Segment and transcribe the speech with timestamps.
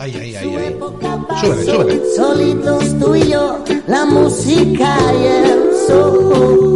[0.00, 0.76] Ahí, ahí, ahí, ahí.
[1.40, 2.02] Súbele, súbele.
[2.16, 6.74] Solitos tú y yo, la música y el sol.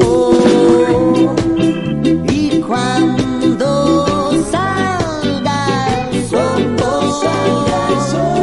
[2.28, 4.06] Y cuando
[4.52, 6.76] salga el sol,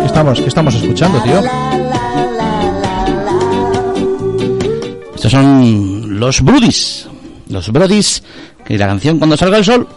[0.01, 1.41] ¿Qué estamos, qué estamos escuchando, tío?
[5.15, 7.07] Estos son los Brudis.
[7.49, 8.21] Los Brudis.
[8.65, 9.87] Que la canción Cuando salga el sol.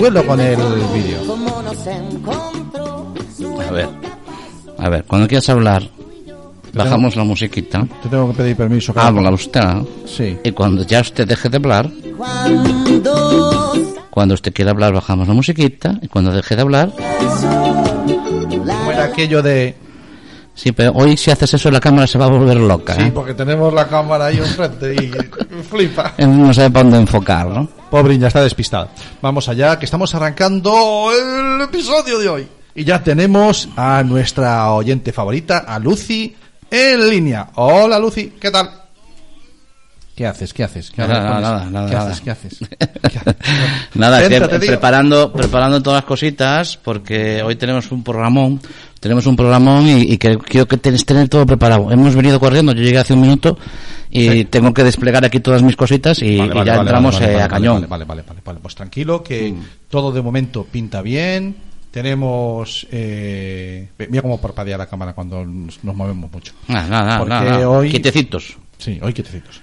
[0.00, 0.56] Cuelo con el
[0.94, 1.18] vídeo.
[3.68, 3.88] A ver.
[4.78, 5.82] A ver, cuando quieras hablar,
[6.72, 7.86] bajamos la musiquita.
[8.02, 8.92] Te tengo que pedir permiso.
[8.94, 9.08] claro.
[9.18, 9.60] Habla usted.
[10.06, 10.38] Sí.
[10.42, 13.72] Y cuando ya usted deje de hablar, Cuando
[14.10, 15.98] cuando usted quiera hablar, bajamos la musiquita.
[16.02, 19.76] Y cuando deje de hablar, Como era aquello de...
[20.54, 22.94] sí, pero hoy si haces eso, la cámara se va a volver loca.
[22.94, 23.12] Sí, ¿eh?
[23.14, 25.12] porque tenemos la cámara ahí enfrente y
[25.70, 26.14] flipa.
[26.18, 27.68] Eh, No sabe para dónde enfocar, ¿no?
[27.90, 28.88] Pobre, ya está despistada.
[29.22, 32.48] Vamos allá, que estamos arrancando el episodio de hoy.
[32.74, 36.34] Y ya tenemos a nuestra oyente favorita, a Lucy,
[36.70, 37.48] en línea.
[37.56, 38.79] Hola, Lucy, ¿qué tal?
[40.20, 40.52] ¿Qué haces?
[40.52, 40.90] ¿Qué haces?
[40.90, 42.20] ¿Qué Nada, nada, nada, ¿Qué haces?
[42.20, 42.58] ¿Qué haces?
[42.68, 43.36] ¿Qué haces?
[43.94, 48.60] Nada, que preparando, preparando todas las cositas, porque hoy tenemos un programón,
[49.00, 51.90] tenemos un programón y, y que quiero que tenés tener todo preparado.
[51.90, 53.56] Hemos venido corriendo, yo llegué hace un minuto
[54.10, 54.44] y Sí.
[54.44, 57.40] tengo que desplegar aquí todas mis cositas y, Vale, y vale, ya vale, entramos eh,
[57.40, 57.86] a cañón.
[57.88, 58.60] Vale, vale, vale.
[58.60, 59.62] Pues tranquilo, que Mm.
[59.88, 61.56] todo de momento pinta bien.
[61.90, 62.86] Tenemos.
[62.92, 63.88] Eh...
[64.10, 66.52] Mira cómo parpadea la cámara cuando nos, nos movemos mucho.
[66.68, 67.68] Nada, nada, Porque nada, nada.
[67.70, 68.58] hoy- Quietecitos.
[68.76, 69.62] Sí, hoy quietecitos.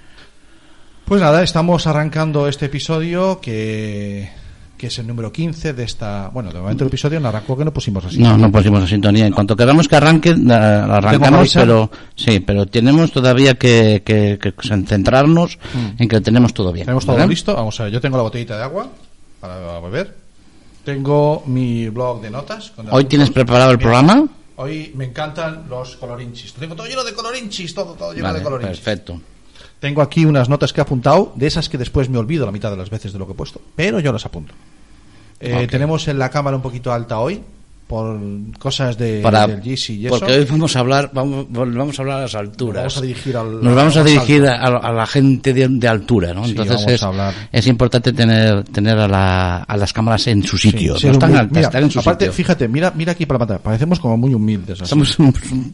[1.07, 4.29] Pues nada, estamos arrancando este episodio que,
[4.77, 6.29] que es el número 15 de esta.
[6.33, 8.19] Bueno, de momento el episodio no arrancó que no pusimos así.
[8.19, 9.25] No, no pusimos la sintonía.
[9.25, 14.03] En cuanto queramos que arranque, la- la que arrancamos, pero sí, pero tenemos todavía que,
[14.05, 14.53] que- que
[14.85, 15.57] centrarnos
[15.97, 16.83] en que tenemos todo bien.
[16.83, 16.87] Mm.
[16.87, 17.55] Tenemos todo listo.
[17.55, 18.89] Vamos a ver, yo tengo la botellita de agua
[19.39, 20.13] para beber.
[20.83, 22.71] Tengo mi blog de notas.
[22.71, 24.25] con ¿Hoy tienes preparado el programa?
[24.57, 26.53] Hoy me encantan los colorinchis.
[26.55, 28.79] Lo tengo todo lleno de colorinchis, todo, todo lleno Vale, de colorinchis.
[28.79, 29.21] perfecto.
[29.79, 32.71] Tengo aquí unas notas que he apuntado, de esas que después me olvido la mitad
[32.71, 34.53] de las veces de lo que he puesto, pero yo las apunto.
[35.39, 35.67] Eh.
[35.69, 37.43] Tenemos en la cámara un poquito alta hoy,
[37.87, 38.19] por
[38.59, 40.19] cosas de, Para, del GC y eso.
[40.19, 42.83] porque hoy vamos a hablar, vamos, vamos a hablar a las alturas.
[42.83, 44.65] Nos vamos a dirigir al- Nos vamos a al dirigir salto.
[44.77, 46.43] a, a la gente de, de altura, ¿no?
[46.43, 47.01] Sí, Entonces
[47.51, 50.97] es, importante tener, tener a, la- a las cámaras en su sitio.
[50.97, 52.33] sí, no es están muy- altas, mira, están en su aparte, sitio.
[52.35, 54.81] fíjate, mira, mira aquí para la pantalla, parecemos como muy humildes.
[54.81, 54.89] así.
[54.89, 55.17] Somos,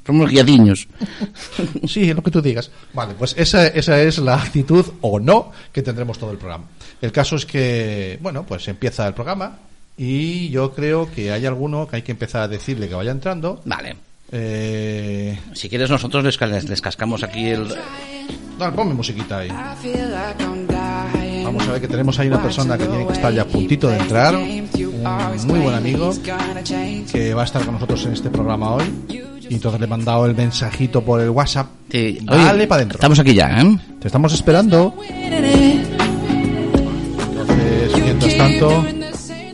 [0.06, 0.88] somos guiadiños.
[1.88, 2.72] Sí, lo que tú digas.
[2.94, 6.66] Vale, pues esa, esa es la actitud o no que tendremos todo el programa.
[7.02, 9.58] El caso es que, bueno, pues empieza el programa
[9.98, 13.62] y yo creo que hay alguno que hay que empezar a decirle que vaya entrando.
[13.66, 13.96] Vale.
[14.32, 17.68] Eh, Si quieres nosotros les, les, les cascamos aquí el...
[18.58, 19.50] dale, ponme musiquita ahí.
[21.44, 23.90] Vamos a ver que tenemos ahí una persona que tiene que estar ya a puntito
[23.90, 24.36] de entrar.
[24.36, 24.68] Un
[25.48, 26.14] muy buen amigo
[27.12, 28.84] que va a estar con nosotros en este programa hoy.
[29.50, 31.68] Y entonces le he mandado el mensajito por el WhatsApp.
[31.92, 32.96] Sí, Dale oye, para adentro.
[32.98, 33.78] Estamos aquí ya, ¿eh?
[34.00, 34.96] Te estamos esperando.
[37.30, 38.86] Entonces, mientras tanto,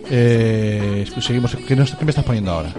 [0.09, 1.55] eh, seguimos.
[1.67, 2.73] ¿qué, nos- qué me estás poniendo ahora?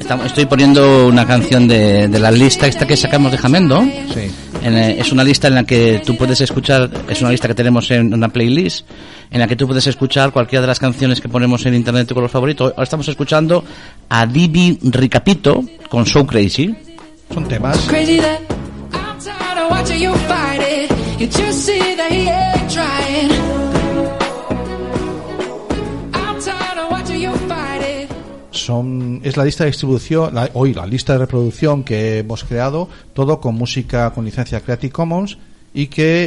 [0.00, 3.80] Estamos- estoy poniendo una canción de, de la lista esta que sacamos de Jamendo.
[4.12, 4.30] Sí.
[4.62, 7.54] En, eh, es una lista en la que tú puedes escuchar, es una lista que
[7.54, 8.86] tenemos en una playlist,
[9.30, 12.22] en la que tú puedes escuchar cualquiera de las canciones que ponemos en internet con
[12.22, 12.70] los favoritos.
[12.72, 13.64] Ahora estamos escuchando
[14.08, 16.74] a Divi Ricapito con So Crazy.
[17.32, 17.78] Son temas.
[28.64, 32.88] Son, es la lista de distribución, la, hoy la lista de reproducción que hemos creado,
[33.12, 35.36] todo con música con licencia Creative Commons
[35.74, 36.26] y que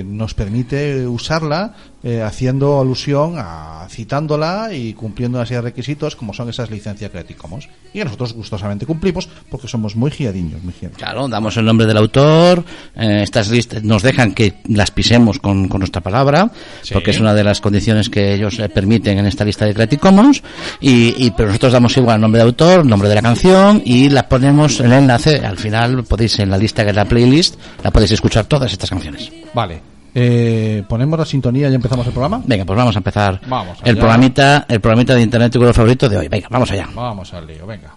[0.00, 6.14] eh, nos permite usarla eh, haciendo alusión a citándola y cumpliendo una serie de requisitos
[6.14, 7.68] como son esas licencias Creative Commons.
[7.92, 10.98] Y que nosotros gustosamente cumplimos porque somos muy giadiños, muy giadiños.
[10.98, 12.64] Claro, damos el nombre del autor,
[12.94, 16.50] eh, estas listas nos dejan que las pisemos con, con nuestra palabra,
[16.82, 16.94] Sí.
[16.94, 20.00] porque es una de las condiciones que ellos eh, permiten en esta lista de Creative
[20.00, 20.42] Commons,
[20.80, 23.82] y, y- pero nosotros damos igual el nombre de autor, el nombre de la canción,
[23.84, 27.56] y la ponemos el enlace, al final podéis en la lista que es la playlist,
[27.82, 29.32] la podéis escuchar todas estas canciones.
[29.54, 29.80] Vale.
[30.14, 32.42] Eh, ponemos la sintonía y empezamos el programa.
[32.44, 36.08] Venga, pues vamos a empezar Vamos el programita, el programita de internet tu color favorito
[36.08, 36.28] de hoy.
[36.28, 36.88] Venga, vamos allá.
[36.94, 37.94] Vamos al lío, venga.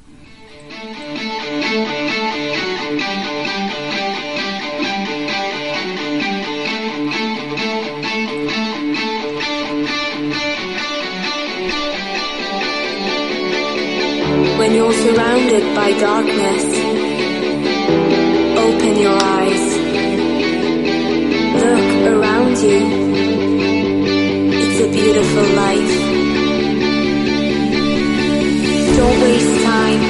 [14.59, 16.65] When you're surrounded by darkness,
[18.57, 19.60] open your eyes.
[22.59, 22.79] You.
[24.59, 25.93] It's a beautiful life.
[28.97, 30.03] Don't waste time.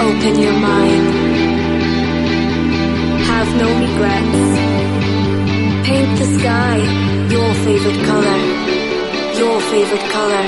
[0.00, 1.06] Open your mind.
[3.28, 4.44] Have no regrets.
[5.86, 6.76] Paint the sky
[7.30, 8.38] your favorite color.
[9.38, 10.46] Your favorite color.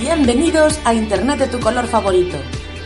[0.00, 2.38] Bienvenidos a Internet de tu color favorito,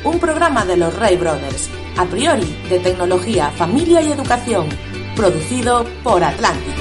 [0.02, 4.66] un programa de los Ray Brothers, a priori de tecnología, familia y educación,
[5.16, 6.72] producido por Atlantis.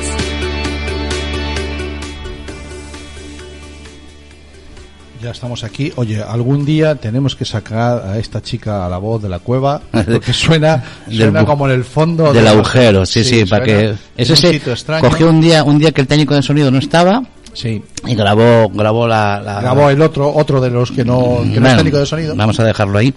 [5.21, 5.93] Ya estamos aquí.
[5.97, 9.79] Oye, algún día tenemos que sacar a esta chica a la voz de la cueva
[9.91, 10.83] porque suena,
[11.45, 14.61] como en el fondo del de- agujero, sí, sí, para que es un ese
[14.99, 17.21] cogió un día un día que el técnico de sonido no estaba
[17.53, 17.83] Sí.
[18.07, 21.67] y grabó grabó la, la- Grabó el otro, otro de los que no, que no
[21.67, 22.33] es técnico de sonido.
[22.35, 23.13] Vamos a dejarlo ahí.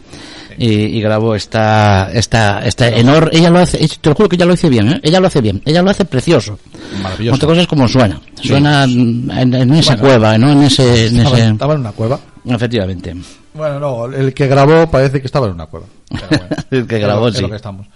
[0.58, 4.46] Y, y grabó esta, esta, esta enorme, ella lo hace, te lo juro que ella
[4.46, 5.00] lo hace bien, ¿eh?
[5.02, 6.58] ella lo hace bien, ella lo hace precioso.
[7.02, 7.36] Maravilloso.
[7.36, 10.02] Otra cosa es como suena, suena en, en esa Bueno.
[10.08, 10.52] cueva, ¿no?
[10.52, 12.20] En ese, en Estaba, ese, estaba en una cueva.
[12.46, 13.14] efectivamente.
[13.54, 15.86] Bueno, no, el que grabó parece que estaba en una cueva.
[16.10, 17.50] Pero bueno, El que grabó, es lo sí.
[17.50, 17.86] que estamos.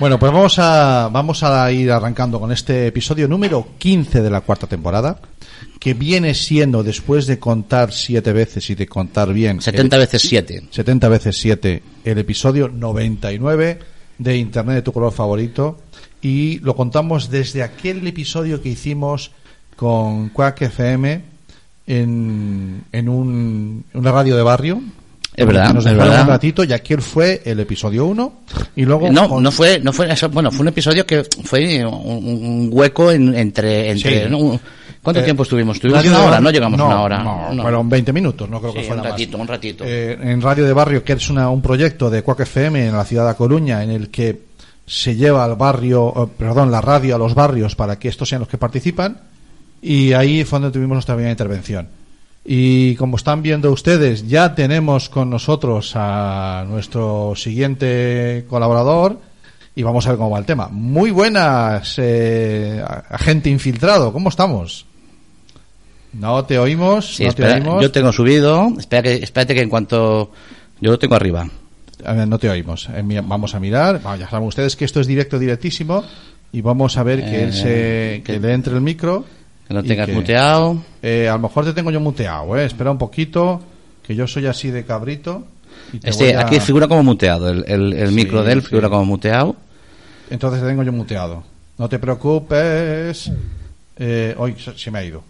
[0.00, 4.40] Bueno, pues vamos a, vamos a ir arrancando con este episodio número 15 de la
[4.40, 5.16] cuarta temporada,
[5.78, 9.60] que viene siendo, después de contar siete veces y de contar bien...
[9.60, 10.62] 70 el- veces 7.
[10.70, 13.78] 70 veces 7, el episodio 99
[14.18, 15.78] de Internet de tu color favorito.
[16.22, 19.30] Y lo contamos desde aquel episodio que hicimos
[19.76, 21.20] con Quack FM
[21.86, 24.80] en, en un, una radio de barrio.
[25.36, 26.22] Es verdad, Nos es dejaron verdad.
[26.22, 28.40] un ratito y aquel fue el episodio 1.
[28.76, 29.10] Y luego.
[29.10, 32.68] No, con- no fue, no fue eso, bueno, fue un episodio que fue un, un
[32.70, 34.30] hueco en- entre, entre, Sí.
[34.30, 34.60] ¿no?
[35.04, 35.76] ¿Cuánto Eh, tiempo estuvimos?
[35.76, 37.22] Estuvimos una hora, no llegamos a una hora.
[37.22, 37.62] No, no.
[37.62, 39.12] fueron 20 minutos, no creo Sí, que fuera un más.
[39.12, 39.84] ratito, un ratito.
[39.86, 43.04] Eh, en Radio de Barrio, que es una, un proyecto de Quack FM en la
[43.04, 44.40] ciudad de Coruña, en el que
[44.86, 48.40] se lleva al barrio, eh, perdón, la radio a los barrios para que estos sean
[48.40, 49.18] los que participan.
[49.80, 51.88] Y ahí fue donde tuvimos nuestra primera intervención.
[52.46, 59.18] Y como están viendo ustedes, ya tenemos con nosotros a nuestro siguiente colaborador
[59.74, 60.68] y vamos a ver cómo va el tema.
[60.70, 64.84] Muy buenas, eh, agente infiltrado, ¿cómo estamos?
[66.14, 67.82] No te oímos, Sí, no te oímos.
[67.82, 70.30] yo tengo subido, espera que, espérate que en cuanto,
[70.80, 71.48] yo lo tengo arriba.
[72.04, 72.88] A ver, no te oímos.
[72.94, 74.00] Eh, Vamos a mirar.
[74.02, 76.04] Bueno, ya saben ustedes que esto es directo, directísimo.
[76.52, 79.24] Y vamos a ver que Eh, él se, que que- le entre el micro.
[79.66, 80.76] Que no tengas que- muteado.
[81.02, 82.66] Eh, a lo mejor te tengo yo muteado, eh.
[82.66, 83.60] Espera un poquito,
[84.06, 85.46] que yo soy así de cabrito.
[85.92, 88.52] y te Este, voy a- aquí figura como muteado, el, el, el Sí, micro de
[88.52, 89.56] él figura como muteado.
[90.30, 91.42] Entonces te tengo yo muteado.
[91.78, 93.30] No te preocupes.
[93.96, 95.22] Eh, hoy se me ha ido.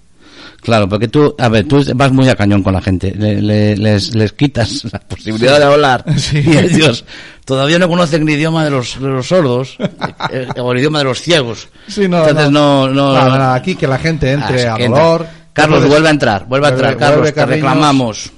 [0.60, 3.76] Claro, porque tú, a ver, tú vas muy a cañón con la gente, le- le-
[3.76, 6.04] les, les quitas la posibilidad de hablar.
[6.16, 6.42] Sí.
[6.44, 7.04] Y ellos
[7.44, 9.76] todavía no conocen el idioma de los, de los sordos,
[10.30, 11.68] eh, o el idioma de los ciegos.
[11.88, 14.88] Sí, no, Entonces no, no, Nada, nada, aquí que la gente entre Ah, a que
[14.88, 15.26] dolor.
[15.52, 18.32] Carlos, Entonces, vuelve a entrar, vuelve a entrar, vuelve- Carlos, vuelve te reclamamos.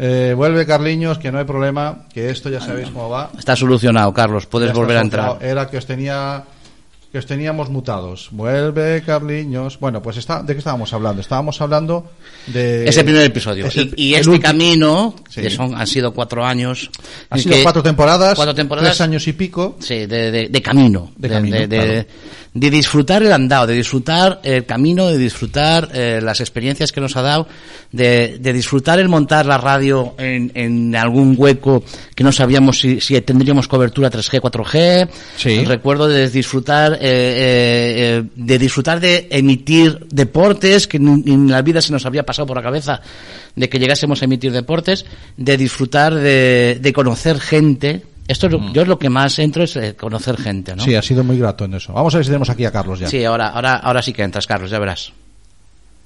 [0.00, 3.30] Eh, vuelve Carliños, que no hay problema, que esto ya sabéis cómo va.
[3.36, 5.38] Está solucionado, Carlos, puedes Ya volver a entrar.
[5.40, 6.42] Era que os tenía
[7.10, 8.28] que os teníamos mutados.
[8.32, 9.78] Vuelve Carliños.
[9.80, 11.22] Bueno, pues está, ¿de qué estábamos hablando?
[11.22, 12.10] Estábamos hablando
[12.48, 13.66] de Ese primer episodio.
[13.66, 14.42] es el- y y este último.
[14.46, 15.40] camino, Sí.
[15.40, 16.90] que son, han sido cuatro años.
[17.30, 18.90] Han sido cuatro temporadas, cuatro temporadas.
[18.90, 19.76] tres años y pico.
[19.80, 21.10] Sí, de, de- de camino.
[21.16, 22.04] De camino, de, de- claro.
[22.58, 27.16] De disfrutar el andado, de disfrutar el camino, de disfrutar eh, las experiencias que nos
[27.16, 27.46] ha dado,
[27.92, 31.84] de, de disfrutar el montar la radio en, en algún hueco
[32.16, 35.08] que no sabíamos si, si tendríamos cobertura 3G, 4G.
[35.36, 35.64] Sí.
[35.64, 41.62] Recuerdo de disfrutar, eh, eh, eh, de disfrutar de emitir deportes que ni en la
[41.62, 43.00] vida se nos había pasado por la cabeza
[43.54, 45.04] de que llegásemos a emitir deportes,
[45.36, 49.64] de disfrutar de, de conocer gente Esto es lo- yo es lo que más entro
[49.64, 50.84] es eh, conocer gente, ¿no?
[50.84, 51.92] Sí, ha sido muy grato en eso.
[51.92, 53.08] Vamos a ver si tenemos aquí a Carlos ya.
[53.08, 55.12] Sí, ahora, ahora, ahora sí que entras, Carlos, ya verás.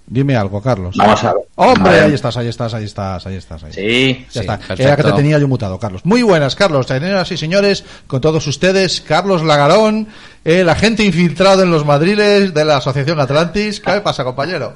[0.05, 0.97] Dime algo, Carlos.
[0.97, 1.43] Vamos a ver.
[1.55, 2.05] Hombre, A ver.
[2.05, 3.65] ahí estás, ahí estás, ahí estás, ahí estás.
[3.65, 3.73] Ahí.
[3.73, 4.59] Sí, Ya Sí, está.
[4.59, 4.83] perfecto.
[4.83, 6.05] Era que te tenía yo mutado, Carlos.
[6.05, 6.87] Muy buenas, Carlos.
[6.87, 10.09] Señoras y señores, con todos ustedes, Carlos Lagarón,
[10.45, 13.81] el agente infiltrado en los madriles de la Asociación Atlantis.
[13.81, 14.75] ¿Qué pasa, compañero?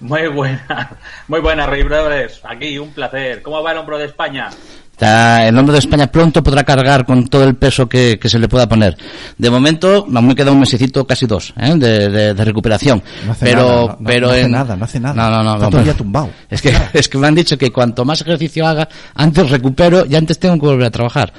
[0.00, 0.96] muy buena,
[1.28, 2.40] muy buena, Rey Brothers.
[2.42, 3.42] Aquí, un placer.
[3.42, 4.50] ¿Cómo va el hombro de España?
[4.98, 8.36] Está- el nombre de España pronto podrá cargar con todo el peso que, que se
[8.36, 8.96] le pueda poner.
[9.38, 11.74] De momento, aún me queda un mesecito, casi dos, ¿eh?
[11.76, 13.00] de, de- de recuperación.
[13.24, 15.14] No hace pero, nada, no- no- pero no hace en- nada, no hace nada.
[15.14, 15.54] No, no, no.
[15.54, 16.30] Está todo el día pero- tumbado.
[16.50, 20.16] Es que, es que me han dicho que cuanto más ejercicio haga, antes recupero y
[20.16, 21.32] antes tengo que volver a trabajar.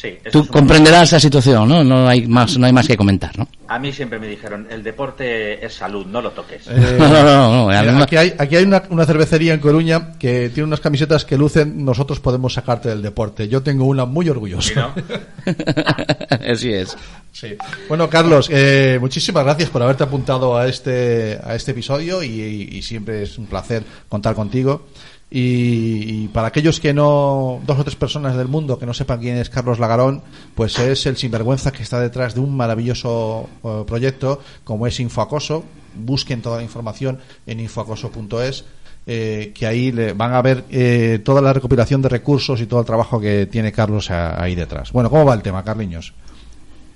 [0.00, 1.82] Sí, Tú comprenderás la situación, ¿no?
[1.82, 3.48] No hay más, no hay más que comentar, ¿no?
[3.66, 6.68] A mí siempre me dijeron, el deporte es salud, no lo toques.
[6.68, 9.58] Eh, No, no, no, no, mira, además- aquí hay, aquí hay una, una cervecería en
[9.60, 13.48] Coruña que tiene unas camisetas que lucen nosotros podemos sacarte del deporte.
[13.48, 14.68] Yo tengo una muy orgullosa.
[14.68, 14.74] ¿Sí,
[15.46, 16.52] no?
[16.52, 16.96] Así es.
[17.32, 17.56] Sí.
[17.88, 22.28] Bueno, Carlos, eh, muchísimas gracias por haberte apuntado a este, a este episodio y,
[22.70, 24.86] y siempre es un placer contar contigo.
[25.30, 29.36] Y, para aquellos que no, dos o tres personas del mundo que no sepan quién
[29.36, 30.22] es Carlos Lagarón,
[30.54, 35.64] pues es el sinvergüenza que está detrás de un maravilloso eh, proyecto como es Infoacoso.
[35.94, 38.64] Busquen toda la información en infoacoso.es.
[39.06, 42.80] eh, que ahí le van a ver eh, toda la recopilación de recursos y todo
[42.80, 44.92] el trabajo que tiene Carlos ahí detrás.
[44.92, 46.14] Bueno, ¿cómo va el tema, Carliños?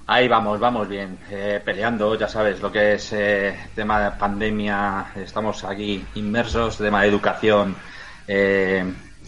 [0.07, 5.07] Ahí vamos, vamos bien, eh, peleando, ya sabes lo que es eh, tema de pandemia,
[5.17, 7.77] estamos aquí inmersos, tema de educación,
[8.29, 8.85] eh,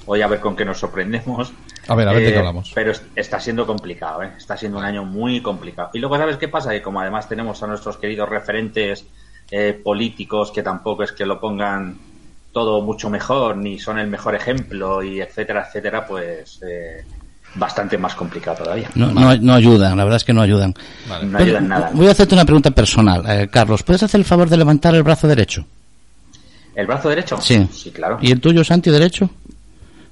[0.07, 1.53] hoy a ver con qué nos sorprendemos.
[1.89, 2.73] A ver, a ver de qué Eh, hablamos.
[2.75, 4.33] Pero es- está siendo complicado, ¿eh?
[4.39, 5.91] está siendo un año muy complicado.
[5.93, 6.71] Y luego, ¿sabes qué pasa?
[6.71, 9.05] Que como además tenemos a nuestros queridos referentes
[9.51, 11.99] eh, políticos que tampoco es que lo pongan
[12.53, 17.05] todo mucho mejor, ni son el mejor ejemplo, y etcétera, etcétera, pues eh,
[17.57, 18.89] bastante más complicado todavía.
[18.95, 20.73] No, no, no ayudan, la verdad es que no ayudan.
[21.25, 21.91] No ayuda en nada.
[21.93, 23.83] Voy a hacerte una pregunta personal, eh, Carlos.
[23.83, 25.67] ¿Puedes hacer el favor de levantar el brazo derecho?
[26.75, 27.39] ¿El brazo derecho?
[27.41, 27.67] Sí.
[27.73, 28.19] Sí, claro.
[28.21, 29.31] ¿Y el tuyo, Santi, derecho?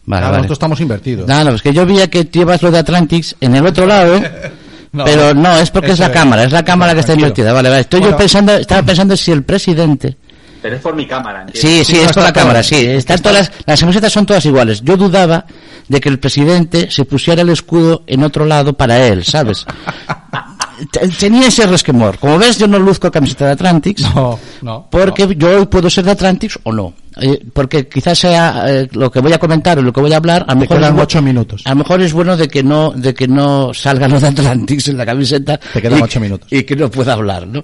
[0.04, 0.36] Vale, vale.
[0.38, 1.28] Nosotros estamos invertidos.
[1.28, 4.20] No, no, es que yo veía que llevas lo de Atlantics en el otro lado,
[4.92, 6.12] No, pero no, es porque es la es.
[6.12, 7.52] cámara, es la cámara que está invertida.
[7.54, 7.80] Vale, vale.
[7.80, 8.14] Estoy Bueno.
[8.14, 10.16] yo pensando, estaba pensando si el presidente.
[10.60, 11.86] Pero es por mi cámara, ¿entiendes?
[11.86, 12.76] Sí, sí, no es por la cámara, sí.
[12.76, 14.82] Están todas las, las camisetas son todas iguales.
[14.82, 15.46] Yo dudaba
[15.88, 19.64] de que el presidente se pusiera el escudo en otro lado para él, ¿sabes?
[21.18, 22.18] Tenía ese resquemor.
[22.18, 24.02] Como ves, yo no luzco camiseta de Atlantics.
[24.14, 24.86] No, no.
[24.90, 26.94] Porque yo hoy puedo ser de Atlantics o no.
[27.20, 30.16] Eh, porque quizás sea eh, lo que voy a comentar o lo que voy a
[30.16, 30.42] hablar.
[30.48, 31.62] A lo Te mejor quedan es ocho minutos.
[31.66, 34.88] A lo mejor es bueno de que no, de que no salga lo de Atlantics
[34.88, 35.58] en la camiseta.
[35.58, 36.48] Te quedan y- ocho minutos.
[36.50, 37.62] Y que no pueda hablar, ¿no?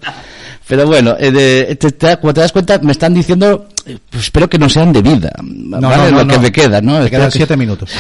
[0.69, 4.25] Pero bueno, eh, de- te- te- como te das cuenta, me están diciendo, eh, pues
[4.25, 5.33] espero que no sean de vida.
[5.43, 6.11] No, ¿vale?
[6.13, 6.93] no, no, lo que me queda, ¿no?
[6.99, 7.91] Espero quedan que- siete minutos.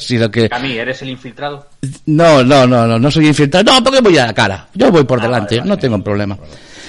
[0.00, 0.48] sí, lo que...
[0.50, 1.66] A mí, ¿eres el infiltrado?
[2.06, 3.70] No, no, no, no, no soy infiltrado.
[3.70, 4.66] No, porque voy a la cara.
[4.74, 5.68] Yo voy por Ah, delante, vale, vale.
[5.68, 6.38] no tengo problema.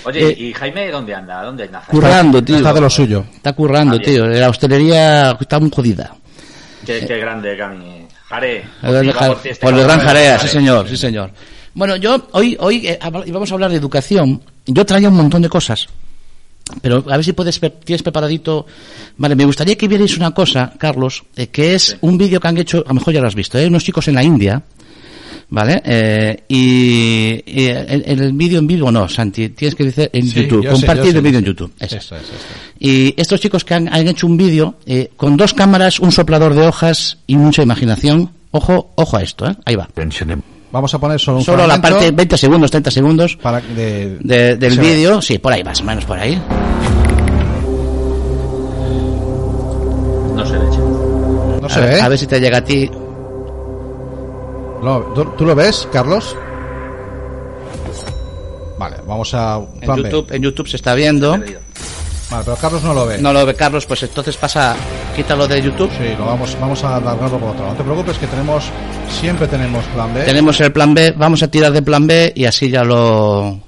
[0.05, 1.43] Oye, Eh, ¿y Jaime dónde anda?
[1.43, 1.91] ¿Dónde anda Jaime?
[1.99, 2.55] Currando, tío.
[2.57, 3.25] Está de lo suyo.
[3.35, 4.25] Está currando, Ah, tío.
[4.27, 6.15] La hostelería está muy jodida.
[6.85, 8.07] Qué, qué grande, Cami.
[8.29, 8.63] Jare.
[8.81, 9.09] Por el,
[9.43, 10.47] este por el Gran Jarea, Jare.
[10.49, 11.31] sí señor, sí señor.
[11.77, 14.41] Bueno, yo hoy hoy eh, íbamos a hablar de educación.
[14.65, 15.87] Yo traía un montón de cosas.
[16.81, 18.65] Pero a ver si puedes tienes preparadito.
[19.17, 22.57] Vale, me gustaría que vierais una cosa, Carlos, eh, que es un vídeo que han
[22.57, 23.67] hecho, a lo mejor ya lo has visto, ¿eh?
[23.67, 24.61] unos chicos en la India,
[25.49, 25.79] ¿vale?
[25.85, 30.41] Eh, y, y el, el vídeo en vivo no, Santi, tienes que decir en Sí,
[30.41, 31.45] YouTube, yo sé, compartir sé, el vídeo en.
[31.45, 31.71] YouTube.
[31.79, 31.95] Eso.
[31.97, 32.41] Eso es, eso es.
[32.79, 36.55] Y estos chicos que han, han hecho un vídeo eh, con dos cámaras, un soplador
[36.55, 38.31] de hojas y mucha imaginación.
[38.49, 39.55] Ojo, ojo a esto, ¿eh?
[39.63, 39.87] Ahí va.
[40.71, 44.55] Vamos a poner solo un Solo la parte, 20 segundos, 30 segundos para de, de-
[44.57, 44.87] del se ve.
[44.87, 45.21] vídeo.
[45.21, 46.41] Sí, por ahí, más o menos por ahí.
[50.35, 50.79] No se eche.
[50.79, 52.01] No a, se ver, ve.
[52.01, 52.89] a ver si te llega a ti.
[54.83, 56.35] No, ¿tú, tú lo ves, Carlos?
[58.77, 59.95] Vale, vamos a En.
[59.95, 61.35] YouTube, en YouTube se está viendo.
[62.29, 63.17] Vale, pero Carlos no lo ve.
[63.19, 64.75] No lo ve Carlos, pues entonces pasa,
[65.15, 65.89] quítalo de YouTube.
[65.97, 67.67] Sí, lo vamos, vamos a alargarlo por otro.
[67.67, 68.65] No te preocupes que tenemos,
[69.21, 70.23] siempre tenemos plan B.
[70.23, 73.59] Tenemos el plan B, vamos a tirar de plan B y así ya lo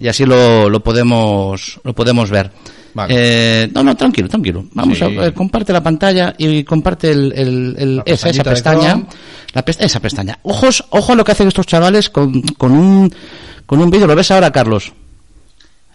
[0.00, 2.52] y así lo, lo podemos lo podemos ver.
[2.94, 3.14] Vale.
[3.16, 4.64] Eh, no, no, tranquilo, tranquilo.
[4.72, 5.04] Vamos Sí.
[5.04, 9.02] a eh, comparte la pantalla y comparte el, el- el- La esa, pestaña,
[9.54, 10.38] la pesta- esa pestaña.
[10.42, 13.12] Ojos, ojo a lo que hacen estos chavales con, con un
[13.66, 14.06] con un vídeo.
[14.06, 14.92] ¿Lo ves ahora, Carlos?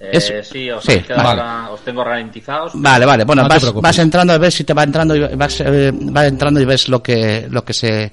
[0.04, 1.22] Eh, Es- sí, os, sí, vale.
[1.42, 2.74] ahora- os tengo ralentizados.
[2.76, 3.24] Vale, vale.
[3.24, 6.28] Bueno, No vas, vas entrando a ver si te va entrando y vas, eh, va
[6.28, 8.12] entrando y ves lo que lo que se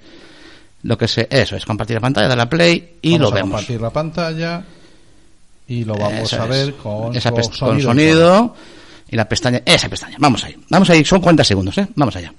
[0.85, 3.35] lo que se eso es compartir la pantalla, darle a play y vamos lo a
[3.35, 3.51] vemos.
[3.51, 4.63] compartir la pantalla
[5.69, 6.51] y lo vamos Eso a es.
[6.51, 8.55] ver con, Esa con pest- con y sonido
[9.11, 10.17] y la pestaña, esa pestaña.
[10.21, 10.57] Vamos ahí.
[10.69, 11.89] Vamos ahí, son 40 segundos, ¿eh?
[11.97, 12.33] Vamos allá.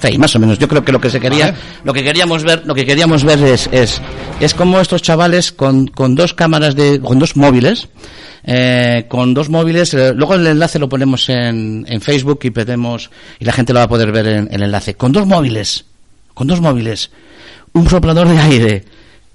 [0.00, 0.58] Hasta ahí, más o menos.
[0.58, 1.58] Yo creo que lo que se quería, Vale.
[1.84, 4.00] lo que queríamos ver, lo que queríamos ver es, es,
[4.40, 7.88] es como estos chavales con, con dos cámaras de, con dos móviles,
[8.44, 13.10] eh, con dos móviles, eh, luego el enlace lo ponemos en, en Facebook y podemos,
[13.38, 14.94] y la gente lo va a poder ver en, el enlace.
[14.94, 15.84] Con dos móviles,
[16.32, 17.10] con dos móviles,
[17.74, 18.84] un soplador de aire,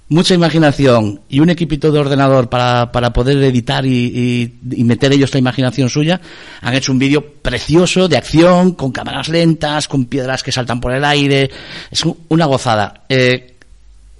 [0.07, 5.33] mucha imaginación y un equipito de ordenador para, para poder editar y, y- meter ellos
[5.33, 6.21] la imaginación suya,
[6.61, 10.93] han hecho un vídeo precioso de acción, con cámaras lentas, con piedras que saltan por
[10.93, 11.49] el aire.
[11.89, 13.03] Es un- una gozada.
[13.09, 13.55] Eh,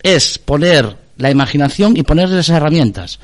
[0.02, 3.20] es poner la imaginación y ponerles herramientas.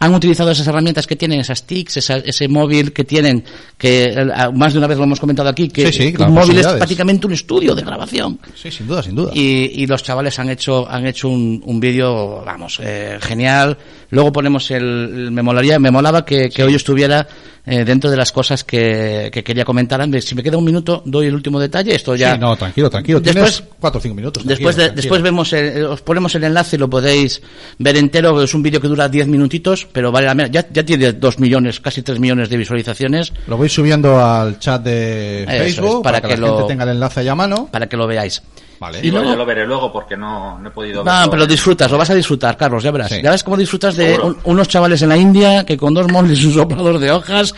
[0.00, 3.42] Han utilizado esas herramientas que tienen, esas TICs, esa- ese móvil que tienen,
[3.76, 6.58] que eh, más de una vez lo hemos comentado aquí, que Sí, sí, un móvil
[6.58, 8.38] es prácticamente un estudio de grabación.
[8.54, 9.32] Sí, sin duda, sin duda.
[9.34, 13.76] Y, y los chavales han hecho han hecho un, un vídeo, vamos, eh, genial.
[14.10, 17.26] Luego ponemos el, me molaría, me molaba que, que hoy estuviera
[17.66, 20.00] eh, dentro de las cosas que, que quería comentar.
[20.22, 21.94] Si me queda un minuto, doy el último detalle.
[21.94, 22.32] Esto ya.
[22.32, 23.20] Sí, no, tranquilo, tranquilo.
[23.20, 24.46] Después- Tienes cuatro o cinco minutos.
[24.46, 27.42] Después, de- después vemos, el- os ponemos el enlace y lo podéis
[27.78, 28.42] ver entero.
[28.42, 30.48] Es un vídeo que dura 10 minutitos, pero vale la pena.
[30.48, 34.82] Ya, ya tiene 2 millones, casi 3 millones de visualizaciones Lo voy subiendo al chat
[34.82, 37.28] de Eso es, Facebook para para, que, que la lo- gente tenga el enlace ahí
[37.28, 37.68] a mano.
[37.70, 38.42] para que lo veáis.
[38.80, 39.00] Vale.
[39.02, 41.30] Y yo lo veré luego porque no, no he podido No, verlo.
[41.30, 43.08] pero lo disfrutas, lo vas a disfrutar, Carlos, ya verás.
[43.10, 43.20] Sí.
[43.22, 46.38] Ya ves cómo disfrutas de un- unos chavales en la India que con dos móviles
[46.40, 47.54] y un soplador de hojas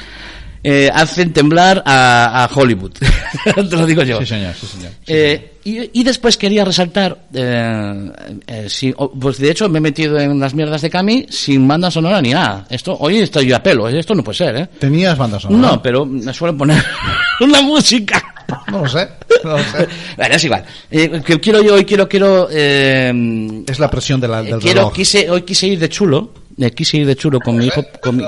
[0.62, 2.92] eh, hacen temblar a, a Hollywood.
[3.54, 4.18] Te lo digo yo.
[4.20, 4.90] Sí, señor, sí, señor.
[4.90, 8.10] Sí, Eh, y, y después quería resaltar, eh,
[8.46, 11.66] eh, si- o- pues de hecho me he metido en las mierdas de Cami sin
[11.68, 12.66] banda sonora ni nada.
[12.70, 14.68] Esto, hoy estoy yo a pelo, esto no puede ser, ¿eh?
[14.78, 15.72] ¿Tenías bandas sonoras?
[15.72, 16.82] No, pero me suelen poner
[17.40, 18.22] una música.
[18.70, 19.08] No lo sé.
[19.44, 19.86] No lo sé.
[20.16, 20.64] Bueno, es igual.
[20.90, 24.80] Eh, que quiero yo hoy quiero quiero eh, Es la presión de la- del quiero
[24.80, 24.92] reloj.
[24.92, 28.16] quise hoy quise ir de chulo, eh, quise ir de chulo con mi hijo con
[28.16, 28.24] mi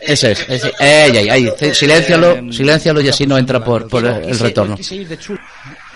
[0.00, 4.04] ese es, ese, ey, ey, ey, c- siléncialo, siléncialo y así no entra por, por
[4.06, 4.76] el, el retorno.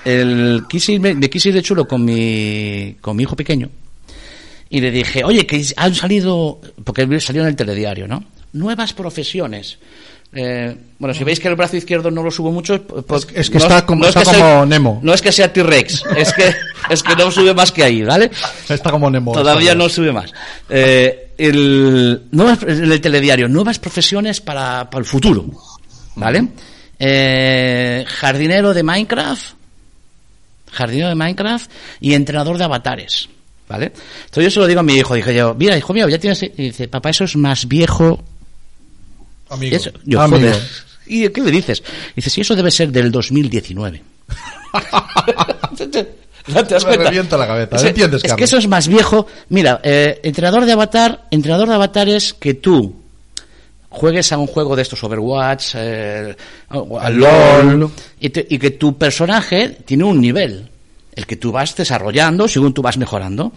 [0.04, 3.68] El, quise ir, me quise ir de chulo con mi, con mi hijo pequeño
[4.68, 8.24] y le dije, oye, que han salido, porque salió en el telediario, ¿no?
[8.52, 9.78] Nuevas profesiones.
[10.32, 13.50] Eh, bueno, si veis que el brazo izquierdo no lo subo mucho, pues, Es- es
[13.50, 15.00] que está como- está que como sea- Nemo.
[15.02, 16.54] No es que sea T-Rex, es que,
[16.88, 18.30] es que no sube más que ahí, ¿vale?
[18.68, 19.32] Está como Nemo.
[19.32, 20.32] Todavía no sube más.
[20.68, 25.46] Eh, el, nuevas, el telediario, nuevas profesiones para, para el futuro,
[26.14, 26.46] ¿vale?
[26.98, 29.54] Eh, jardinero de Minecraft,
[30.70, 33.28] jardinero de Minecraft y entrenador de avatares,
[33.68, 33.86] ¿vale?
[34.26, 36.42] Entonces yo se lo digo a mi hijo, dije yo, mira, hijo mío, ya tienes...
[36.42, 38.22] Y dice, papá, eso es más viejo...
[39.50, 39.76] Amigo.
[39.76, 40.38] Eso, yo, Amigo.
[40.50, 40.62] joder.
[41.06, 41.82] ¿Y qué le dices?
[42.16, 44.02] Dice, sí, eso debe ser del 2019.
[45.72, 45.76] ¿No
[46.66, 47.76] te das Me revienta la cabeza.
[47.76, 49.26] Es, ¿Entiendes, es que eso es más viejo.
[49.48, 52.94] Mira, eh, entrenador de avatar, entrenador de avatar es que tú
[53.88, 56.36] juegues a un juego de estos Overwatch, eh,
[56.70, 60.68] o al LOL, y, te- y que tu personaje tiene un nivel,
[61.16, 63.52] el que tú vas desarrollando según tú vas mejorando.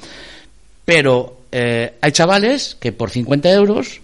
[0.85, 4.01] Pero eh, hay chavales que por 50 euros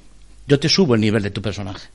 [0.49, 1.87] yo te subo el nivel de tu personaje.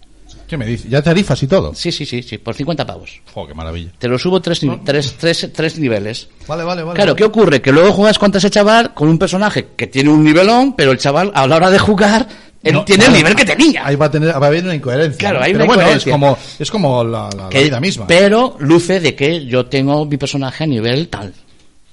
[0.47, 0.89] ¿Qué me dices?
[0.91, 1.75] ¿Ya tarifas y todo?
[1.75, 3.21] Sí, sí, sí, sí, por 50 pavos.
[3.33, 3.91] Jo, qué maravilla.
[3.99, 6.29] Te lo subo tres, tres, tres, tres niveles.
[6.47, 6.97] Vale, vale, vale.
[6.97, 7.61] Claro, ¿qué ocurre?
[7.63, 10.99] Que luego juegas contra ese chaval con un personaje que tiene un nivelón, pero el
[10.99, 12.29] chaval a la hora de jugar,
[12.63, 13.13] él No, tiene claro.
[13.17, 13.87] el nivel que tenía.
[13.87, 15.19] Ahí va a, tener, va a haber una incoherencia.
[15.19, 16.11] Claro, hay Pero una bueno, incoherencia.
[16.11, 18.07] es como, es como la, la- la Que- vida misma.
[18.07, 21.33] Pero luce de que yo tengo mi personaje a nivel tal.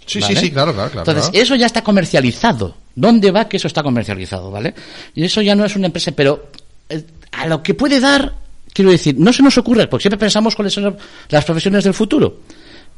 [0.06, 0.36] sí, ¿vale?
[0.36, 0.92] sí, sí, claro, claro.
[0.92, 1.44] claro Entonces, claro.
[1.44, 2.76] eso ya está comercializado.
[2.96, 4.74] ¿Dónde va que eso está comercializado, vale?
[5.16, 6.50] Y eso ya no es una empresa, pero
[6.90, 8.34] eh, a lo que puede dar,
[8.74, 10.98] quiero decir, no se nos ocurre, porque siempre pensamos cuáles son
[11.30, 12.40] las profesiones del futuro.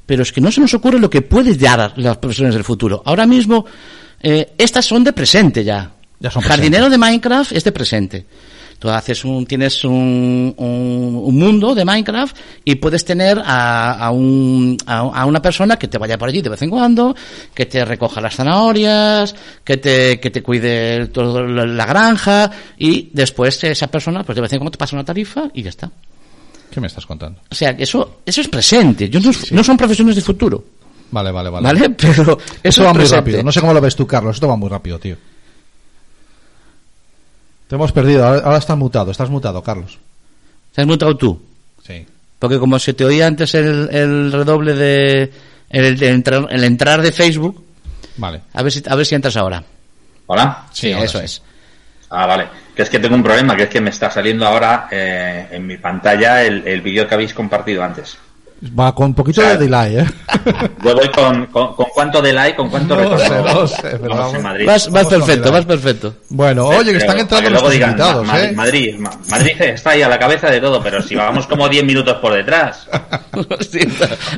[0.05, 3.01] Pero es que no se nos ocurre lo que puede dar las profesiones del futuro.
[3.05, 3.65] Ahora mismo,
[4.21, 5.91] eh, estas son de presente ya.
[6.19, 8.25] Ya son Jardinero de Minecraft es de presente.
[8.83, 14.11] Tú haces un, tienes un, un, un mundo de Minecraft y puedes tener a, a,
[14.11, 17.15] un, a, a una persona que te vaya por allí de vez en cuando,
[17.53, 23.63] que te recoja las zanahorias, que te, que te cuide toda la, granja y después
[23.63, 25.89] esa persona pues de vez en cuando te pasa una tarifa y ya está.
[26.69, 27.39] ¿Qué me estás contando?
[27.49, 29.07] O sea, eso, eso es presente.
[29.07, 30.61] Yo no, no son profesiones de futuro.
[31.09, 31.67] Vale, vale, vale.
[31.67, 31.89] ¿Vale?
[31.97, 33.43] Pero eso, Eso es va muy rápido.
[33.43, 34.35] No sé cómo lo ves tú, Carlos.
[34.35, 35.15] Esto va muy rápido, tío.
[37.73, 38.23] Te hemos perdido.
[38.23, 39.09] Ahora, ahora estás mutado.
[39.09, 39.97] Estás mutado, Carlos.
[40.75, 41.41] ¿Te has mutado tú?
[41.83, 42.05] Sí.
[42.37, 45.31] Porque como se te oía antes el, el redoble de
[45.71, 47.65] el, el entrar, el entrar de Facebook,
[48.17, 48.41] Vale.
[48.53, 49.63] a ver si a ver si entras ahora.
[50.27, 50.67] ¿Hola?
[50.71, 51.25] Sí, ahora eso sí.
[51.25, 51.41] es.
[52.11, 52.45] Ah, vale.
[52.75, 55.65] Que es que tengo un problema, que es que me está saliendo ahora eh, en
[55.65, 58.19] mi pantalla el, el vídeo que habéis compartido antes.
[58.79, 60.05] Va con un poquito O sea, de delay, ¿eh?
[60.83, 64.09] Yo voy con, con, con cuánto de like, con cuánto No sé, no sé, pero
[64.09, 64.41] Vamos vamos.
[64.41, 64.65] Madrid.
[64.65, 66.15] Vas, vas perfecto, vas perfecto.
[66.29, 68.51] Bueno, oye, que están entrando digan, invitados, Ma- Ma- ¿eh?
[68.53, 71.83] Madrid, Ma- Madrid está ahí a la cabeza de todo, pero si vamos como 10
[71.83, 72.87] minutos por detrás.
[73.71, 73.79] Sí.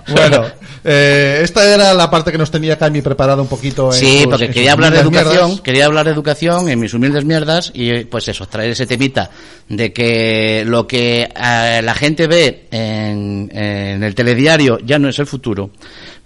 [0.08, 0.46] Bueno,
[0.84, 3.88] eh, esta era la parte que nos tenía Cami preparada un poquito.
[3.92, 5.62] En Sí, sus- porque en quería hablar de educación, mierdas.
[5.62, 9.30] quería hablar de educación en mis humildes mierdas y pues eso, traer ese temita
[9.68, 15.20] de que lo que eh, la gente ve en, en el telediario ya no es
[15.20, 15.70] el futuro.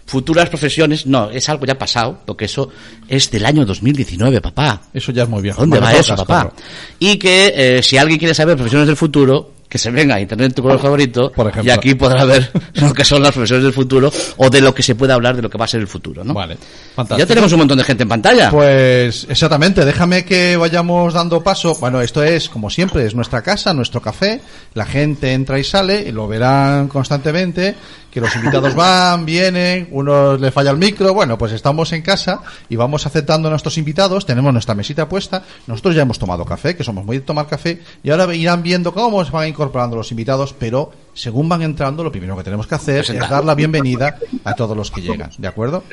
[0.06, 2.70] Futuras profesiones, no, es algo ya pasado, porque eso
[3.08, 4.82] es del año 2019, papá.
[4.92, 5.62] Eso ya es muy viejo.
[5.62, 6.52] ¿Dónde va eso, papá?
[6.98, 10.56] Y que eh, si alguien quiere saber profesiones del futuro, que se venga a Internet
[10.56, 11.72] tu color favorito Por ejemplo.
[11.72, 14.82] y aquí podrá ver lo que son las profesiones del futuro o de lo que
[14.82, 16.34] se puede hablar de lo que va a ser el futuro, ¿no?
[16.34, 16.58] Vale,
[16.96, 17.20] fantástico.
[17.20, 18.50] Ya tenemos un montón de gente en pantalla.
[18.50, 21.76] Pues exactamente, déjame que vayamos dando paso.
[21.80, 24.42] Bueno, esto es como siempre, es nuestra casa, nuestro café.
[24.74, 27.76] La gente entra y sale y lo verán constantemente.
[28.12, 31.14] Que los invitados van, vienen, uno le falla el micro.
[31.14, 34.26] Bueno, pues estamos en casa y vamos aceptando a nuestros invitados.
[34.26, 35.44] Tenemos nuestra mesita puesta.
[35.68, 37.82] Nosotros ya hemos tomado café, que somos muy de tomar café.
[38.02, 40.56] Y ahora irán viendo cómo se van incorporando los invitados.
[40.58, 44.56] Pero según van entrando, lo primero que tenemos que hacer es dar la bienvenida a
[44.56, 45.30] todos los que llegan.
[45.38, 45.84] ¿De acuerdo?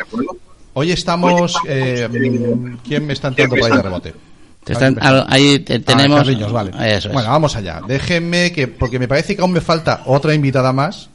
[0.72, 1.56] Hoy estamos.
[1.68, 2.08] Eh,
[2.86, 4.14] ¿Quién me está entrando por ahí de rebote?
[4.64, 6.16] Te están- al- ahí te- tenemos.
[6.18, 6.70] Ah, Carliños, vale.
[6.96, 7.14] Eso es.
[7.14, 7.80] Bueno, vamos allá.
[7.86, 11.08] Déjenme que, porque me parece que aún me falta otra invitada más,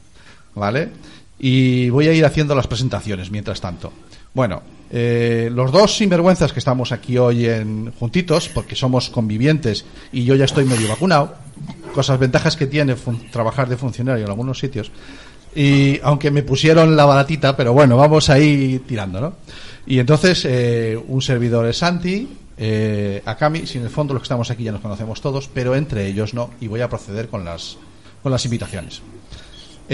[0.54, 0.90] ¿vale?
[1.38, 3.92] Y voy a ir haciendo las presentaciones mientras tanto.
[4.34, 10.24] Bueno, eh, los dos sinvergüenzas que estamos aquí hoy en juntitos, porque somos convivientes y
[10.24, 11.34] yo ya estoy medio vacunado,
[11.94, 12.94] cosas, ventajas que tiene
[13.30, 14.90] trabajar de funcionario en algunos sitios.
[15.54, 19.34] Y aunque me pusieron la baratita, pero bueno, vamos ahí tirando, ¿no?
[19.86, 24.26] Y entonces, eh, un servidor es Santi, eh, Akami, si en el fondo los que
[24.26, 27.44] estamos aquí ya nos conocemos todos, pero entre ellos no, y voy a proceder con
[27.44, 27.76] las,
[28.22, 29.02] con las invitaciones.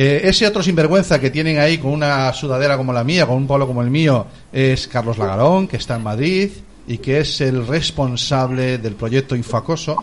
[0.01, 3.49] Eh, ese otro sinvergüenza que tienen ahí con una sudadera como la mía, con un
[3.49, 6.51] polo como el mío, es Carlos Lagarón, que está en Madrid
[6.87, 9.97] y que es el responsable del proyecto Infacoso,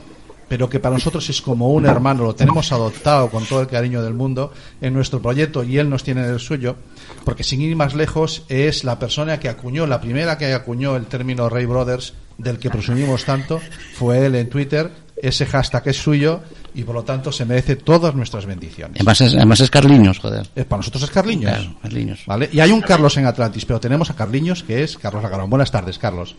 [0.50, 4.04] pero que para nosotros es como un hermano, lo tenemos adoptado con todo el cariño
[4.04, 6.76] del mundo en nuestro proyecto y él nos tiene en el suyo,
[7.24, 11.06] porque sin ir más lejos es la persona que acuñó, la primera que acuñó el
[11.06, 13.62] término Ray Brothers, del que presumimos tanto,
[13.94, 16.42] fue él en Twitter, ese hashtag es suyo
[16.76, 18.98] y por lo tanto se merece todas nuestras bendiciones.
[18.98, 20.46] Además es, además es Carliños, joder.
[20.56, 21.52] Eh, Para nosotros es Carliños.
[21.52, 22.24] Claro, Carliños.
[22.28, 22.50] ¿Vale?
[22.52, 25.50] Y hay un Carlos en Atlantis, pero tenemos a Carliños, que es Carlos Lagarón.
[25.50, 26.36] Buenas tardes, Carlos.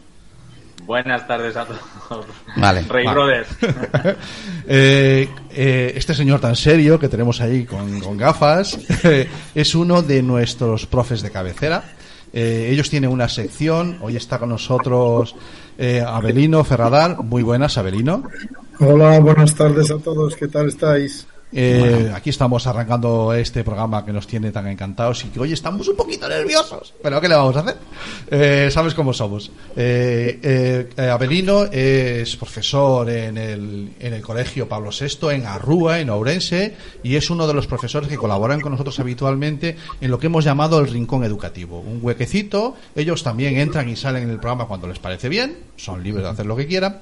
[0.84, 2.26] Buenas tardes a todos.
[2.56, 2.82] Vale.
[2.82, 3.14] Rey Vale.
[3.14, 3.48] Brothers.
[4.68, 8.76] Eh, eh, este señor tan serio que tenemos ahí con, con gafas
[9.54, 11.84] es uno de nuestros profes de cabecera.
[12.32, 13.98] Eh, ellos tienen una sección.
[14.02, 15.34] Hoy está con nosotros
[15.78, 17.16] eh, Abelino Ferradal.
[17.24, 18.24] Muy buenas, Abelino.
[18.78, 21.26] Hola, buenas tardes a todos, ¿qué tal estáis?
[21.52, 25.88] Eh, aquí estamos arrancando este programa que nos tiene tan encantados y que hoy estamos
[25.88, 26.92] un poquito nerviosos.
[27.02, 27.76] Pero ¿qué le vamos a hacer?
[28.30, 29.50] Eh, Sabes cómo somos.
[29.76, 36.00] Eh, eh, eh, Abelino es profesor en el, en el colegio Pablo VI, en Arrúa,
[36.00, 40.18] en Ourense, y es uno de los profesores que colaboran con nosotros habitualmente en lo
[40.18, 41.80] que hemos llamado el rincón educativo.
[41.80, 46.02] Un huequecito, ellos también entran y salen en el programa cuando les parece bien, son
[46.02, 47.00] libres de hacer lo que quieran,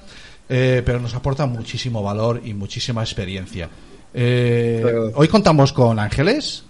[0.49, 3.69] eh, pero nos aportan muchísimo valor y muchísima experiencia.
[4.13, 5.11] Eh, Claro.
[5.15, 6.63] hoy contamos con Ángeles.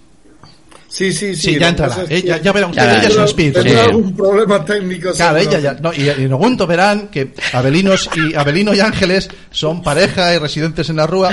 [0.88, 1.54] Sí, sí, sí.
[1.54, 1.96] Sí, ya entrará.
[2.10, 3.62] Ella, que ya verán ustedes, ella es un espíritu.
[3.62, 3.90] Tendrá Sí.
[3.90, 5.12] algún problema técnico.
[5.12, 5.58] Claro, seguro.
[5.58, 10.34] ella ya, no, y, en algún verán que Abelinos y Abelino y Ángeles son pareja
[10.34, 11.32] y residentes en la Rúa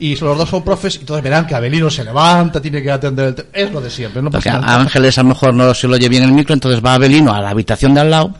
[0.00, 3.26] y los dos son profes y entonces verán que Abelino se levanta, tiene que atender
[3.28, 4.80] el es lo de siempre, no Porque pasa a nada.
[4.80, 7.40] Ángeles a lo mejor no se lo oye bien el micro, entonces va Abelino a
[7.40, 8.34] la habitación de al lado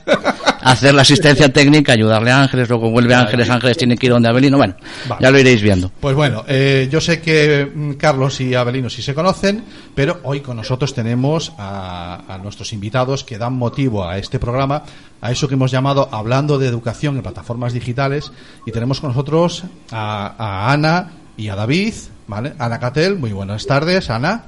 [0.64, 4.28] hacer la asistencia técnica, ayudarle a Ángeles, luego vuelve Ángeles, Ángeles tiene que ir donde
[4.28, 4.74] Abelino, bueno,
[5.06, 5.22] Vale.
[5.22, 5.90] ya lo iréis viendo.
[6.00, 10.40] Pues bueno, eh, yo sé que mm, Carlos y Abelino sí se conocen, pero hoy
[10.40, 14.82] con nosotros tenemos a, a nuestros invitados que dan motivo a este programa,
[15.20, 18.32] a eso que hemos llamado Hablando de Educación en Plataformas Digitales,
[18.66, 21.94] y tenemos con nosotros a, a Ana y a David,
[22.26, 22.54] ¿vale?
[22.58, 24.44] Ana Catel, muy buenas tardes, Ana.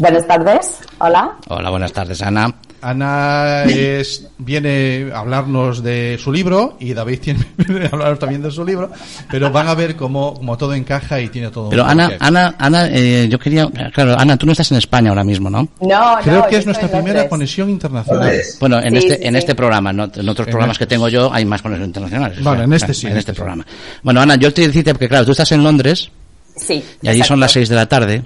[0.00, 1.36] Buenas tardes, hola.
[1.48, 2.52] Hola, buenas tardes, Ana.
[2.82, 8.42] Ana es, viene a hablarnos de su libro y David tiene, viene a hablarnos también
[8.42, 8.90] de su libro,
[9.30, 12.10] pero van a ver cómo, cómo todo encaja y tiene todo Pero un Ana.
[12.20, 15.68] Ana, Ana, eh, yo quería, claro, Ana, tú no estás en España ahora mismo, ¿no?
[15.80, 18.32] No, Creo no, que es nuestra primera conexión internacional.
[18.60, 19.38] Bueno, en Sí, este, sí, en sí.
[19.38, 20.04] este programa, ¿no?
[20.14, 22.38] en otros En programas este, que tengo yo hay más conexiones internacionales.
[22.40, 23.36] o Vale, sea, en este sí, En este este sí.
[23.36, 23.64] programa.
[24.02, 26.10] Bueno, Ana, yo te decirte, porque claro, tú estás en Londres
[26.56, 26.82] Sí.
[27.00, 28.22] y allí son las 6 de la tarde.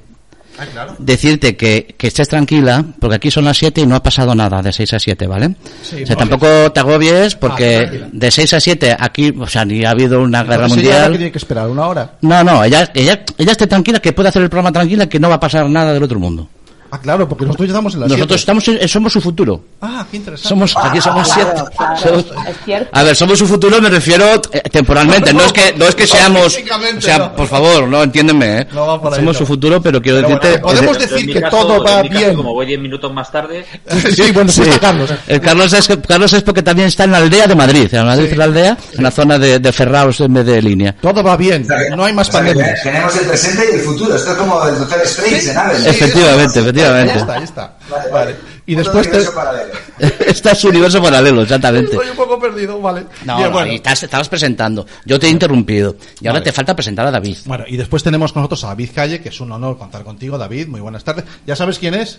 [0.99, 4.62] Decirte que, que estés tranquila, porque aquí son las 7 y no ha pasado nada
[4.62, 5.55] de 6 a 7, ¿vale?
[5.83, 8.09] Sí, o sea, no, tampoco te agobies, Ah, porque tranquila.
[8.12, 11.11] de 6 a 7 aquí, o sea, ni ha habido una guerra ella que mundial.
[11.12, 12.12] tiene que esperar una hora.
[12.23, 15.29] No, no, ella, ella, ella esté tranquila, que puede hacer el programa tranquila, que no
[15.29, 16.49] va a pasar nada del otro mundo.
[16.90, 19.61] Ah, claro, porque nosotros ya estamos en la Nosotros estamos en- somos su futuro.
[19.81, 20.49] Ah, qué interesante.
[20.49, 21.51] Somos, aquí somos siete.
[21.77, 22.88] claro, Somos- es cierto.
[22.92, 25.33] a ver, somos su futuro, me refiero eh, temporalmente.
[25.35, 27.37] No es que, no es que seamos, o sea, no.
[27.37, 28.66] por favor, no, entiéndeme, ¿eh?
[28.72, 29.38] No va por ahí, Somos no.
[29.38, 30.49] su futuro, pero quiero Pero decirte.
[30.62, 32.35] bueno, podemos eh, decir que caso- todo va caso, bien.
[32.35, 33.64] como voy 10 minutos más tarde,
[34.14, 34.68] sí, bueno, sí, Sí.
[34.70, 35.11] está Carlos.
[35.27, 37.92] El Carlos es, que- Carlos es porque también está en la aldea de Madrid.
[37.92, 40.94] En Madrid es la aldea, en la zona de, de Ferraos en vez de línea.
[41.01, 42.83] Todo va bien, no hay más O sea, que pandemias.
[42.83, 44.14] Tenemos el presente y el futuro.
[44.16, 45.87] Esto es como el Doctor Strange en Aves.
[45.87, 47.12] Efectivamente, efectivamente.
[47.12, 47.76] Ahí está, ahí está.
[47.90, 48.32] Vale, Vale.
[48.32, 48.36] vale.
[48.66, 49.16] Y después te...
[49.16, 49.72] universo paralelo.
[50.26, 51.92] Está su universo paralelo, exactamente.
[51.92, 53.06] Estoy un poco perdido, vale.
[53.24, 53.72] No, Bien, no, bueno.
[53.72, 54.84] y estás- estabas presentando.
[55.04, 55.96] Yo te he interrumpido.
[56.20, 56.44] Y ahora Vale.
[56.50, 57.36] te falta presentar a David.
[57.44, 60.36] Bueno, y después tenemos con nosotros a David Calle, que es un honor contar contigo,
[60.36, 60.66] David.
[60.68, 61.24] Muy buenas tardes.
[61.46, 62.18] ¿Ya sabes quién es?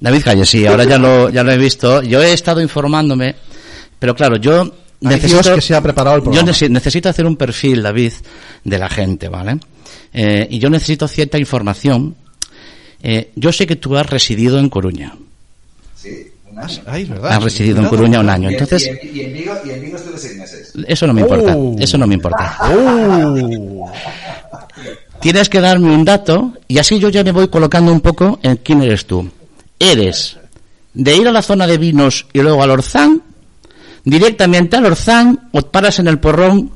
[0.00, 2.02] David Calle, sí, ahora ya lo, ya lo he visto.
[2.02, 3.34] Yo he estado informándome,
[3.98, 6.52] pero claro, yo necesito, Dios, que se ha preparado el yo programa.
[6.70, 8.12] necesito hacer un perfil, David,
[8.64, 9.58] de la gente, ¿vale?
[10.12, 12.16] Eh, y yo necesito cierta información.
[13.02, 15.14] Eh, yo sé que tú has residido en Coruña.
[15.94, 16.82] Sí, un año.
[16.86, 17.32] Ay, verdad.
[17.32, 18.50] Has residido en Coruña un año.
[18.50, 20.72] Y en- Entonces, y, en, y en Vigo, y en Vigo estuve seis meses.
[20.86, 21.56] eso no me importa.
[21.56, 21.76] Oh.
[21.78, 22.58] Eso no me importa.
[22.74, 23.86] Uh.
[25.20, 28.56] Tienes que darme un dato y así yo ya me voy colocando un poco en
[28.56, 29.28] quién eres tú.
[29.78, 30.36] ¿Eres
[30.94, 33.22] de ir a la zona de vinos y luego al Orzán?
[34.04, 36.70] ¿Directamente al Orzán o paras en el porrón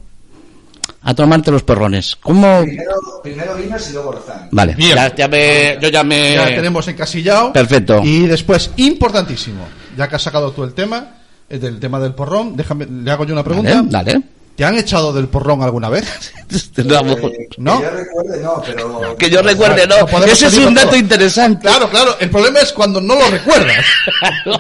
[1.02, 2.16] a tomarte los porrones?
[2.16, 2.60] ¿Cómo?
[2.62, 4.48] Primero, primero vinos y luego Rozán.
[4.50, 4.96] Vale, Bien.
[4.96, 6.34] ya, ya me, yo ya me...
[6.34, 7.52] Ya tenemos encasillado.
[7.52, 8.00] Perfecto.
[8.04, 11.14] Y después, importantísimo, ya que has sacado tú el tema,
[11.48, 13.76] eh, del tema del porrón, déjame, le hago yo una pregunta.
[13.76, 14.22] Vale, dale.
[14.56, 16.32] ¿Te han echado del porrón alguna vez?
[16.78, 17.80] No, Eh, ¿No?
[17.80, 19.16] Que yo recuerde, no, pero...
[19.16, 20.04] Que yo recuerde, no.
[20.06, 20.84] Podemos Ese es un todo.
[20.84, 21.62] dato interesante.
[21.68, 22.16] Claro, claro.
[22.18, 23.84] El problema es cuando no lo recuerdas.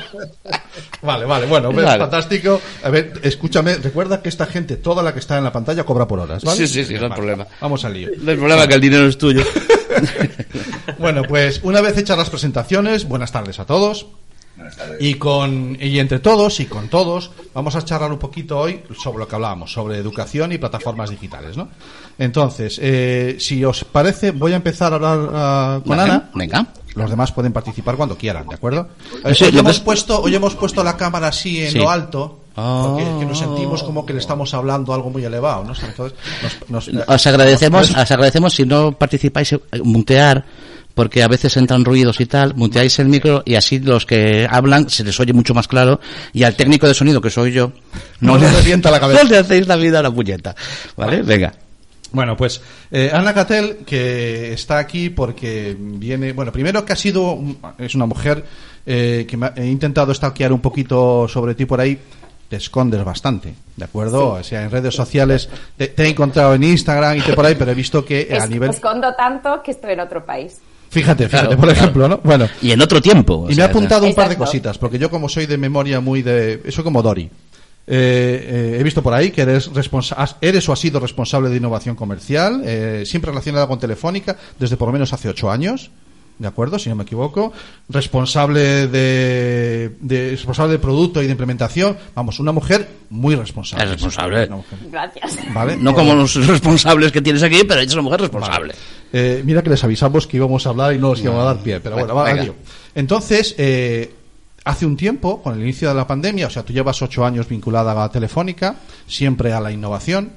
[1.02, 1.46] vale, vale.
[1.46, 1.98] Bueno, ves, Vale.
[1.98, 2.60] fantástico.
[2.84, 3.74] A ver, escúchame.
[3.76, 6.58] Recuerda que esta gente, toda la que está en la pantalla, cobra por horas, ¿vale?
[6.58, 7.46] Sí, sí, sí, no hay problema.
[7.60, 8.08] Vamos al lío.
[8.18, 9.42] No hay problema que el dinero es tuyo.
[10.98, 14.06] Bueno, pues una vez hechas las presentaciones, buenas tardes a todos.
[15.00, 19.18] Y con y entre todos y con todos vamos a charlar un poquito hoy sobre
[19.18, 21.68] lo que hablábamos, sobre educación y plataformas digitales, ¿no?
[22.18, 26.30] Entonces, eh, si os parece, voy a empezar a hablar ah, con Ana.
[26.34, 26.66] Venga.
[26.94, 28.88] Los demás pueden participar cuando quieran, ¿de acuerdo?
[29.24, 31.78] Eh, Sí, hoy, lo hemos puesto, hoy hemos puesto la cámara así en Sí.
[31.78, 33.16] lo alto, porque Ah.
[33.20, 35.72] que nos sentimos como que le estamos hablando algo muy elevado, ¿no?
[35.72, 36.18] Entonces,
[36.68, 40.44] nos- nos- Os agradecemos, nos- os agradecemos si no participáis, eh, mutear,
[41.00, 44.90] porque a veces entran ruidos y tal, muteáis el micro y así los que hablan
[44.90, 45.98] se les oye mucho más claro
[46.34, 47.72] y al técnico de sonido que soy yo
[48.20, 49.22] No le revienta la cabeza.
[49.24, 50.54] no le hacéis la vida a la puñeta,
[50.98, 51.22] ¿vale?
[51.22, 51.54] Venga.
[52.12, 52.60] Bueno, pues
[52.90, 57.94] eh, Ana Catel, que está aquí porque viene, bueno, primero que ha sido, un- es
[57.94, 58.44] una mujer
[58.84, 61.98] eh, que me ha- he intentado stalkear un poquito sobre ti por ahí,
[62.50, 64.30] te escondes bastante, ¿de acuerdo?
[64.32, 67.54] O sea, en redes sociales te, te he encontrado en Instagram y te por ahí,
[67.54, 68.68] pero he visto que a Es- nivel...
[68.70, 70.58] Escondo tanto que estoy en otro país.
[70.90, 71.72] Fíjate, fíjate, Claro, por claro.
[71.72, 72.20] ejemplo, ¿no?
[72.22, 73.46] Bueno, Y en otro tiempo.
[73.48, 76.22] y me ha apuntado un par de cositas, porque yo como soy de memoria muy
[76.22, 76.60] de...
[76.64, 77.22] Eso como Dori.
[77.22, 77.30] Eh,
[77.86, 79.70] eh, he visto por ahí que eres,
[80.40, 84.88] eres o has sido responsable de innovación comercial, eh, siempre relacionada con Telefónica, desde por
[84.88, 85.90] lo menos hace ocho años.
[86.40, 86.78] ¿De acuerdo?
[86.78, 87.52] Si no me equivoco.
[87.90, 91.98] Responsable de, de- responsable de producto y de implementación.
[92.14, 93.84] Vamos, una mujer muy responsable.
[93.84, 94.48] Es responsable.
[94.90, 95.38] Gracias.
[95.52, 95.76] ¿Vale?
[95.76, 98.74] No como los responsables que tienes aquí, pero ella es una mujer responsable.
[99.12, 101.58] Eh, mira que les avisamos que íbamos a hablar y no os íbamos a dar
[101.58, 102.54] pie, pero bueno, Bueno, va.
[102.94, 104.14] Entonces, eh,
[104.64, 107.46] hace un tiempo, con el inicio de la pandemia, o sea, tú llevas ocho años
[107.48, 108.76] vinculada a Telefónica,
[109.06, 110.32] siempre a la innovación,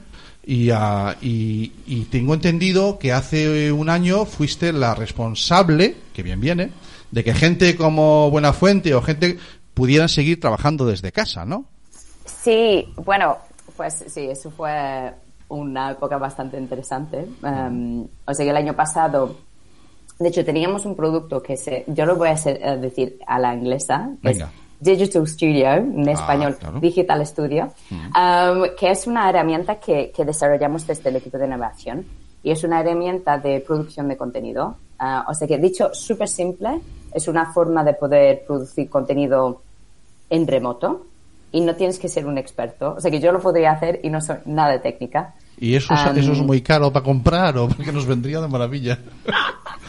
[0.46, 6.40] y, a- y, y tengo entendido que hace un año fuiste la responsable, que bien
[6.42, 6.72] viene,
[7.12, 9.38] de que gente como Buenafuente o gente
[9.74, 11.66] pudieran seguir trabajando desde casa, ¿no?
[12.26, 13.38] Sí, bueno,
[13.78, 15.12] pues sí, eso fue
[15.50, 17.26] una época bastante interesante.
[17.42, 19.38] Um, o sea que el año pasado,
[20.20, 23.40] de hecho, teníamos un producto que se, yo lo voy a, hacer- a decir a
[23.40, 24.46] la inglesa, que Venga.
[24.46, 24.52] es
[24.84, 26.80] Digital Studio, en español claro.
[26.80, 32.06] Digital Studio, um, que es una herramienta que, que desarrollamos desde el equipo de innovación
[32.44, 34.76] y es una herramienta de producción de contenido.
[35.00, 36.80] Ah, o sea que, dicho súper simple,
[37.14, 39.62] es una forma de poder producir contenido
[40.30, 41.06] en remoto
[41.52, 42.96] y no tienes que ser un experto.
[42.98, 45.34] O sea que yo lo podría hacer y no soy nada técnica.
[45.60, 48.48] ¿Y eso, es- Am, eso es muy caro para comprar o porque nos vendría de
[48.48, 48.98] maravilla?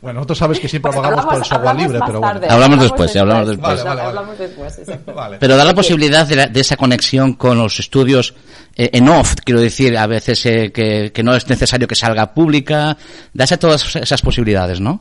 [0.00, 2.34] bueno, tú sabes que siempre Pues abogamos por el software hablamos libre, pero bueno.
[2.40, 2.46] tarde.
[2.54, 3.68] Hablamos después, sí, hablamos después.
[3.68, 4.08] Vale, vale, vale.
[4.08, 5.14] Hablamos después, exacto.
[5.18, 5.36] Vale.
[5.40, 8.34] Pero da la posibilidad de, la- de esa conexión con los estudios
[8.76, 12.32] eh, en off, quiero decir, a veces eh, que, que no es necesario que salga
[12.34, 12.96] pública,
[13.34, 15.00] dase todas esas posibilidades, ¿no?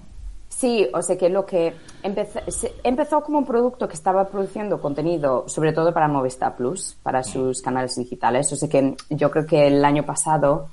[0.49, 4.81] Sí, o sea que lo que empezó, se- empezó como un producto que estaba produciendo
[4.81, 8.51] contenido, sobre todo para Movistar Plus, para sus canales digitales.
[8.51, 10.69] O sea que yo creo que el año pasado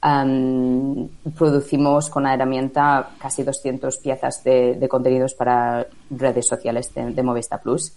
[0.00, 7.22] am, producimos con la herramienta casi 200 piezas de, contenidos para redes sociales de, de
[7.22, 7.92] Movistar Plus.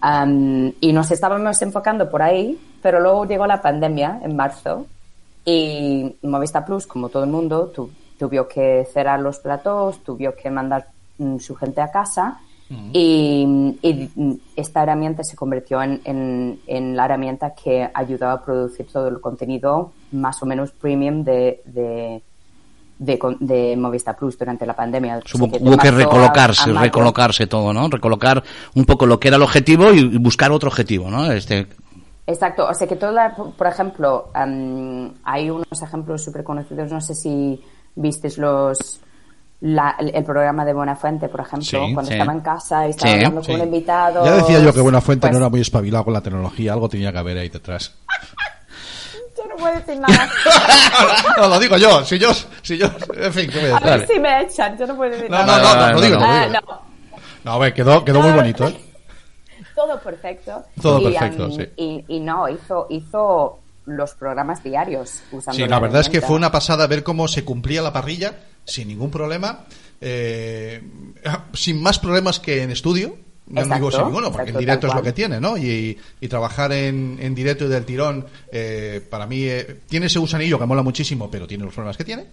[0.00, 4.86] Am, y nos estábamos enfocando por ahí, pero luego llegó la pandemia en marzo
[5.44, 10.50] y Movistar Plus, como todo el mundo, tu- tuvo que cerrar los platos, tuvo que
[10.50, 10.86] mandar
[11.18, 12.38] mm, su gente a casa
[12.92, 18.86] y, y, esta herramienta se convirtió en, en- en la herramienta que ayudó a producir
[18.92, 22.22] todo el contenido más o menos premium de, de,
[22.98, 25.16] de, de Movistar Plus durante la pandemia.
[25.16, 27.88] De hubo que a- recolocarse, a recolocarse todo, ¿no?
[27.88, 28.42] Recolocar
[28.74, 31.30] un poco lo que era el objetivo y, buscar otro objetivo, ¿no?
[31.30, 31.66] Este,
[32.26, 37.14] Exacto, o sea que toda, por ejemplo, am, hay unos ejemplos súper conocidos, no sé
[37.16, 37.60] si
[37.96, 39.00] visteis los
[39.62, 42.12] la- el, programa de Buenafuente, por ejemplo, Sí, cuando sí.
[42.14, 43.52] estaba en casa y estaba Sí, hablando sí.
[43.52, 44.24] con un invitado.
[44.24, 47.12] Ya decía yo que Buenafuente pues, no era muy espabilado con la tecnología, algo tenía
[47.12, 47.94] que haber ahí detrás.
[49.36, 50.28] Yo no puedo decir nada.
[51.38, 52.30] no, lo digo yo, si yo,
[52.62, 53.98] si yo, en fin, ¿qué voy a A decir?
[53.98, 55.58] ver si me echan, yo no puedo decir No, nada.
[55.58, 56.60] no, no, no, no digo, no Ah, digo.
[56.70, 56.82] no.
[57.44, 58.80] No, a ver, quedó, quedó muy bonito, ¿eh?
[59.74, 60.64] Todo perfecto.
[60.80, 61.68] Todo Y, perfecto, am, sí.
[61.76, 66.36] Y, y no, hizo, hizo los programas diarios usando Sí, la verdad es que fue
[66.36, 69.64] una pasada ver cómo se cumplía la parrilla sin ningún problema,
[70.00, 70.82] eh,
[71.52, 73.16] sin más problemas que en estudio.
[73.44, 75.58] No Exacto, digo sin ninguno, porque exacto, en directo es lo que tiene, ¿no?
[75.58, 80.20] Y, y trabajar en, en directo y del tirón, eh, para mí, eh, tiene ese
[80.20, 82.26] gusanillo que mola muchísimo, pero tiene los problemas que tiene.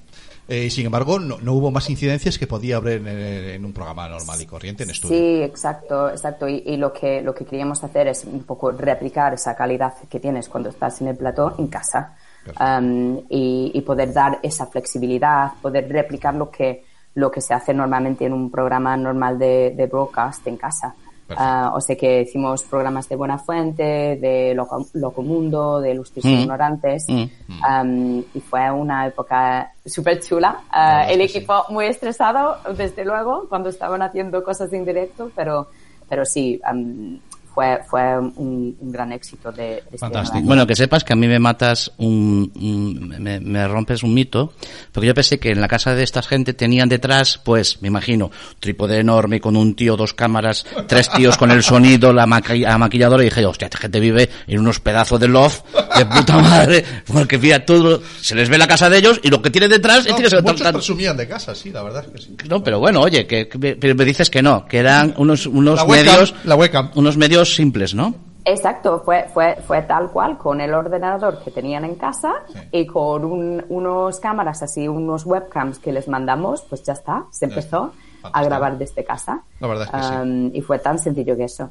[0.47, 3.73] Eh, y sin embargo, no, no hubo más incidencias que podía haber en, en un
[3.73, 5.17] programa normal y corriente en estudio.
[5.17, 6.47] Sí, exacto, exacto.
[6.47, 10.19] Y, y lo que lo que queríamos hacer es un poco replicar esa calidad que
[10.19, 12.15] tienes cuando estás en el plató en casa
[12.59, 16.83] Um, y, y poder dar esa flexibilidad, poder replicar lo que
[17.15, 20.95] lo que se hace normalmente en un programa normal de, de broadcast en casa.
[21.37, 26.29] Ah, o sea que hicimos programas de Buena Fuente, de Loco, Locomundo, de Lustres Mm.
[26.29, 27.05] Ignorantes.
[27.07, 27.23] Mm.
[27.63, 30.61] Um, y fue una época súper chula.
[30.71, 35.67] Ah, el equipo muy estresado, desde luego, cuando estaban haciendo cosas en directo, pero,
[36.07, 37.19] pero sí, um,
[37.59, 40.41] fue, fue un, un gran éxito de, de este año.
[40.43, 44.53] Bueno, que sepas que a mí me matas un, un- me, me rompes un mito,
[44.93, 48.27] porque yo pensé que en la casa de esta gente tenían detrás, pues, me imagino,
[48.27, 52.61] un trípode enorme con un tío, dos cámaras, tres tíos con el sonido, la, maqui-
[52.63, 55.65] la maquilladora, y dije, hostia, esta gente vive en unos pedazos de loft
[55.97, 59.41] de puta madre, porque fíjate, todo, se les ve la casa de ellos y lo
[59.41, 62.05] que tiene detrás No, es que se muchos tan- presumían de casa, sí, la verdad
[62.05, 62.37] es que sí.
[62.47, 65.45] no, pero bueno, oye, que, que me- pero me dices que no, que eran unos,
[65.45, 66.91] unos La webcam, medios, la webcam.
[66.95, 68.13] unos medios simples, ¿no?
[68.45, 72.33] Exacto, fue, fue, fue tal cual, con el ordenador que tenían en casa
[72.71, 77.45] y con un- unos cámaras así, unos webcams que les mandamos, pues ya está, se
[77.45, 79.43] empezó a grabar desde casa.
[79.59, 80.01] La verdad es que
[80.51, 80.57] sí.
[80.57, 81.69] Y fue tan sencillo que eso.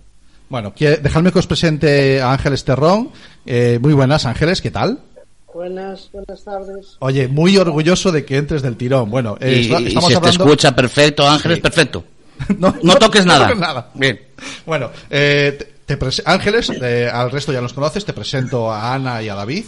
[0.50, 3.10] Bueno, que- dejadme que os presente a Ángeles Terrón.
[3.44, 5.00] Eh, muy buenas, Ángeles, ¿qué tal?
[5.52, 6.96] Buenas, buenas tardes.
[7.00, 9.10] Oye, muy orgulloso de que entres del tirón.
[9.10, 10.44] Bueno, eh, y, estamos se te hablando...
[10.44, 11.62] escucha perfecto, Ángeles, Sí.
[11.62, 12.04] perfecto.
[12.58, 13.46] no, No toques nada.
[13.46, 13.90] toques nada.
[13.94, 14.20] Bien.
[14.66, 19.28] Bueno, eh, te- Ángeles, eh, al resto ya los conoces, te presento a Ana y
[19.28, 19.64] a David.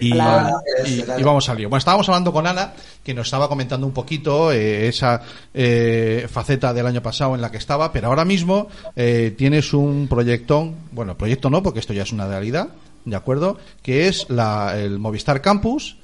[0.00, 0.52] Y, Hola.
[0.86, 1.68] y- y vamos al lío.
[1.68, 6.72] Bueno, estábamos hablando con Ana, que nos estaba comentando un poquito eh, esa eh, faceta
[6.72, 11.16] del año pasado en la que estaba, pero ahora mismo eh, tienes un proyectón, bueno,
[11.18, 12.68] proyecto no, porque esto ya es una realidad,
[13.04, 13.58] ¿de acuerdo?
[13.82, 15.96] Que es la, el Movistar Campus.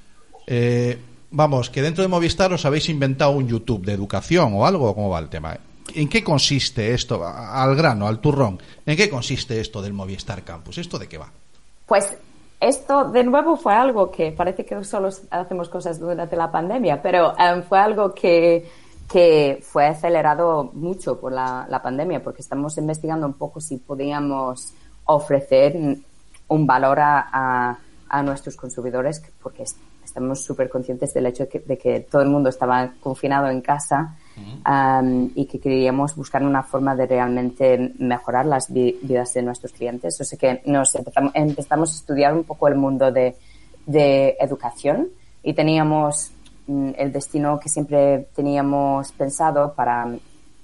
[0.48, 0.98] Eh,
[1.36, 5.10] vamos, que dentro de Movistar os habéis inventado un YouTube de educación o algo, ¿cómo
[5.10, 5.56] va el tema?
[5.94, 7.24] ¿En qué consiste esto?
[7.24, 8.58] Al grano, al turrón.
[8.84, 10.78] ¿En qué consiste esto del Movistar Campus?
[10.78, 11.28] ¿Esto de qué va?
[11.86, 12.16] Pues
[12.58, 17.34] esto de nuevo fue algo que parece que solo hacemos cosas durante la pandemia, pero
[17.38, 18.66] em, fue algo que,
[19.08, 24.72] que fue acelerado mucho por la, pandemia, porque estamos investigando un poco si podíamos
[25.04, 25.76] ofrecer
[26.48, 29.64] un valor a, a- a nuestros consumidores, porque
[30.16, 33.60] estamos súper conscientes del hecho de que, de que todo el mundo estaba confinado en
[33.60, 34.16] casa
[34.66, 39.72] um, y que queríamos buscar una forma de realmente mejorar las vi- vidas de nuestros
[39.72, 40.18] clientes.
[40.18, 43.36] O sea que nos empezamos, empezamos a estudiar un poco el mundo de,
[43.84, 45.08] de educación
[45.42, 46.32] y teníamos
[46.66, 50.08] mm, el destino que siempre teníamos pensado para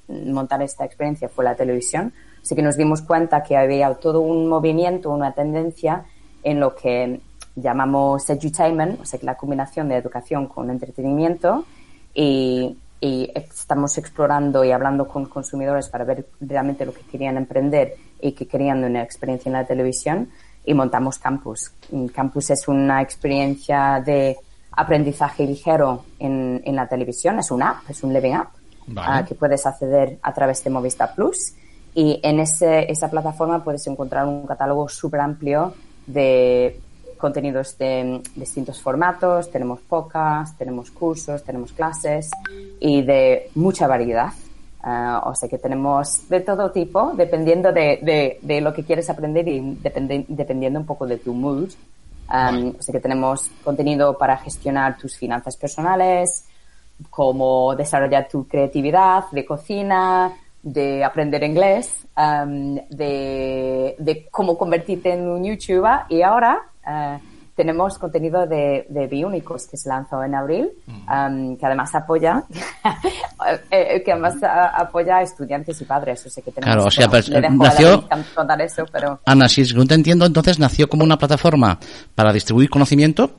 [0.08, 2.14] montar esta experiencia fue la televisión.
[2.40, 6.06] Así que nos dimos cuenta que había todo un movimiento, una tendencia
[6.42, 7.20] en lo que
[7.56, 11.64] llamamos edutainment, o sea, que la combinación de educación con entretenimiento
[12.14, 17.94] y, y estamos explorando y hablando con consumidores para ver realmente lo que querían emprender
[18.20, 20.30] y que querían una experiencia en la televisión
[20.64, 21.72] y montamos Campus.
[22.14, 24.36] Campus es una experiencia de
[24.70, 28.50] aprendizaje ligero en, en la televisión, es una app, es un living app
[28.86, 29.08] Vale.
[29.10, 31.54] ah, que puedes acceder a través de Movistar Plus
[31.94, 35.74] y en ese, esa plataforma puedes encontrar un catálogo súper amplio
[36.06, 36.80] de
[37.26, 42.28] contenidos de mm, distintos formatos, tenemos podcasts, tenemos cursos, tenemos clases
[42.80, 44.30] y de mucha variedad.
[44.84, 49.08] Ah, o sea que tenemos de todo tipo, dependiendo de, de- de lo que quieres
[49.08, 51.70] aprender y depende- dependiendo un poco de tu mood.
[52.28, 56.44] Um, O sea que tenemos contenido para gestionar tus finanzas personales,
[57.10, 61.84] cómo desarrollar tu creatividad, de cocina, de aprender inglés,
[62.16, 67.18] um, de, de cómo convertirte en un YouTuber y ahora eh,
[67.54, 72.44] tenemos contenido de, de Biónicos que se lanzó en abril, um, que además apoya,
[73.70, 76.24] eh, que además a- apoya a estudiantes y padres.
[76.26, 79.48] O sea que tenemos, Claro, o sea, bueno, pues, a nació- contar eso, pero Ana,
[79.48, 81.78] si según te entiendo, entonces nació como una plataforma
[82.14, 83.32] para distribuir conocimiento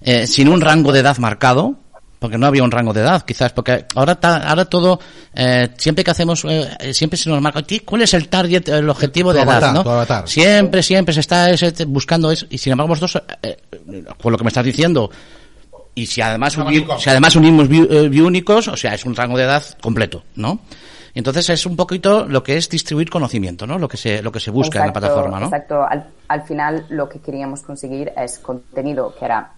[0.00, 1.74] eh, sin un rango de edad marcado,
[2.18, 4.98] porque no había un rango de edad, quizás, porque ahora ta- ahora todo,
[5.34, 8.68] eh, siempre que hacemos, eh, eh, siempre se nos marca, "Ti, ¿cuál es el target,
[8.68, 9.72] el objetivo Tu de edad?
[9.74, 9.82] ¿no?
[9.82, 10.26] tu avatar.
[10.28, 13.56] Siempre, siempre se está ese- buscando eso, y sin embargo vosotros, eh,
[13.92, 15.10] eh, con lo que me estás diciendo,
[15.94, 19.36] y si además, Un si además unimos bi- eh, biúnicos, o sea, es un rango
[19.36, 20.60] de edad completo, ¿no?
[21.16, 23.78] Entonces es un poquito lo que es distribuir conocimiento, ¿no?
[23.78, 25.46] Lo que se, lo que se busca en la plataforma, ¿no?
[25.46, 25.84] Exacto.
[25.88, 29.52] Al, al final lo que queríamos conseguir es contenido que era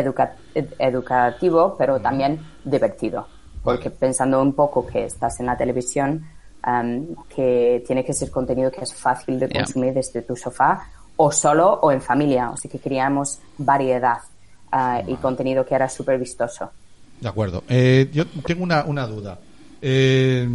[0.00, 3.26] educa- ed- educativo, pero también divertido.
[3.62, 6.24] Porque pensando un poco que estás en la televisión,
[6.62, 10.86] am, que tiene que ser contenido que es fácil de consumir desde tu sofá
[11.16, 12.50] o solo o en familia.
[12.60, 14.18] Sea que queríamos variedad
[14.70, 16.70] ah, y contenido que era súper vistoso.
[17.20, 17.64] De acuerdo.
[17.68, 19.38] Eh, yo tengo una, una duda.
[19.82, 20.46] Eh,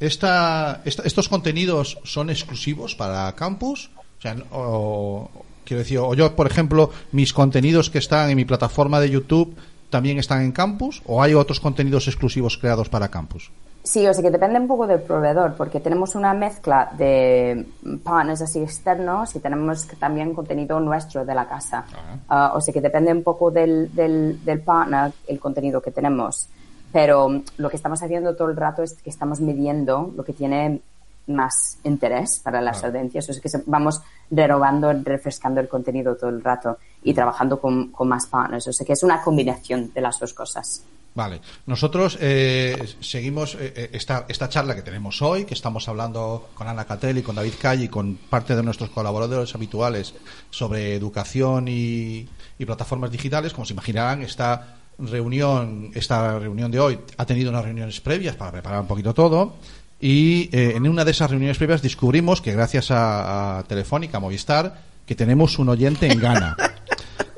[0.00, 3.90] esta, esta- ¿Estos contenidos son exclusivos para campus?
[4.18, 5.30] O sea, o-
[5.68, 9.54] quiero decir, o yo, por ejemplo, mis contenidos que están en mi plataforma de YouTube
[9.90, 13.50] también están en campus, o hay otros contenidos exclusivos creados para campus?
[13.82, 17.64] Sí, o sea que depende un poco del proveedor, porque tenemos una mezcla de
[18.02, 21.86] partners así externos y tenemos también contenido nuestro de la casa.
[22.28, 26.48] Ah, o sea que depende un poco del, del, del partner el contenido que tenemos.
[26.92, 30.80] Pero lo que estamos haciendo todo el rato es que estamos midiendo lo que tiene
[31.28, 33.28] más interés para las audiencias.
[33.28, 34.00] O sea que vamos
[34.30, 38.68] renovando, refrescando el contenido todo el rato y trabajando con, con más partners.
[38.68, 40.82] O sea que es una combinación de las dos cosas.
[41.14, 46.50] Vale, nosotros eh, seguimos eh, eh, esta, esta charla que tenemos hoy, que estamos hablando
[46.54, 50.14] con Ana Catel y con David Calle y con parte de nuestros colaboradores habituales
[50.50, 53.52] sobre educación y, y plataformas digitales.
[53.52, 58.52] Como se imaginarán, esta reunión, esta reunión de hoy ha tenido unas reuniones previas para
[58.52, 59.56] preparar un poquito todo.
[60.00, 64.80] Y eh, en una de esas reuniones previas descubrimos que gracias a, a Telefónica, Movistar,
[65.06, 66.56] que tenemos un oyente en Ghana.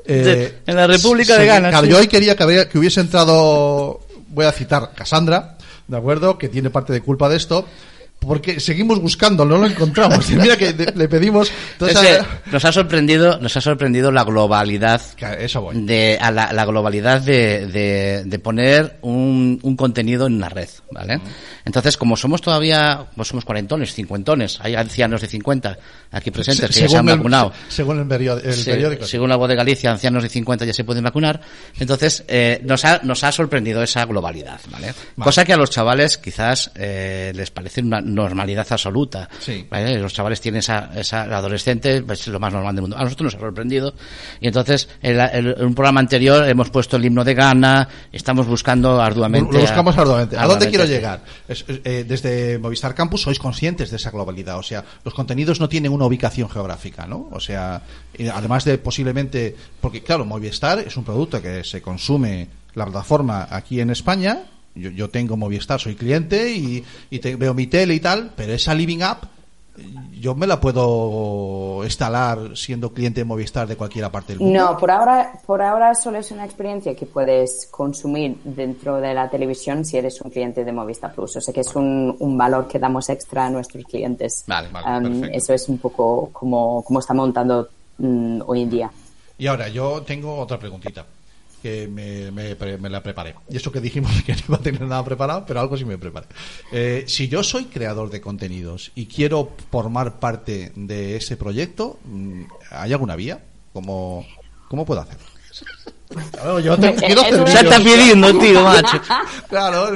[0.03, 4.45] Eh, En la República de Ghana, yo hoy quería que, habría- que hubiese entrado, voy
[4.45, 5.57] a citar Cassandra,
[5.87, 6.37] ¿de acuerdo?
[6.39, 7.65] Que tiene parte de culpa de esto,
[8.21, 10.29] porque seguimos buscando, no lo encontramos.
[10.29, 11.51] Mira que le pedimos.
[11.73, 15.83] entonces, nos ha sorprendido, nos ha sorprendido la globalidad que eso voy.
[15.83, 20.69] de a la, la globalidad de, de, de poner un, un contenido en una red,
[20.91, 21.19] ¿vale?
[21.65, 25.77] Entonces, como somos todavía, pues somos cuarentones, cincuentones, hay ancianos de 50
[26.11, 27.53] aquí presentes que ya se han el, vacunado.
[27.69, 29.05] según el, periódico, el Sí, periódico.
[29.05, 31.39] según la voz de Galicia, ancianos de 50 ya se pueden vacunar.
[31.79, 34.93] Entonces, eh, nos, ha, nos ha sorprendido esa globalidad, ¿vale?
[35.19, 39.29] Cosa que a los chavales quizás eh, les parece una normalidad absoluta.
[39.39, 39.65] Sí.
[39.69, 39.97] ¿vale?
[39.99, 42.97] Los chavales tienen esa, esa adolescente, pues, es lo más normal del mundo.
[42.97, 43.93] A nosotros nos ha sorprendido.
[44.39, 48.47] Y entonces, en, la- en un programa anterior hemos puesto el himno de Ghana, estamos
[48.47, 49.53] buscando arduamente.
[49.53, 50.35] Lo buscamos a- arduamente.
[50.37, 51.23] ¿A dónde arduamente, quiero llegar?
[51.47, 54.57] Es- eh, desde Movistar Campus sois conscientes de esa globalidad.
[54.57, 57.29] O sea, los contenidos no tienen una ubicación geográfica, ¿no?
[57.31, 57.83] O sea,
[58.33, 59.55] además de posiblemente.
[59.79, 64.43] Porque, claro, Movistar es un producto que se consume la plataforma aquí en España.
[64.73, 68.73] Yo, yo tengo Movistar, soy cliente y, y veo mi tele y tal, pero esa
[68.73, 69.25] Living App
[70.19, 74.59] yo me la puedo instalar siendo cliente de Movistar de cualquier parte del mundo.
[74.59, 79.29] No, por ahora, por ahora solo es una experiencia que puedes consumir dentro de la
[79.29, 81.37] televisión si eres un cliente de Movistar Plus.
[81.37, 84.43] O sea que es un, un valor que damos extra a nuestros clientes.
[84.47, 88.91] Vale, vale, Um, eso es un poco como, como está montando mm, hoy en día.
[89.37, 91.05] Y ahora, yo tengo otra preguntita
[91.61, 93.35] que me, me pre- me la preparé.
[93.49, 95.97] Y eso que dijimos que no iba a tener nada preparado, pero algo sí me
[95.97, 96.27] preparé.
[96.71, 102.41] Eh, si yo soy creador de contenidos y quiero formar parte de ese proyecto, mm,
[102.71, 103.39] ¿hay alguna vía?
[103.73, 104.25] ¿Cómo,
[104.67, 105.17] cómo puedo hacer?
[106.31, 107.97] Claro, yo te- quiero hacer Ya está vídeos.
[107.99, 109.01] pidiendo, tío, macho.
[109.49, 109.87] Claro,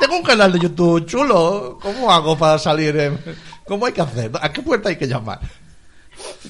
[0.00, 1.78] tengo un canal de YouTube chulo.
[1.80, 2.96] ¿Cómo hago para salir?
[2.96, 3.18] en-
[3.66, 4.30] ¿Cómo hay que hacer?
[4.40, 5.40] ¿A qué puerta hay que llamar?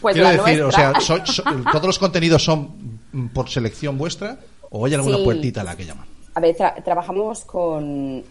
[0.00, 2.79] Pues Quiero la decir, o sea, soy- so- ¿todos los contenidos son
[3.32, 4.38] por selección vuestra
[4.70, 5.24] o hay alguna Sí.
[5.24, 6.06] puertita a la que llaman?
[6.34, 8.22] A ver, tra- trabajamos con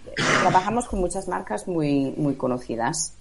[0.42, 3.14] trabajamos con muchas marcas muy muy conocidas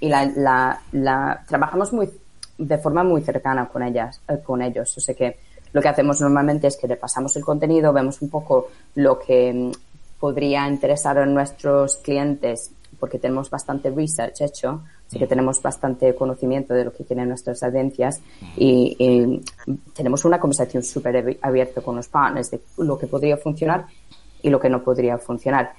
[0.00, 2.10] y la, la, la- trabajamos muy
[2.58, 4.96] de forma muy cercana con ellas, eh, con ellos.
[4.96, 5.38] O sea que
[5.72, 9.72] lo que hacemos normalmente es que repasamos el contenido, vemos un poco lo que mm,
[10.20, 14.82] podría interesar a nuestros clientes, porque tenemos bastante research hecho,
[15.14, 18.20] así que tenemos bastante conocimiento de lo que quieren nuestras audiencias
[18.56, 19.44] y, y
[19.94, 23.86] tenemos una conversación súper abi- abierta con los partners de lo que podría funcionar
[24.42, 25.72] y lo que no podría funcionar.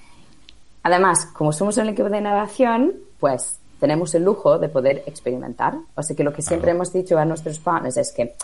[0.84, 5.76] Además, como somos un equipo de innovación, pues tenemos el lujo de poder experimentar.
[5.96, 8.36] O sea que lo que siempre hemos dicho a nuestros partners es que,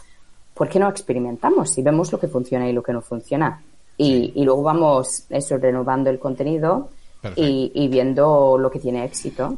[0.54, 3.62] ¿por qué no experimentamos y vemos lo que funciona y lo que no funciona?
[3.98, 6.90] Y, y luego vamos eso, renovando el contenido
[7.38, 9.58] y, y viendo lo que tiene éxito.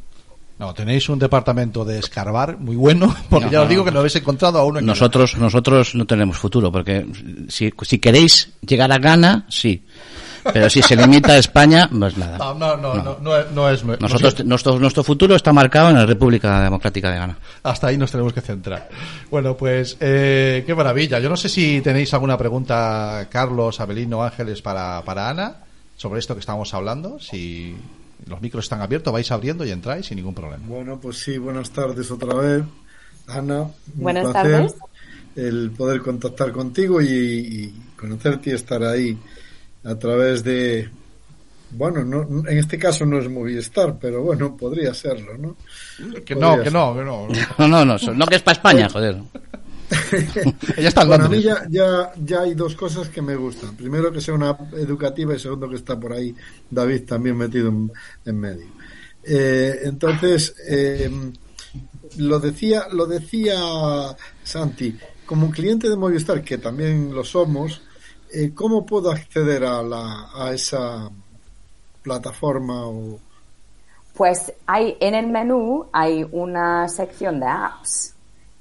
[0.60, 4.00] No, tenéis un departamento de escarbar muy bueno, porque No, ya os digo que no
[4.00, 7.06] habéis encontrado a uno en Nosotros, nosotros no tenemos futuro, porque
[7.50, 9.84] si, si queréis llegar a Ghana, sí.
[10.52, 12.38] Pero si se limita a España, pues nada.
[12.38, 13.18] No, no, no, no,
[13.54, 13.96] no, es- no.
[13.98, 17.38] Nosotros, no- nuestro, nuestro futuro está marcado en la República Democrática de Ghana.
[17.64, 18.90] hasta ahí nos tenemos que centrar.
[19.32, 21.20] Bueno, pues eh, qué maravilla.
[21.20, 25.56] Yo no sé si tenéis alguna pregunta, Carlos, Abelino, Ángeles, para, para Ana,
[25.96, 27.20] sobre esto que estamos hablando.
[27.22, 27.74] Si
[28.28, 30.64] los micros están abiertos, vais abriendo y entráis sin ningún problema.
[30.68, 32.64] Bueno, pues sí, buenas tardes otra vez.
[33.28, 34.76] Ana, Buenas placer tardes.
[35.36, 39.18] el poder contactar contigo y, y conocerte y estar ahí
[39.86, 40.90] a través de,
[41.72, 45.56] bueno, no, en este caso no es Movistar, pero bueno, podría serlo, ¿no?
[46.26, 47.28] Que no, que no, que no.
[47.58, 49.18] No, no, no, no que es para España, joder.
[50.78, 53.76] Ella está en Bueno, a mí ya, ya, ya hay dos cosas que me gustan.
[53.76, 56.36] Primero, que sea una app educativa y segundo, que está por ahí
[56.70, 57.92] David también metido en,
[58.26, 58.68] en medio.
[59.24, 61.10] Eh, entonces, eh,
[62.18, 63.56] lo decía, lo decía
[64.44, 67.82] Santi, como cliente de Movistar, que también lo somos,
[68.32, 71.10] eh, ¿cómo puedo acceder a, la, a esa
[72.02, 73.20] plataforma o
[74.14, 78.13] Pues hay en el menú hay una sección de apps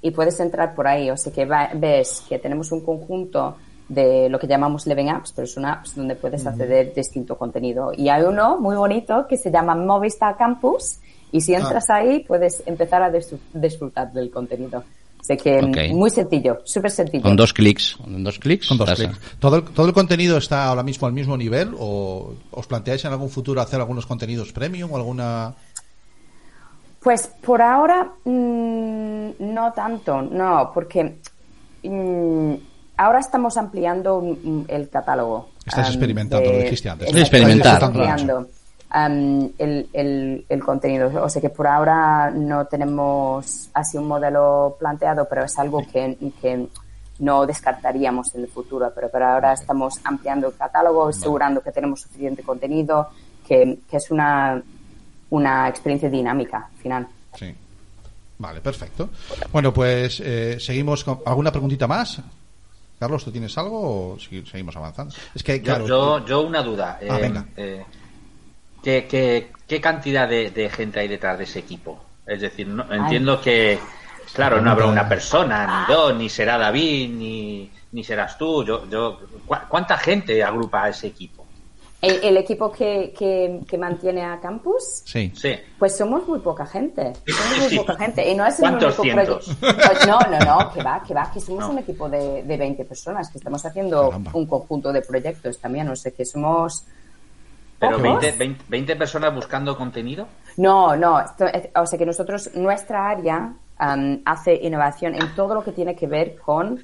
[0.03, 1.09] y puedes entrar por ahí.
[1.09, 3.55] O sea que va- ves que tenemos un conjunto
[3.89, 7.91] de lo que llamamos Living Apps, pero son apps donde puedes acceder a distinto contenido.
[7.95, 10.99] Y hay uno muy bonito que se llama Movistar Campus
[11.31, 14.83] y si entras ahí puedes empezar a disfr- disfrutar del contenido.
[15.21, 15.93] Sea que Ok.
[15.93, 17.23] muy sencillo, súper sencillo.
[17.23, 17.95] Con dos clics.
[17.95, 18.67] Con dos clics.
[18.67, 19.17] Con dos clics.
[19.39, 23.11] ¿Todo el, ¿Todo el contenido está ahora mismo al mismo nivel o os planteáis en
[23.13, 25.55] algún futuro hacer algunos contenidos premium o alguna...
[27.03, 31.17] Pues por ahora mm, no tanto, no, porque
[31.83, 32.53] mm,
[32.97, 35.49] ahora estamos ampliando mm, el catálogo.
[35.65, 37.07] Estáis am, experimentando, de- lo dijiste antes.
[37.09, 37.73] Exacto, Experimentar.
[37.73, 38.47] estamos ampliando
[38.89, 41.11] am, el, el, el contenido.
[41.23, 46.17] O sea que por ahora no tenemos así un modelo planteado, pero es algo que,
[46.41, 46.67] que
[47.19, 48.91] no descartaríamos en el futuro.
[48.95, 53.09] Pero por ahora estamos ampliando el catálogo, asegurando que tenemos suficiente contenido,
[53.47, 54.61] que, que es una,
[55.33, 57.07] una experiencia dinámica al final.
[57.35, 57.53] Sí.
[58.37, 59.09] Vale, perfecto.
[59.51, 61.19] Bueno, pues eh, seguimos con...
[61.25, 62.21] ¿Alguna preguntita más?
[62.99, 65.13] Carlos, ¿tú tienes algo o seguimos avanzando?
[65.33, 65.87] Es que, Yo, claro...
[65.87, 66.99] yo, yo una duda.
[67.01, 67.45] Ah, eh, venga.
[67.57, 67.85] eh,
[68.83, 72.03] ¿qué, qué, qué cantidad de, de gente hay detrás de ese equipo?
[72.25, 73.79] Es decir, no- entiendo que,
[74.33, 78.63] claro, no habrá una persona, ni dos, ni será David, ni, ni serás tú.
[78.63, 81.42] Yo, yo, ¿cu- ¿Cuánta gente agrupa a ese equipo?
[82.03, 85.31] El, el equipo que, que, que mantiene a Campus, Sí.
[85.33, 85.53] Sí.
[85.79, 87.13] pues somos muy poca gente.
[87.25, 87.77] Somos muy Sí.
[87.77, 88.29] poca gente.
[88.29, 89.55] Y no es el ¿Cuántos único cientos?
[89.57, 89.87] proyecto.
[89.87, 92.83] Pues no, no, no, que va, que va, que somos un equipo de, de 20
[92.83, 94.31] personas, que estamos haciendo Caramba.
[94.33, 95.87] un conjunto de proyectos también.
[95.87, 96.83] O sea que somos.
[97.79, 98.19] ¿Pero ¿Pocos?
[98.21, 100.27] 20, 20, 20 personas buscando contenido?
[100.57, 101.45] No, no, esto
[101.75, 106.07] o sea que nosotros, nuestra área am, hace innovación en todo lo que tiene que
[106.07, 106.81] ver con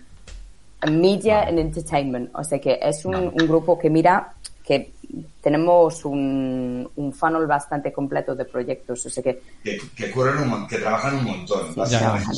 [0.90, 2.30] media and entertainment.
[2.34, 4.94] O sea que es un, un grupo que mira que
[5.42, 9.06] tenemos un, un funnel bastante completo de proyectos.
[9.06, 11.74] O sea que Que, que curran un mon- que trabajan un montón.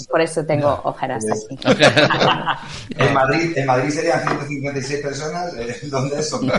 [0.10, 1.58] por eso tengo ojeras aquí.
[2.98, 6.52] En Madrid, en Madrid serían 156 personas, eh, en Londres son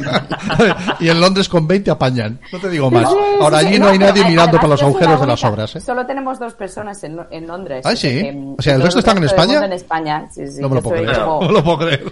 [1.01, 2.41] y en Londres con 20 apañan.
[2.53, 3.05] No te digo más.
[3.41, 5.77] Ahora sí, allí no hay nadie mirando por los agujeros de las obras.
[5.77, 5.81] ¿eh?
[5.81, 7.83] Solo tenemos dos personas en, en Londres.
[7.87, 8.21] Ah, o sea sí.
[8.23, 9.65] que, O sea, ¿el resto están en España?
[9.65, 10.61] en España, sí, sí.
[10.61, 11.23] No me lo puedo soy creer.
[11.25, 12.05] como- No lo puedo creer.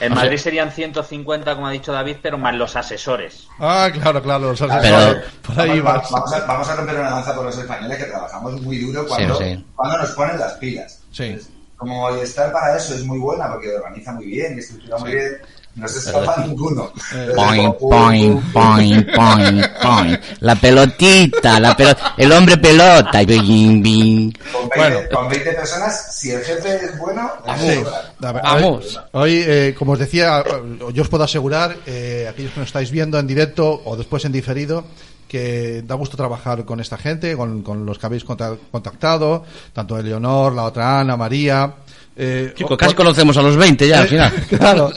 [0.00, 3.46] En O sea- Madrid serían 150, como ha dicho David, pero más los asesores.
[3.58, 4.90] Ah, claro, claro, los asesores.
[4.90, 6.10] Pero- por ahí vamos, vas.
[6.10, 9.36] vamos a, vamos a romper una lanza por los españoles que trabajamos muy duro cuando,
[9.38, 9.66] Sí, sí.
[9.76, 11.00] cuando nos ponen las pilas.
[11.10, 11.38] Sí.
[11.76, 15.38] Como estar para eso es muy buena porque organiza muy bien y estructura muy bien.
[15.74, 16.92] No se escapa ninguno.
[17.34, 20.20] Point, point, point, point, point.
[20.40, 23.22] La pelotita, la pelota, el hombre pelota.
[23.22, 24.32] y bing, bing.
[24.52, 27.74] Con 20, con 20 personas, si el jefe es bueno, Sí.
[27.76, 28.12] sobra.
[28.28, 29.00] A ver, Vamos.
[29.12, 30.44] Hoy, eh, como os decía,
[30.92, 34.32] yo os puedo asegurar, eh, aquellos que nos estáis viendo en directo o después en
[34.32, 34.84] diferido,
[35.26, 39.42] que da gusto trabajar con esta gente, con, con los que habéis conta- contactado,
[39.72, 41.72] tanto Eleonor, la otra Ana, María.
[42.14, 44.32] Eh, Chico, o- casi o- conocemos a los 20 ya, al eh, final.
[44.58, 44.90] Claro.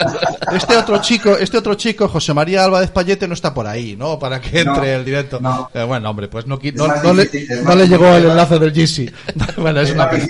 [0.52, 4.18] Este otro chico, este otro chico, José María Álvarez Payete, no está por ahí, ¿no?
[4.18, 5.40] Para que No, entre el directo.
[5.40, 5.70] no.
[5.74, 7.12] Eh, bueno, hombre, pues no, no, no
[7.74, 9.12] le, llegó el enlace del GC.
[9.56, 10.28] bueno, es Es una pena.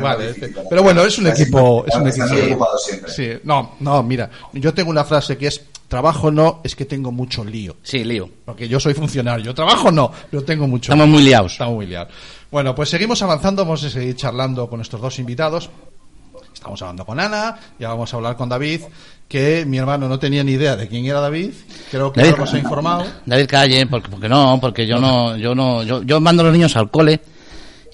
[0.00, 2.26] Vale, este- pero bueno, es un equipo, es un equipo.
[2.28, 3.12] muy ocupado siempre.
[3.12, 5.60] Sí, no, no, mira, yo tengo una frase que es
[5.90, 7.76] trabajo no, es que tengo mucho lío.
[7.82, 8.30] Sí, lío.
[8.44, 10.92] Porque yo soy funcionario, trabajo no, pero tengo mucho.
[10.92, 11.52] Estamos muy liados.
[11.52, 12.14] Estamos muy liados.
[12.50, 15.68] Bueno, pues seguimos avanzando, vamos a seguir charlando con estos dos invitados.
[16.54, 18.82] Estamos hablando con Ana, ya vamos a hablar con David,
[19.26, 21.50] que mi hermano no tenía ni idea de quién era David,
[21.90, 22.32] creo que David.
[22.32, 23.04] ahora nos ha informado.
[23.26, 26.52] David Calle, porque, porque no, porque yo no, yo no, yo, yo mando a los
[26.54, 27.20] niños al cole.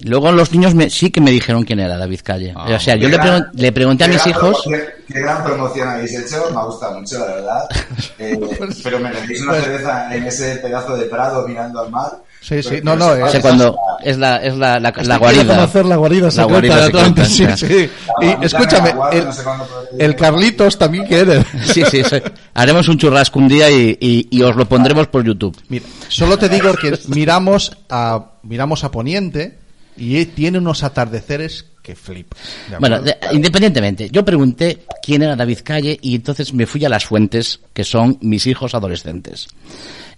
[0.01, 2.53] Luego los niños me, sí que me dijeron quién era David Calle.
[2.55, 2.67] Ah.
[2.75, 4.63] o sea, yo le, gran- pregun- le pregunté a mis gran hijos.
[5.11, 7.69] Qué gran promoción habéis hecho, me ha gustado mucho, la verdad.
[8.19, 8.39] Eh,
[8.83, 12.11] pero me metéis una Pues- cerveza en ese pedazo de prado mirando al mar.
[12.41, 15.55] Sí, sí, no, no, sea, cuando es la, es la, la, guarida.
[15.55, 17.89] conocer la guarida La guarida de sí, sí.
[18.21, 21.43] La Y escúchame, el, no sé cuándo podré- el Carlitos también quiere.
[21.65, 22.17] Sí, sí, sí.
[22.53, 25.57] Haremos un churrasco un día y, y, y os lo pondremos por YouTube.
[25.69, 29.59] Mira, solo te digo que miramos a miramos a Poniente
[29.97, 32.39] y tiene unos atardeceres que flipas.
[32.69, 36.89] ¿de Bueno, de- independientemente, yo pregunté quién era David Calle y entonces me fui a
[36.89, 39.47] las fuentes, que son mis hijos adolescentes.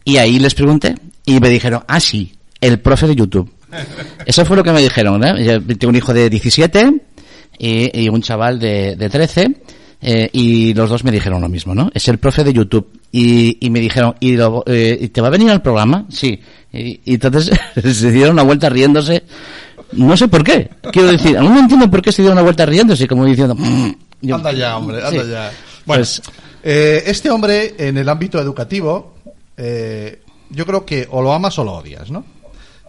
[0.03, 3.51] Y ahí les pregunté y me dijeron, ah, sí, el profe de YouTube.
[4.25, 5.43] Eso fue lo que me dijeron, ¿eh?
[5.45, 6.91] Yo tengo un hijo de 17
[7.59, 9.47] y, y un chaval de, de 13
[10.01, 11.91] eh, y los dos me dijeron lo mismo, ¿no?
[11.93, 12.89] Es el profe de YouTube.
[13.11, 16.05] Y, y me dijeron, ¿y, lo- eh, ¿y te va a venir al programa?
[16.09, 16.39] Sí.
[16.71, 17.51] Y, y entonces
[17.93, 19.23] se dieron una vuelta riéndose.
[19.93, 20.69] No sé por qué.
[20.91, 23.55] Quiero decir, aún no entiendo por qué se dieron una vuelta riéndose, como diciendo...
[23.55, 23.91] "Mm".
[24.21, 25.29] Yo- Anda ya, hombre, anda Sí.
[25.31, 25.51] ya.
[25.85, 26.21] Bueno, Pues-
[26.63, 29.13] eh, este hombre en el ámbito educativo,
[29.57, 32.23] eh, yo creo que o lo amas o lo odias, ¿no?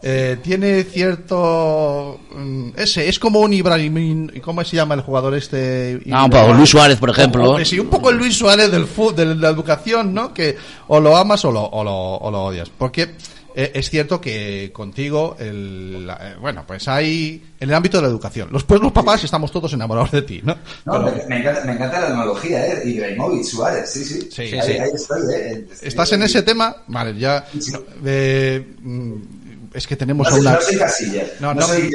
[0.02, 6.00] Eh, tiene cierto mm, ese es como un Ibrahim cómo se llama el jugador este
[6.10, 7.62] Ah, poco, Luis Suárez, por ejemplo.
[7.64, 10.56] Sí, un poco el Luis Suárez del fu- de la educación no que
[10.88, 13.10] o lo amas o lo, o lo, o lo odias porque
[13.54, 18.02] eh, es cierto que contigo el, la- eh, bueno pues hay en el ámbito de
[18.04, 21.38] la educación los pues los papás estamos todos enamorados de ti no, No, Pero- me,
[21.40, 22.82] encanta, me encanta la tecnología, ¿eh?
[22.88, 24.28] Ibrahimovic, Suárez, sí, sí.
[24.30, 24.72] Sí, ahí, sí.
[24.78, 25.66] ahí estoy, ¿eh?
[25.82, 26.76] ¿Estás en ese tema?
[26.86, 27.44] Vale, ya.
[27.58, 27.72] Sí.
[28.04, 29.14] eh, mm,
[29.72, 30.52] es que tenemos No, a una.
[30.52, 30.76] no soy.
[31.40, 31.66] No, No, no.
[31.66, 31.90] soy.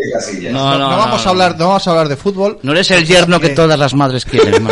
[0.52, 2.60] No, No, no vamos a hablar, no vamos a hablar de fútbol.
[2.64, 4.68] No eres el yerno que todas las madres quieren.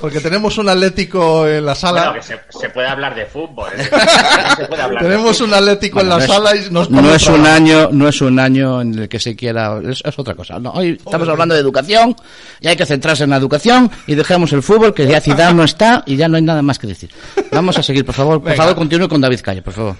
[0.00, 2.06] Porque tenemos un Atlético en la sala.
[2.10, 3.68] Bueno, que se, se puede hablar de fútbol.
[3.76, 3.82] ¿eh?
[4.56, 5.48] Se puede hablar de tenemos fútbol.
[5.48, 8.20] un Atlético en la no es- sala y nos no es un año, no es
[8.20, 10.58] un año en el que se quiera, es, es otra cosa.
[10.58, 12.14] No, hoy estamos hablando de educación
[12.60, 15.64] y hay que centrarse en la educación y dejamos el fútbol que ya Zidane no
[15.64, 17.10] está y ya no hay nada más que decir.
[17.52, 18.56] Vamos a seguir, por favor, por Venga.
[18.62, 19.96] favor, continúe con David Calle, por favor.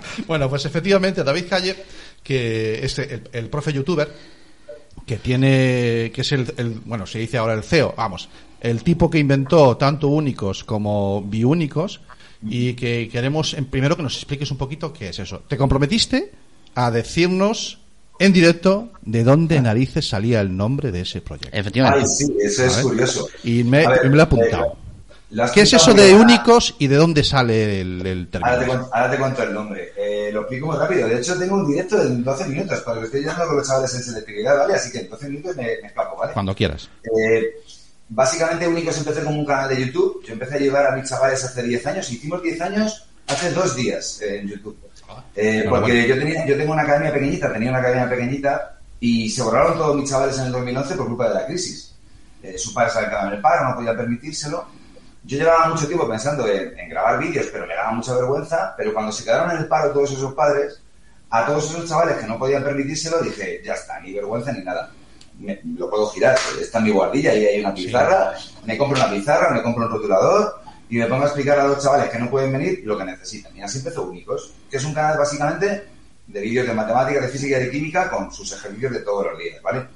[0.26, 1.76] Bueno, pues efectivamente, David Calle,
[2.22, 4.08] que es el, el profe youtuber,
[5.06, 8.28] que tiene, que es el, el- bueno, se dice ahora el CEO, vamos,
[8.60, 12.00] el tipo que inventó tanto únicos como biúnicos
[12.44, 15.42] y que queremos, en, primero que nos expliques un poquito qué es eso.
[15.48, 16.32] Te comprometiste
[16.74, 17.78] a decirnos
[18.18, 21.50] en directo de dónde narices salía el nombre de ese proyecto.
[21.52, 22.06] Ay, Efectivamente.
[22.08, 23.28] sí, eso es curioso.
[23.42, 24.76] Y me, ver, y me lo he eh, apuntado.
[25.54, 28.66] ¿Qué es eso de únicos y de dónde sale el, el Ahora te, término?
[28.66, 29.92] cuento, ahora te cuento el nombre.
[29.96, 31.08] Eh, lo explico muy rápido.
[31.08, 33.94] De hecho, tengo un directo de 12 minutos para que estoy llamando con los chavales
[33.94, 34.74] en selectividad, ¿vale?
[34.74, 36.32] Así que en 12 minutos me, me escapo, ¿vale?
[36.32, 36.88] Cuando quieras.
[37.04, 37.56] Eh,
[38.08, 40.22] básicamente, Únicos empecé como un canal de YouTube.
[40.26, 42.10] Yo empecé a llevar a mis chavales hace 10 años.
[42.10, 44.76] Hicimos 10 años hace dos días eh, en YouTube.
[45.36, 49.42] Eh, porque yo, tenía, yo tengo una academia pequeñita, tenía una academia pequeñita y se
[49.42, 51.94] borraron todos mis chavales en el 2011 por culpa de la crisis.
[52.42, 54.66] Eh, sus padres habían quedado en el paro, no podían permitírselo.
[55.24, 58.74] Yo llevaba mucho tiempo pensando en, en grabar vídeos, pero me daba mucha vergüenza.
[58.76, 60.80] Pero cuando se quedaron en el paro todos esos padres,
[61.30, 64.90] a todos esos chavales que no podían permitírselo, dije, ya está, ni vergüenza ni nada.
[65.38, 68.34] Me- lo puedo girar, está en mi guardilla y hay una pizarra,
[68.66, 70.60] me compro una pizarra, me compro un rotulador
[70.90, 73.56] y me pongo a explicar a los chavales que no pueden venir lo que necesitan.
[73.56, 75.84] Y así empezó Únicos, que es un canal básicamente
[76.26, 79.38] de vídeos de matemáticas, de física y de química con sus ejercicios de todos los
[79.38, 79.86] días, ¿vale?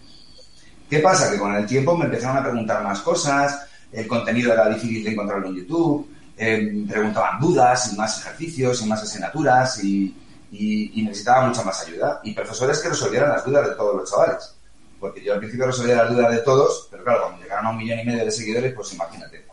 [0.88, 1.30] ¿Qué pasa?
[1.30, 3.66] Que con el tiempo me empezaron a preguntar más cosas,
[3.96, 8.86] el contenido era difícil de encontrarlo en YouTube, eh, preguntaban dudas y más ejercicios y
[8.86, 10.14] más asignaturas y,
[10.50, 12.20] necesitaba mucha más ayuda.
[12.22, 14.54] Y profesores que resolvieran las dudas de todos los chavales.
[15.00, 17.78] Porque yo al principio resolvía las dudas de todos, pero claro, cuando llegaron a un
[17.78, 19.46] millón y medio de seguidores, pues imagínate.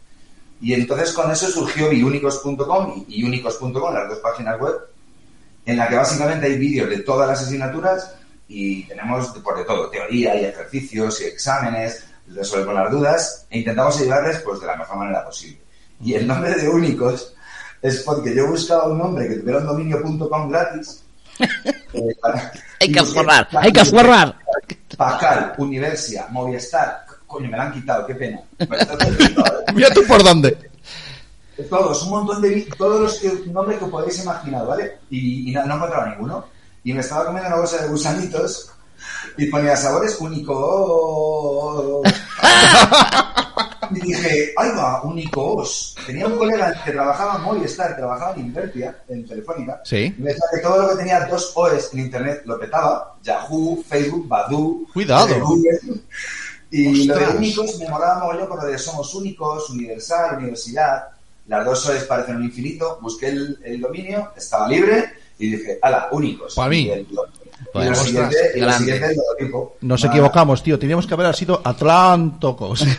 [0.61, 4.75] Y entonces con eso surgió biunicos.com y unicos.com, las dos páginas web,
[5.65, 8.15] en la que básicamente hay vídeos de todas las asignaturas
[8.47, 13.99] y tenemos por de todo, teoría y ejercicios y exámenes, resolver las dudas e intentamos
[13.99, 15.61] ayudarles pues de la mejor manera posible.
[16.01, 17.33] Y el nombre de Únicos
[17.81, 21.03] es porque yo buscaba un nombre que tuviera un dominio.com gratis.
[21.39, 24.35] eh, para- Hay que forrar, hay que forrar.
[24.97, 27.05] Pascal, Universia, Movistar.
[27.25, 28.39] Coño, me la han quitado, qué pena.
[28.59, 28.67] ¿eh?
[29.73, 30.55] Mira tú por dónde.
[31.69, 34.99] Todos, un montón de todos los que- nombres que podéis imaginar, ¿vale?
[35.09, 36.45] Y, y no, no encontraba ninguno.
[36.83, 38.71] Y me estaba comiendo una bolsa de gusanitos
[39.37, 42.01] y ponía sabores únicos.
[43.91, 45.95] Y dije, ay va, únicos.
[46.05, 49.81] Tenía un colega que trabajaba en Movistar, trabajaba en Invertia, en Telefónica.
[49.83, 50.13] Sí.
[50.17, 53.15] Y me decía que todo lo que tenía dos OS en internet lo petaba.
[53.23, 54.87] Yahoo, Facebook, Badu.
[54.93, 55.27] Cuidado.
[55.35, 55.79] eh, Google.
[56.71, 61.03] Y lo de únicos me molaba mogollón por lo de somos únicos, universal, universidad.
[61.47, 62.97] Las dos OS parecen un infinito.
[63.01, 65.05] Busqué el, el dominio, estaba libre
[65.37, 66.55] y dije, ala, únicos.
[66.55, 66.83] Pa' mí.
[66.87, 67.07] Y, el-
[67.73, 69.77] y ostras, y siguiente logotipo.
[69.81, 70.13] Nos Nada.
[70.13, 70.77] equivocamos, tío.
[70.79, 72.85] Teníamos que haber sido Atlantocos.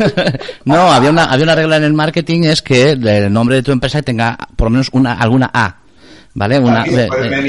[0.65, 3.71] No, había una, había una regla en el marketing, es que el nombre de tu
[3.71, 5.77] empresa tenga por lo menos una, alguna A.
[6.37, 6.59] ¿Vale?
[6.59, 6.91] Una, Aquí,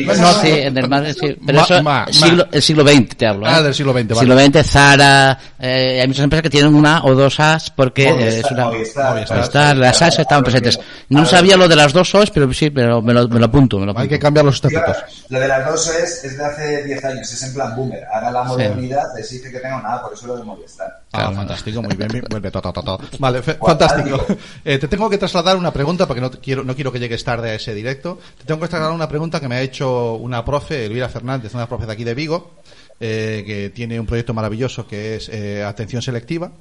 [0.05, 3.15] pues, no, sí, en el marketing, sí, pero Ma- eso, ma- siglo, el siglo XX
[3.17, 3.47] te hablo.
[3.47, 3.49] ¿eh?
[3.51, 4.19] Ah, del siglo XX, vale.
[4.19, 8.39] Siglo XX, Zara, eh, hay muchas empresas que tienen una o dos As porque eh,
[8.41, 8.65] es una...
[8.65, 9.37] Movistar, Movistar.
[9.37, 10.79] Movistar, las As estaban presentes.
[11.09, 13.79] No sabía lo de las dos Os, pero sí, pero me lo, me lo apunto,
[13.79, 14.09] me lo Hay apunto.
[14.09, 14.97] que cambiar los estatutos.
[15.29, 18.03] Lo de las dos es, es de hace 10 años, es en plan boomer.
[18.13, 21.01] Ahora la modernidad exige que tenga nada, por eso lo de Movistar.
[21.17, 22.99] Ah, fantástico, muy bien, bien, vuelve, to, to.
[23.19, 24.25] Vale, fantástico.
[24.65, 27.51] Eh, te tengo que trasladar una pregunta porque no quiero, no quiero que llegues tarde
[27.51, 28.19] a ese directo.
[28.37, 31.67] Te tengo que trasladar una pregunta que me ha hecho una profe, Elvira Fernández, una
[31.67, 32.55] profe de aquí de Vigo,
[32.99, 36.51] eh, que tiene un proyecto maravilloso que es eh, atención selectiva.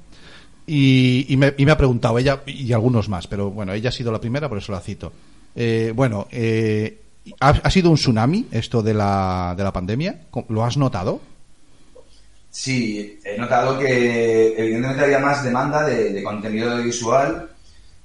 [0.67, 3.91] Y, y me, y me ha preguntado ella y algunos más, pero bueno, ella ha
[3.91, 5.11] sido la primera, por eso la cito.
[5.55, 7.01] Eh, bueno, eh,
[7.39, 10.21] ¿ha, ha sido un tsunami esto de la, de la pandemia?
[10.49, 11.21] ¿Lo has notado?
[12.55, 17.49] Sí, he notado que evidentemente había más demanda de, contenido visual.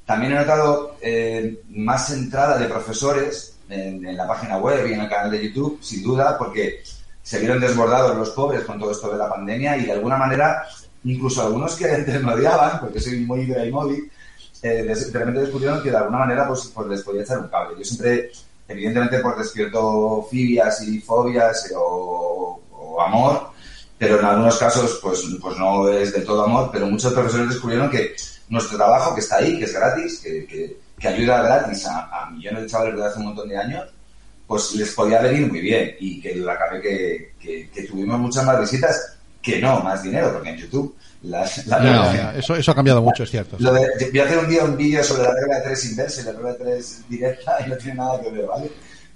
[0.04, 5.02] También he notado eh, más entrada de profesores en, en la página web y en
[5.02, 6.82] el canal de YouTube, sin duda, porque
[7.22, 10.66] se vieron desbordados los pobres con todo esto de la pandemia y de alguna manera,
[11.04, 14.10] incluso algunos que antes me odiaban, porque soy muy Greymoby,
[14.62, 17.78] eh, de, repente descubrieron que de alguna manera pues, pues les podía echar un cable.
[17.78, 18.32] Yo siempre,
[18.66, 22.60] evidentemente, por despierto fibias y fobias eh, o
[23.00, 23.50] amor,
[24.00, 27.90] pero en algunos casos pues, pues no es del todo amor, pero muchos profesores descubrieron
[27.90, 28.14] que
[28.48, 32.30] nuestro trabajo, que está ahí, que es gratis, que, que, que ayuda gratis a, a
[32.30, 33.84] millones de chavales desde hace un montón de años,
[34.46, 38.58] pues les podía venir muy bien y que cabe que, que, que tuvimos muchas más
[38.58, 42.34] visitas que no, más dinero, porque en YouTube la- Ya, ya, ya.
[42.36, 43.56] Eso, eso ha cambiado mucho, es cierto.
[43.58, 46.22] lo de- voy a hacer un día un vídeo sobre la regla de tres inversa
[46.22, 48.70] y la regla de tres directa y no tiene nada que ver, ¿vale?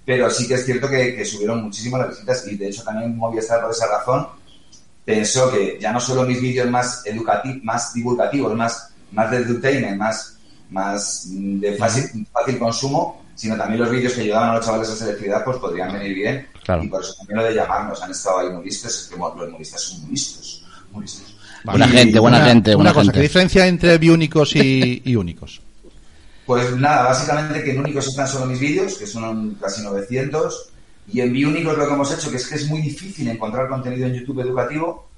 [0.05, 3.17] Pero sí que es cierto que, que subieron muchísimo las visitas y de hecho también
[3.17, 4.27] Movistar por esa razón
[5.05, 9.97] pensó que ya no solo mis vídeos más educativos, más divulgativos, más, más de edutainment,
[9.99, 10.39] más,
[10.71, 14.89] más mm, de fácil, fácil consumo, sino también los vídeos que ayudaban a los chavales
[14.91, 16.47] a selectividad pues podrían venir bien.
[16.65, 16.83] Claro.
[16.83, 19.51] Y por eso también lo de llamarnos, han estado ahí muy listos, es que los
[19.51, 21.37] movistas son muy listos, muy listos.
[21.65, 23.15] Buena Y- gente, buena Una- gente, Una cosa, gente.
[23.19, 25.61] ¿qué diferencia entre biúnicos y, y únicos?
[26.47, 30.71] Pues nada, básicamente que en únicos están solo mis vídeos, que son casi 900,
[31.13, 34.07] y en biúnicos lo que hemos hecho, que es que es muy difícil encontrar contenido
[34.07, 35.09] en YouTube educativo,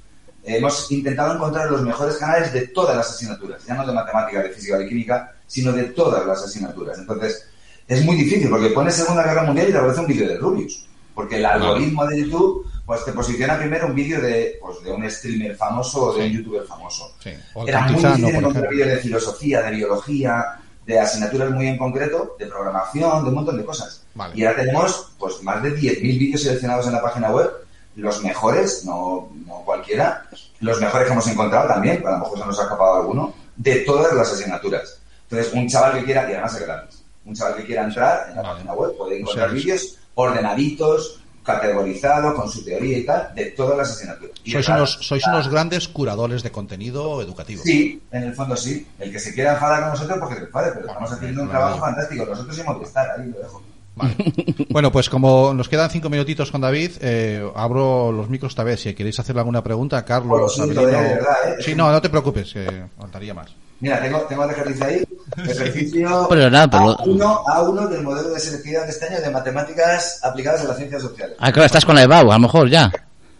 [0.45, 4.51] hemos intentado encontrar los mejores canales de todas las asignaturas, ya no de matemática, de
[4.51, 6.99] física, de química, sino de todas las asignaturas.
[6.99, 7.49] Entonces,
[7.87, 10.87] es muy difícil, porque pones Segunda Guerra Mundial y te aparece un vídeo de Rubius,
[11.14, 15.11] porque el algoritmo de YouTube pues te posiciona primero un vídeo de, pues, de un
[15.11, 17.12] streamer famoso o de un youtuber famoso.
[17.18, 17.30] Sí.
[17.66, 22.47] Era muy difícil encontrar vídeos de filosofía, de biología, de asignaturas muy en concreto, de
[22.47, 24.03] programación, de un montón de cosas.
[24.14, 24.32] Vale.
[24.37, 27.51] Y ahora tenemos pues más de 10.000 vídeos seleccionados en la página web,
[27.97, 30.26] los mejores, no, no cualquiera,
[30.61, 33.76] los mejores que hemos encontrado también, a lo mejor se nos ha escapado alguno, de
[33.80, 35.01] todas las asignaturas.
[35.28, 38.37] Entonces, un chaval que quiera, y además es gratis, un chaval que quiera entrar en
[38.37, 38.55] la Vale.
[38.55, 43.32] página web puede O encontrar sea, es- vídeos ordenaditos, categorizados, con su teoría y tal,
[43.34, 44.36] de todas las asignaturas.
[44.44, 47.62] Y Sois claro, unos, sois unos grandes curadores de contenido educativo.
[47.64, 48.86] Sí, en el fondo sí.
[48.99, 51.78] El que se quiera enfadar con nosotros, porque se enfade, pero estamos haciendo un trabajo
[51.78, 52.26] fantástico.
[52.26, 53.62] Nosotros hemos de estar ahí, lo dejo.
[53.94, 54.14] Vale.
[54.68, 58.80] Bueno, pues como nos quedan cinco minutitos con David, eh, abro los micros esta vez.
[58.82, 61.62] Si queréis hacerle alguna pregunta, Bueno, Carlos, sí, Abelino- todavía, de verdad, ¿eh?
[61.62, 63.55] Sí, no, no te preocupes, que faltaría más.
[63.81, 65.05] Mira, tengo, tengo el ejercicio ahí.
[65.37, 70.20] Ejercicio Pero nada, pero- A1, A1 del modelo de selectividad de este año de matemáticas
[70.24, 71.37] aplicadas a las ciencias sociales.
[71.41, 72.91] Ah, claro, estás con la EBAU, a lo mejor ya.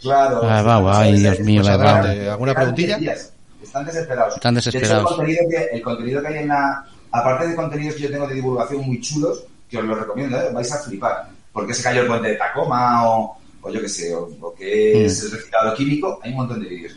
[0.01, 0.43] Claro.
[0.43, 2.30] Va, va, ay, Dios mío, Pues la EBAU.
[2.32, 2.99] ¿alguna preguntilla?
[3.62, 4.34] Están desesperados.
[4.34, 5.11] Están De hecho, desesperados.
[5.11, 6.84] el contenido, que, el contenido que hay en la...
[7.12, 10.51] Aparte de contenidos que yo tengo de divulgación muy chulos, que os los recomiendo, ¿eh?
[10.53, 11.28] vais a flipar.
[11.53, 15.07] Porque se cayó el puente de Tacoma o, o yo qué sé, o, o que
[15.07, 16.93] es el reciclado químico, hay un montón de vídeos.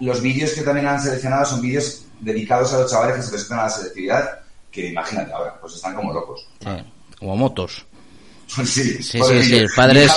[0.00, 3.58] Los vídeos que también han seleccionado son vídeos dedicados a los chavales que se presentan
[3.60, 4.30] a la selectividad,
[4.70, 6.46] que imagínate ahora, pues están como locos.
[6.60, 6.68] Sí.
[7.20, 7.86] o motos.
[8.46, 10.12] Sí, Sí, porque sí, yo- sí, padres-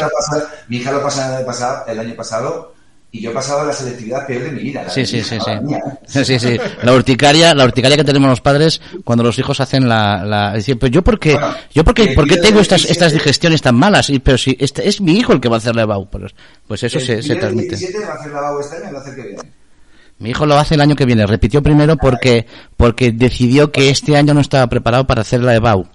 [0.67, 2.73] Mi hija lo lo pasa el año pasado, el año pasado
[3.11, 4.83] y yo he pasado la selectividad peor de mi vida.
[4.83, 5.49] la Sí, sí, sí, sí.
[5.49, 5.97] la mía, ¿eh?
[6.07, 6.57] Sí, sí, sí.
[6.83, 10.87] La urticaria, la urticaria que tenemos los padres cuando los hijos hacen la, la pero
[10.91, 13.61] yo por qué, Bueno, yo por qué, el por qué tengo estas, 17 estas digestiones
[13.63, 15.81] tan malas, y, pero si este es mi hijo el que va a hacer la
[15.83, 16.35] EBAU, pues,
[16.67, 17.75] pues eso El se, se transmite.
[17.77, 19.41] 17 va a hacer la BAU este año y va a hacer que viene.
[20.19, 21.25] Mi hijo lo hace el año que viene.
[21.25, 22.45] Repitió primero porque,
[22.77, 25.87] porque decidió que este año no estaba preparado para hacer la EBAU.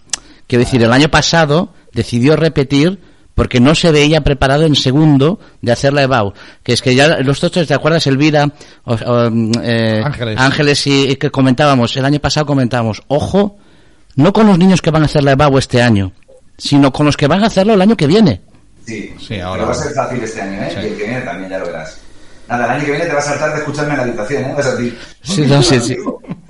[0.46, 3.00] Quiero decir, el año pasado decidió repetir
[3.34, 6.32] porque no se veía preparado en segundo de hacer la EBAU.
[6.62, 8.48] Que es que ya los tochos, ¿te acuerdas, Elvira?
[8.84, 10.38] O- o, mm, eh, Ángeles.
[10.40, 13.58] Ángeles y, y que comentábamos, el año pasado comentábamos, ojo,
[14.16, 16.12] no con los niños que van a hacer la EBAU este año,
[16.56, 18.40] sino con los que van a hacerlo el año que viene.
[18.86, 20.68] Sí, Sí, ahora- Pero va a ser fácil este año, ¿eh?
[20.70, 20.76] Sí.
[20.80, 22.00] Y el que viene también, ya lo verás.
[22.48, 24.54] Nada, el año que viene te vas a saltar de escucharme en la habitación, ¿eh?
[24.56, 24.98] Vas a decir...
[25.22, 25.96] Sí, no, sí, sí.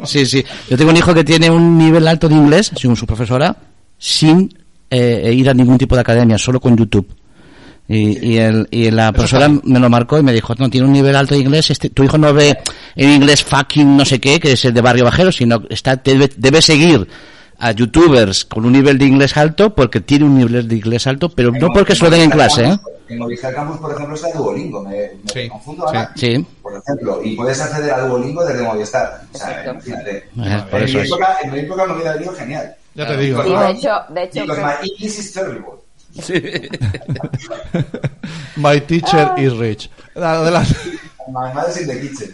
[0.04, 0.44] Sí, sí.
[0.68, 3.56] Yo tengo un hijo que tiene un nivel alto de inglés, según su profesora,
[3.96, 4.52] sin
[4.90, 7.06] eh, ir a ningún tipo de academia, solo con YouTube.
[7.86, 10.92] Y, y, el, y la profesora me lo marcó y me dijo, no, tiene un
[10.92, 12.58] nivel alto de inglés, este, tu hijo no ve
[12.96, 16.30] en inglés fucking no sé qué, que es el de barrio bajero, sino está, debe,
[16.36, 17.06] debe seguir
[17.58, 21.28] a youtubers con un nivel de inglés alto porque tiene un nivel de inglés alto,
[21.28, 22.78] pero no porque se lo den en clase, ¿eh?
[23.08, 24.82] En Movistar Campus, por ejemplo, está Duolingo.
[24.82, 26.12] Me, me Sí, confundo ahora.
[26.16, 26.44] Sí.
[26.62, 29.20] Por ejemplo, y puedes acceder a Duolingo desde Movistar.
[29.32, 30.28] O sea, imagínate.
[30.70, 32.76] Por en, eso mi época, en mi época me hubiera genial.
[32.94, 33.42] Ya te digo.
[33.42, 33.60] Sí, ¿no?
[33.60, 35.84] de hecho, de hecho, Because my English is terrible.
[38.56, 39.90] My teacher is rich.
[40.14, 40.74] Adelante.
[41.28, 42.30] My mother is in the kitchen.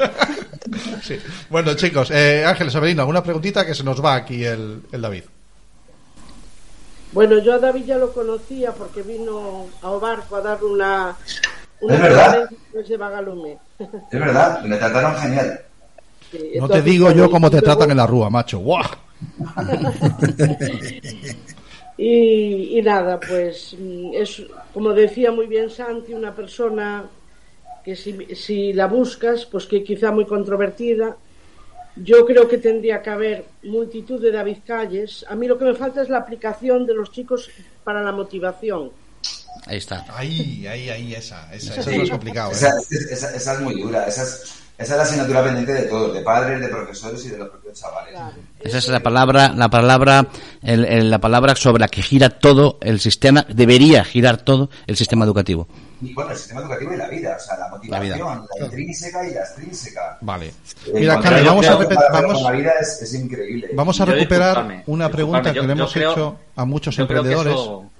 [1.02, 1.18] Sí.
[1.48, 5.22] Bueno, chicos, eh, Ángel Severino, ¿alguna preguntita que se nos va aquí el, el David?
[7.12, 11.16] Bueno, yo a David ya lo conocía porque vino a Obarco a dar una,
[11.80, 12.50] una ¿Es verdad?
[12.98, 13.58] Bagalume.
[13.78, 15.60] Es verdad, me trataron genial.
[16.30, 18.58] Sí, No te digo yo cómo te luego- tratan en la rúa, macho.
[18.60, 18.84] ¡Guau!
[22.02, 24.42] Y, y nada, pues mm, es,
[24.72, 27.04] como decía muy bien Santi, una persona
[27.84, 31.18] que si, si la buscas, pues que quizá muy controvertida.
[31.96, 35.24] Yo creo que tendría que haber multitud de David Calles.
[35.28, 37.50] A mí lo que me falta es la aplicación de los chicos
[37.84, 38.90] para la motivación.
[39.66, 40.04] Ahí está.
[40.16, 41.52] Ahí, ahí, ahí, esa.
[41.54, 41.90] Esa, esa Sí.
[42.00, 42.50] es lo complicado.
[42.52, 42.54] ¿eh?
[42.54, 42.70] Esa,
[43.10, 44.06] esa- esa es muy dura.
[44.06, 47.38] Esa es, esa es la asignatura pendiente de todos, de padres, de profesores y de
[47.38, 48.14] los propios chavales.
[48.60, 50.26] Esa es la palabra, la palabra,
[50.62, 54.96] el- el- la palabra sobre la que gira todo el sistema, debería girar todo el
[54.96, 55.68] sistema educativo.
[56.02, 59.34] Y bueno, el sistema educativo y la vida, o sea, la motivación, la, intrínseca y
[59.34, 60.18] la extrínseca.
[60.22, 60.46] Vale.
[60.46, 60.52] Eh,
[60.94, 61.76] Mira, Carmen, yo vamos a,
[62.12, 63.68] vamos, la vida es, es increíble.
[63.74, 66.38] vamos a Yo, recuperar disculpadme, una pregunta disculpadme, que yo- le yo hemos creo- hecho
[66.56, 67.52] a muchos yo emprendedores.
[67.54, 67.90] eso-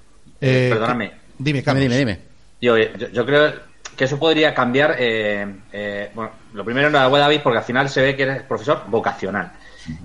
[0.41, 1.09] Eh, perdóname.
[1.11, 1.81] que- Dime, Carlos.
[1.83, 2.19] Dime, dime.
[2.59, 3.53] Yo, yo, yo creo
[3.95, 4.95] que eso podría cambiar.
[4.99, 8.83] eh, eh, bueno, lo primero enhorabuena, David, porque al final se ve que eres profesor
[8.87, 9.51] vocacional.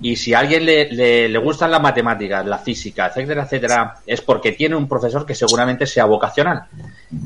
[0.01, 4.21] Y si a alguien le, le, le gustan las matemáticas, la física, etcétera, etcétera, es
[4.21, 6.63] porque tiene un profesor que seguramente sea vocacional.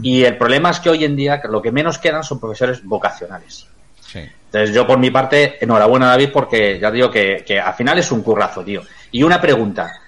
[0.02, 3.68] Y el problema es que hoy en día lo que menos quedan son profesores vocacionales.
[4.02, 4.20] Sí.
[4.20, 8.12] Entonces, yo por mi parte, enhorabuena, David, porque ya digo que, que al final es
[8.12, 8.82] un currazo, tío.
[9.12, 10.01] Y una pregunta.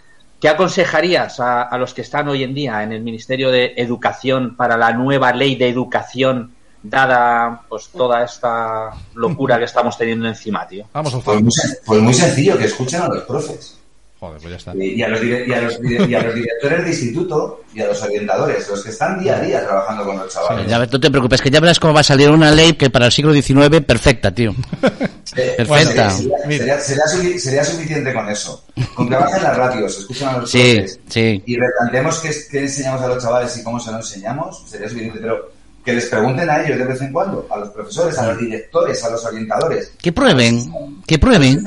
[0.43, 4.57] ¿Qué aconsejarías a, a los que están hoy en día en el Ministerio de Educación
[4.57, 10.67] para la nueva ley de educación, dada pues toda esta locura que estamos teniendo encima,
[10.67, 10.85] tío?
[10.91, 11.53] Vamos Pues muy,
[11.85, 13.79] pues muy sencillo, que escuchen a los profes.
[14.23, 14.73] Joder, pues ya está.
[14.75, 17.81] Y y a, los, y, a los, dire- y a los directores de instituto y
[17.81, 20.65] a los orientadores, los que están día a día trabajando con los chavales.
[20.65, 23.07] Ya, no te preocupes, que ya verás cómo va a salir una ley que para
[23.07, 24.53] el siglo XIX perfecta, tío.
[25.35, 26.11] Eh, Perfecta.
[26.11, 28.65] sería, sería- sería sufi- sería suficiente con eso.
[28.93, 31.43] Con que bajen las ratios, escuchen a los Sí, profes sí.
[31.47, 35.17] y replanteemos qué, qué enseñamos a los chavales y cómo se lo enseñamos, sería suficiente.
[35.19, 35.49] Pero
[35.83, 39.03] que les pregunten a ellos de vez en cuando, a los profesores, a los directores,
[39.03, 39.91] a los orientadores.
[40.01, 40.71] Que prueben,
[41.05, 41.63] que prueben.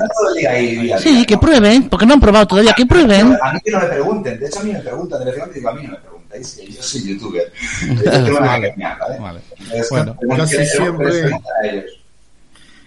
[0.99, 1.39] Sí, que ¿no?
[1.39, 3.37] prueben, porque no han probado todavía, que prueben.
[3.41, 5.39] A mí que no me pregunten, de hecho a mí me preguntan, de vez en
[5.39, 7.51] cuando digo, a mí no me preguntáis, que yo soy youtuber.
[7.81, 9.19] Yo una Vale, academia, ¿vale?
[9.19, 9.39] vale.
[9.59, 11.31] Entonces, Bueno, casi siempre-.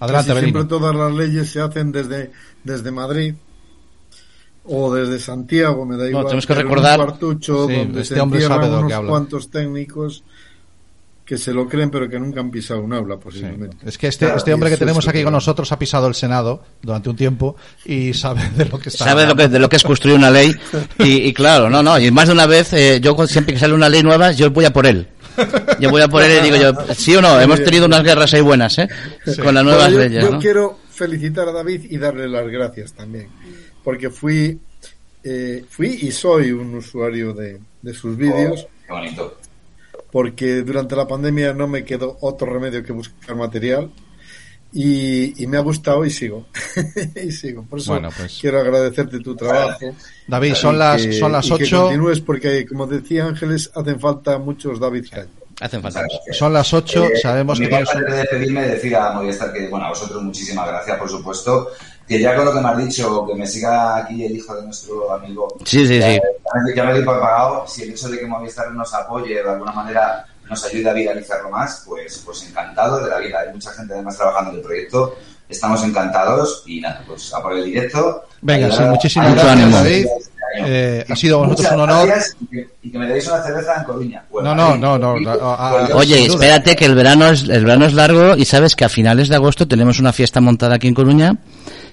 [0.00, 2.30] Adelante, Casi siempre todas las leyes se hacen desde,
[2.64, 3.34] desde Madrid
[4.64, 6.24] o desde Santiago, me da igual.
[6.24, 8.84] tenemos que recordar- Un cuartucho Sí, donde este se hombre sabe entierran de lo que
[8.86, 9.10] unos habla.
[9.10, 10.24] cuantos técnicos
[11.30, 13.76] que se lo creen pero que nunca han pisado un aula, posiblemente.
[13.86, 16.60] Es que este, Claro, este hombre que tenemos aquí con nosotros ha pisado el Senado
[16.82, 17.54] durante un tiempo
[17.84, 20.28] y sabe de lo que está Sabe lo que, de lo que es construir una
[20.28, 20.52] ley.
[20.98, 23.74] Y, y claro, no, no, y más de una vez, eh, yo siempre que sale
[23.74, 25.06] una ley nueva, yo voy a por él.
[25.78, 28.34] Yo voy a por él y digo yo, sí o no, hemos tenido unas guerras
[28.34, 28.88] ahí buenas, ¿eh?
[29.40, 30.38] Con las nuevas Bueno, yo, leyes, yo ¿no?
[30.40, 33.28] quiero felicitar a David y darle las gracias también,
[33.84, 34.58] porque fui,
[35.22, 39.39] eh, fui y soy un usuario de, de sus vídeos, Oh, qué bonito.
[40.12, 43.90] Porque durante la pandemia no me quedó otro remedio que buscar material
[44.72, 46.46] y, y me ha gustado y sigo.
[47.24, 47.64] y sigo.
[47.64, 49.78] Por eso Bueno, pues- quiero agradecerte tu trabajo.
[50.26, 51.82] David, son las- que- son las y que ocho.
[51.84, 55.28] continúes porque, como decía Ángeles, hacen falta muchos David Caño.
[55.60, 56.06] Hacen falta.
[56.32, 59.88] Son las 8, Eh, sabemos que antes de despedirme, decir a Movistar que, bueno, a
[59.90, 61.68] vosotros muchísimas gracias, por supuesto.
[62.10, 64.62] Que ya con lo que me has dicho, que me siga aquí el hijo de
[64.64, 65.46] nuestro amigo.
[65.64, 66.18] Sí, sí, sí.
[66.18, 67.64] Ya me, ya me doy por pagado.
[67.68, 71.50] Si el hecho de que Movistar nos apoye de alguna manera nos ayude a viralizarlo
[71.50, 73.38] más, pues, pues encantado de la vida.
[73.38, 75.14] Hay mucha gente además trabajando en el proyecto.
[75.48, 78.24] Estamos encantados y nada, pues a por el directo.
[78.40, 80.06] Venga, sí, muchísimas gracias, David.
[80.58, 82.06] Eh, ha sido vosotros un honor.
[82.08, 84.24] gracias y que, y que me deis una cerveza en Coruña.
[84.28, 87.86] Pues, No, no, no, no, no, ah, Oye, espérate que el verano es el verano
[87.86, 90.94] es largo y sabes que a finales de agosto tenemos una fiesta montada aquí en
[90.94, 91.36] Coruña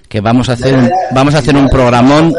[0.08, 2.34] que vamos a hacer un, vamos a hacer un programón.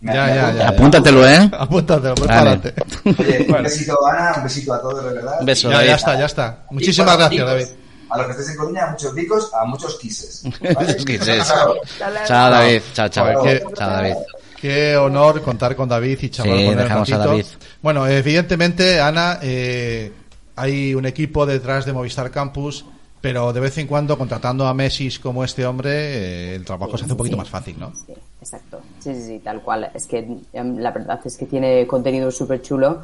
[0.00, 0.68] Ya, ya, ya, ya.
[0.68, 1.50] Apúntatelo, ¿eh?
[1.58, 2.58] Apúntatelo, Vale.
[2.58, 2.74] prepárate.
[3.22, 5.36] Oye, un besito Ana, un besito a todos, de verdad.
[5.40, 5.88] Un beso, Ya, David.
[5.88, 6.58] ya está, ya está.
[6.70, 7.46] Muchísimas gracias.
[7.46, 7.66] David.
[8.10, 10.44] A los que estéis en Coruña, muchos bicos, a muchos kisses.
[10.44, 11.46] Muchos kisses.
[12.26, 12.82] Chao, David.
[12.92, 13.42] Chao, chao.
[13.42, 14.14] Qué- Chao, David.
[14.60, 17.30] Qué honor contar con David y charlar Sí, con él un dejamos a ratito.
[17.30, 17.46] David.
[17.82, 20.12] Bueno, evidentemente, Ana, eh,
[20.56, 22.84] hay un equipo detrás de Movistar Campus,
[23.24, 27.04] pero de vez en cuando, contratando a Messi como este hombre, eh, el trabajo se
[27.04, 27.38] hace un poquito Sí.
[27.40, 27.90] más fácil, ¿no?
[27.94, 28.82] Sí, exacto.
[29.00, 29.90] Sí, sí, sí, tal cual.
[29.94, 30.18] Es que
[30.52, 33.00] em, la verdad es que tiene contenido súper chulo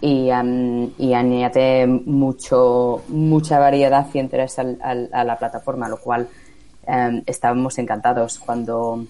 [0.00, 5.96] y, em, y añade mucho, mucha variedad y interés al- al- a la plataforma, lo
[5.96, 6.28] cual
[6.86, 9.04] em, estábamos encantados cuando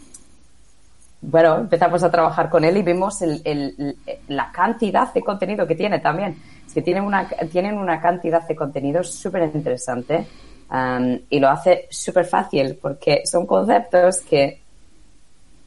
[1.21, 3.97] bueno, empezamos a trabajar con él y vimos el- el-
[4.29, 6.39] la cantidad de contenido que tiene también.
[6.67, 10.27] Es que tienen una, tienen una cantidad de contenido súper interesante
[10.71, 14.61] um, y lo hace súper fácil porque son conceptos que,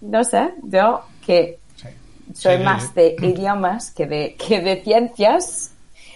[0.01, 1.57] no sé, yo que
[2.33, 2.63] soy Sí.
[2.63, 5.71] más de idiomas que de, que de ciencias,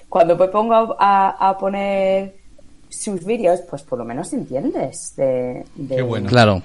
[0.10, 2.36] cuando me pongo a, a poner
[2.90, 6.30] sus vídeos, pues por lo menos entiendes de, de- Qué bueno.
[6.30, 6.62] Claro.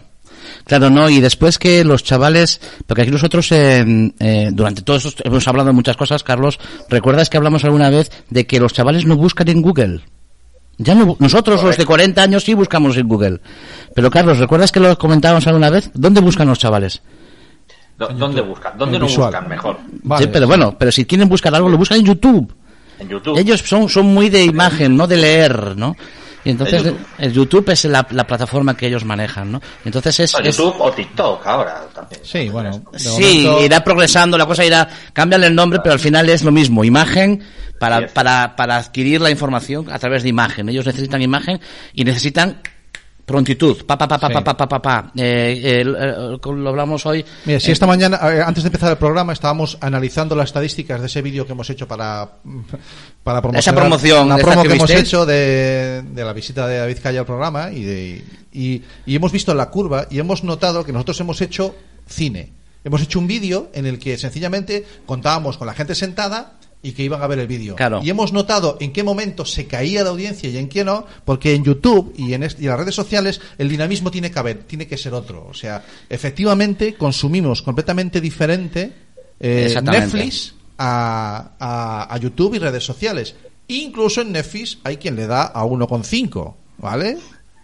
[0.64, 3.82] Claro, no, y después que los chavales, porque aquí nosotros eh,
[4.20, 6.60] eh, durante todos estos hemos hablado de muchas cosas, Carlos,
[6.90, 10.02] ¿recuerdas que hablamos alguna vez de que los chavales no buscan en Google?
[10.78, 13.40] Ya no, nosotros los de 40 años sí buscamos en Google.
[13.94, 15.90] Pero Carlos, ¿recuerdas que lo comentábamos alguna vez?
[15.92, 17.02] ¿Dónde buscan los chavales?
[17.98, 18.78] ¿Dónde buscan?
[18.78, 19.78] ¿Dónde no buscan mejor?
[20.04, 20.24] Vale.
[20.24, 22.54] Sí, pero bueno, pero si quieren buscar algo, lo buscan en YouTube.
[23.00, 23.36] En YouTube.
[23.36, 25.96] Ellos son, son muy de imagen, no de leer, ¿no?
[26.44, 27.06] Y entonces El YouTube.
[27.18, 29.60] el YouTube es la, la plataforma que ellos manejan, ¿no?
[29.84, 32.20] Entonces es, O es- YouTube o TikTok ahora también.
[32.24, 32.82] Sí, bueno.
[32.96, 36.52] Sí, momento- irá progresando, la cosa irá, cámbiale el nombre, pero al final es lo
[36.52, 37.42] mismo, imagen
[37.78, 40.68] para, para, para adquirir la información a través de imagen.
[40.68, 41.60] Ellos necesitan imagen
[41.92, 42.60] y necesitan
[43.28, 44.34] prontitud, pa, pa, pa, pa, Sí.
[44.34, 45.12] pa, pa, pa, pa, pa.
[45.14, 47.24] Eh, eh, lo hablamos hoy.
[47.44, 51.22] Mira, si esta mañana, antes de empezar el programa, estábamos analizando las estadísticas de ese
[51.22, 52.28] vídeo que hemos hecho para,
[53.22, 56.78] para promocionar Esa promoción la promo que que hemos hecho de, de la visita de
[56.78, 60.84] David Calle al programa y, de, y, y hemos visto la curva y hemos notado
[60.84, 61.76] que nosotros hemos hecho
[62.08, 62.52] cine.
[62.84, 67.02] Hemos hecho un vídeo en el que sencillamente contábamos con la gente sentada y que
[67.02, 67.74] iban a ver el vídeo.
[67.76, 68.00] Claro.
[68.02, 71.54] Y hemos notado en qué momento se caía la audiencia y en qué no, porque
[71.54, 74.86] en YouTube y en, y en las redes sociales el dinamismo tiene que haber, tiene
[74.86, 75.46] que ser otro.
[75.48, 78.92] O sea, efectivamente consumimos completamente diferente
[79.40, 79.74] eh.
[79.82, 83.34] Netflix a, a, a YouTube y redes sociales.
[83.68, 87.18] Incluso en Netflix hay quien le da a 1,5, ¿vale?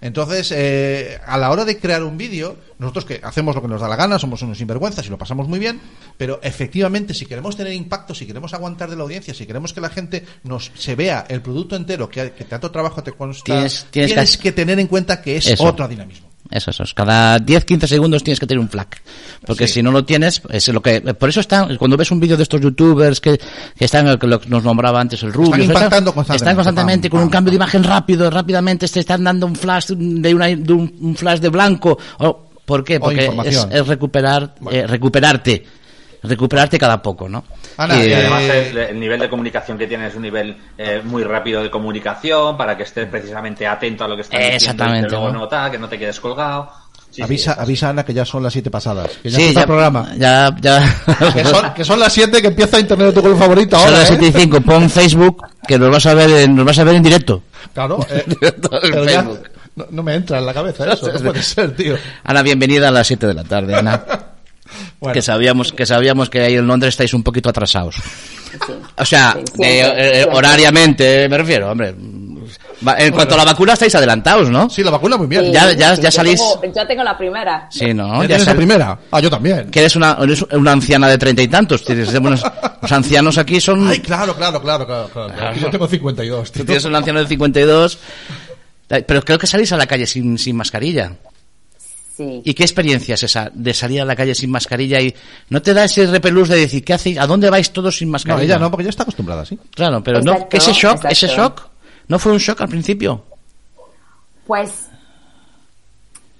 [0.04, 3.80] Entonces, eh, a la hora de crear un vídeo, nosotros que hacemos lo que nos
[3.80, 5.80] da la gana, somos unos sinvergüenzas y lo pasamos muy bien,
[6.18, 9.80] pero efectivamente, si queremos tener impacto, si queremos aguantar de la audiencia, si queremos que
[9.80, 13.86] la gente nos se vea el producto entero, que, que tanto trabajo te consta, Tienes-
[13.90, 15.64] tienes que- que tener en cuenta que es Eso.
[15.64, 16.28] otro dinamismo.
[16.50, 16.82] Eso, eso.
[16.82, 16.92] es.
[16.94, 18.88] Cada 10-15 segundos tienes que tener un flag.
[19.46, 19.74] Porque Sí.
[19.74, 22.42] si no lo tienes, es lo que, por eso están, cuando ves un vídeo de
[22.42, 23.38] estos youtubers que,
[23.76, 26.36] que están, que lo que nos nombraba antes el Rubio, Están impactando constantemente.
[26.44, 30.34] Están constantemente con un cambio de imagen rápido, rápidamente te están dando un flash de,
[30.34, 31.98] una, de un, un flash de blanco.
[32.18, 32.98] O, ¿Por qué?
[33.00, 33.30] Porque
[33.70, 35.64] es recuperar, eh, recuperarte.
[36.24, 37.44] Recuperarte cada poco, ¿no?
[37.76, 40.56] Ana, Que- Y además Eh, el, el nivel de comunicación que tiene es un nivel
[40.78, 44.56] eh, muy rápido de comunicación para que estés precisamente atento a lo que estás diciendo
[44.56, 45.38] Exactamente, que luego ¿no?
[45.40, 46.70] no, tal, que no te quedes colgado.
[47.10, 49.08] Sí, avisa, avisa Ana que ya son las siete pasadas.
[49.22, 50.08] Que ya sí, empieza el programa.
[50.18, 50.82] Ya, ya.
[51.32, 53.98] Que son, que son las siete que empieza Internet de tu color favorito Son ahora.
[54.00, 54.16] las ¿eh?
[54.18, 54.60] 7 y 5.
[54.62, 57.42] Pon Facebook, que nos vas a ver, en- nos vas a ver en directo.
[57.72, 58.24] Claro, eh,
[58.82, 61.96] pero ya no, no me entra en la cabeza eso, no puede ser, tío.
[62.24, 64.02] Ana, bienvenida a las 7 de la tarde, Ana.
[65.00, 67.96] Bueno, Que sabíamos que sabíamos que ahí en Londres estáis un poquito atrasados.
[68.96, 71.94] O sea, Sí, eh, horariamente, me refiero, hombre.
[72.98, 74.68] En cuanto a la vacuna estáis adelantados, ¿no?
[74.68, 75.46] sí, la vacuna muy bien.
[75.46, 77.66] Sí, Ya- ya- ya yo salís- tengo- yo tengo la primera.
[77.70, 78.16] Sí, ¿no?
[78.16, 78.98] ¿Ya Ya tienes la primera?
[79.10, 79.70] Ah, yo también.
[79.70, 81.82] Que eres una, eres una anciana de treinta y tantos.
[81.84, 82.42] Tienes- Unos,
[82.82, 83.88] los ancianos aquí son...
[83.88, 85.08] Ay, claro, claro, claro, claro.
[85.12, 85.56] claro.
[85.56, 86.52] Yo tengo 52.
[86.52, 87.98] Tú tienes un anciano de 52.
[88.90, 91.12] Eh, Pero creo que salís a la calle sin, sin mascarilla.
[92.16, 92.42] Sí.
[92.44, 95.12] ¿Y qué experiencia es esa de salir a la calle sin mascarilla y
[95.50, 97.18] no te da ese repelús de decir, ¿qué hacéis?
[97.18, 98.44] ¿A dónde vais todos sin No, mascarilla?
[98.54, 99.58] ella no, porque ella está acostumbrada, sí.
[99.74, 101.68] Claro, pero no, que ese shock, ese shock,
[102.08, 103.24] ¿no fue un shock al principio?
[104.46, 104.88] Pues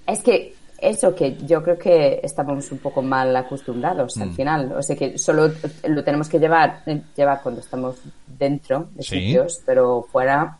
[0.07, 4.21] es que eso que yo creo que estábamos un poco mal acostumbrados Mm.
[4.21, 4.71] al final.
[4.77, 5.51] O sea que solo
[5.87, 6.83] lo tenemos que llevar,
[7.15, 7.95] llevar cuando estamos
[8.27, 9.09] dentro de Sí.
[9.19, 10.57] sitios, pero fuera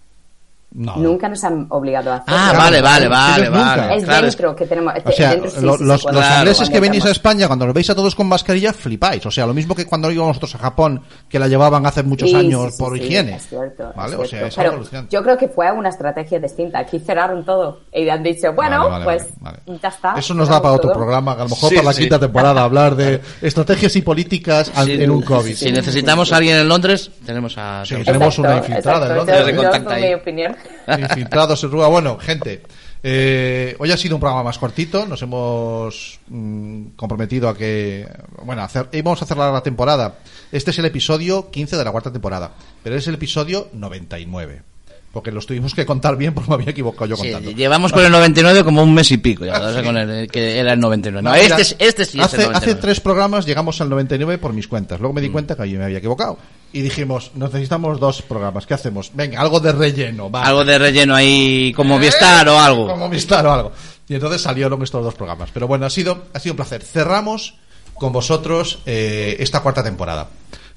[0.77, 0.97] No.
[0.97, 2.37] nunca nos han obligado a hacerlo.
[2.37, 3.95] Ah, Claro, vale, vale, vale, vale.
[3.95, 4.93] Es Claro, es- dentro que tenemos.
[5.05, 7.11] O sea, dentro sí, lo- sí se los, los hacer ingleses que venís a.
[7.11, 9.25] España, cuando los veis a todos con mascarilla, flipáis.
[9.25, 12.29] O sea, lo mismo que cuando íbamos nosotros a Japón, que la llevaban hace muchos
[12.29, 13.35] Sí, años por sí, higiene.
[13.37, 14.15] es cierto, es ¿Vale?
[14.17, 16.79] O sea, es Pero yo creo que fue una estrategia distinta.
[16.79, 20.13] Aquí cerraron todo y han dicho, bueno, Vale, vale, pues vale, ya está.
[20.17, 22.01] Eso nos da para otro programa, a lo mejor Sí, para la sí.
[22.01, 25.55] quinta temporada, hablar de estrategias y políticas en un COVID.
[25.55, 27.83] Si necesitamos a alguien en Londres, tenemos a...
[27.85, 29.15] Sí, tenemos una infiltrada en.
[29.15, 29.55] Londres.
[30.01, 30.55] Mi opinión.
[30.87, 31.87] Infiltrados en Rúa.
[31.87, 32.63] Bueno, gente,
[33.03, 35.05] eh, hoy ha sido un programa más cortito.
[35.05, 38.07] Nos hemos mm, comprometido a que,
[38.43, 40.19] bueno, hacer, íbamos a cerrar la temporada.
[40.51, 42.51] Este es el episodio 15 de la cuarta temporada,
[42.83, 44.74] pero es el episodio 99.
[45.15, 47.51] Porque los tuvimos que contar bien porque me había equivocado yo Sí, contando.
[47.51, 50.59] llevamos con el 99 como un mes y pico, ya, o sea, con el, que
[50.59, 51.23] era el 99.
[51.23, 52.57] No, No, este, es- este sí es hace, el 99.
[52.57, 54.99] hace tres programas llegamos al 99 por mis cuentas.
[54.99, 55.23] Luego me Mm.
[55.23, 56.37] di cuenta que ahí me había equivocado.
[56.73, 58.65] Y dijimos, necesitamos dos programas.
[58.65, 59.09] ¿Qué hacemos?
[59.13, 60.29] Venga, algo de relleno.
[60.33, 62.87] Algo de relleno ahí, como Vistar o algo.
[62.87, 63.71] Como Movistar o algo.
[64.09, 65.49] Y entonces salieron estos dos programas.
[65.53, 66.83] Pero bueno, ha sido, ha sido un placer.
[66.83, 67.55] Cerramos
[67.93, 70.27] con vosotros eh, esta cuarta temporada.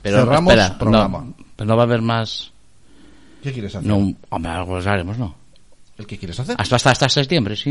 [0.01, 1.19] Pero Cerramos espera, programa.
[1.27, 2.53] no, pero no va a haber más...
[3.43, 3.89] ¿Qué quieres hacer?
[3.89, 5.35] No, hombre, algo os haremos, ¿no?
[5.97, 6.57] ¿El que quieres hacer?
[6.59, 7.71] Hasta, hasta, hasta septiembre, sí.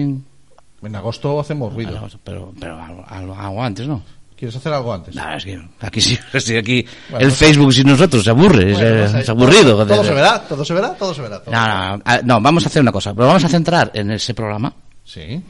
[0.81, 2.07] En agosto hacemos ruido.
[2.23, 4.01] Pero, pero algo, antes, ¿no?
[4.35, 5.15] ¿Quieres hacer algo antes?
[5.15, 5.99] No, es que aquí
[6.39, 9.29] sí, aquí Bueno, el pues- Facebook sin nosotros se aburre, es, Bueno, eh, pues es
[9.29, 9.87] aburrido.
[9.87, 11.39] Todo, se verá, todo se verá, todo se verá.
[11.41, 14.71] todo No, no, vamos a hacer una cosa, pero vamos a centrar en ese programa.
[15.03, 15.41] Sí.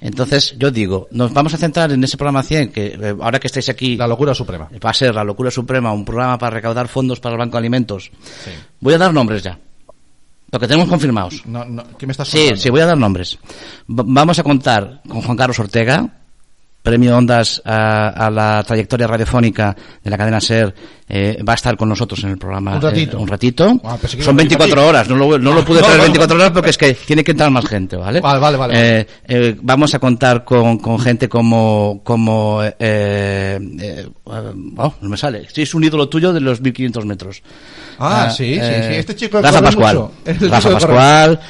[0.00, 3.46] Entonces, yo digo, nos vamos a centrar en ese programa 100, que eh, ahora que
[3.46, 3.96] estáis aquí...
[3.96, 4.68] La locura suprema.
[4.84, 7.58] Va a ser La Locura Suprema, un programa para recaudar fondos para el Banco de
[7.58, 8.10] Alimentos.
[8.44, 8.50] Sí.
[8.78, 9.58] Voy a dar nombres ya.
[10.52, 11.42] Lo que tenemos confirmados.
[11.46, 12.60] No, no, ¿Qué me estás Sí, contando?
[12.62, 13.38] sí, voy a dar nombres.
[13.88, 16.08] V- vamos a contar con Juan Carlos Ortega,
[16.86, 19.74] premio Ondas a, a la trayectoria radiofónica
[20.04, 20.72] de la cadena SER.
[21.08, 23.16] eh, va a estar con nosotros en el programa Un ratito.
[23.16, 23.80] eh, un ratito.
[23.84, 24.88] Ah, Son iba a decir 24 aquí.
[24.88, 27.24] horas, no lo, no lo pude No, traer no, 24 horas porque es que tiene
[27.24, 28.20] que entrar más gente, ¿vale?
[28.20, 34.08] Vale, vale, vale, Eh, eh, vamos a contar con, con gente como, como eh, eh,
[34.24, 35.46] oh, no me sale.
[35.52, 37.42] Sí, es un ídolo tuyo de los 1500 metros.
[37.98, 38.94] Ah, sí, sí, sí.
[38.94, 39.96] Este chico Rafa Pascual.
[39.96, 40.12] mucho.
[40.24, 41.40] Este Rafa Pascual.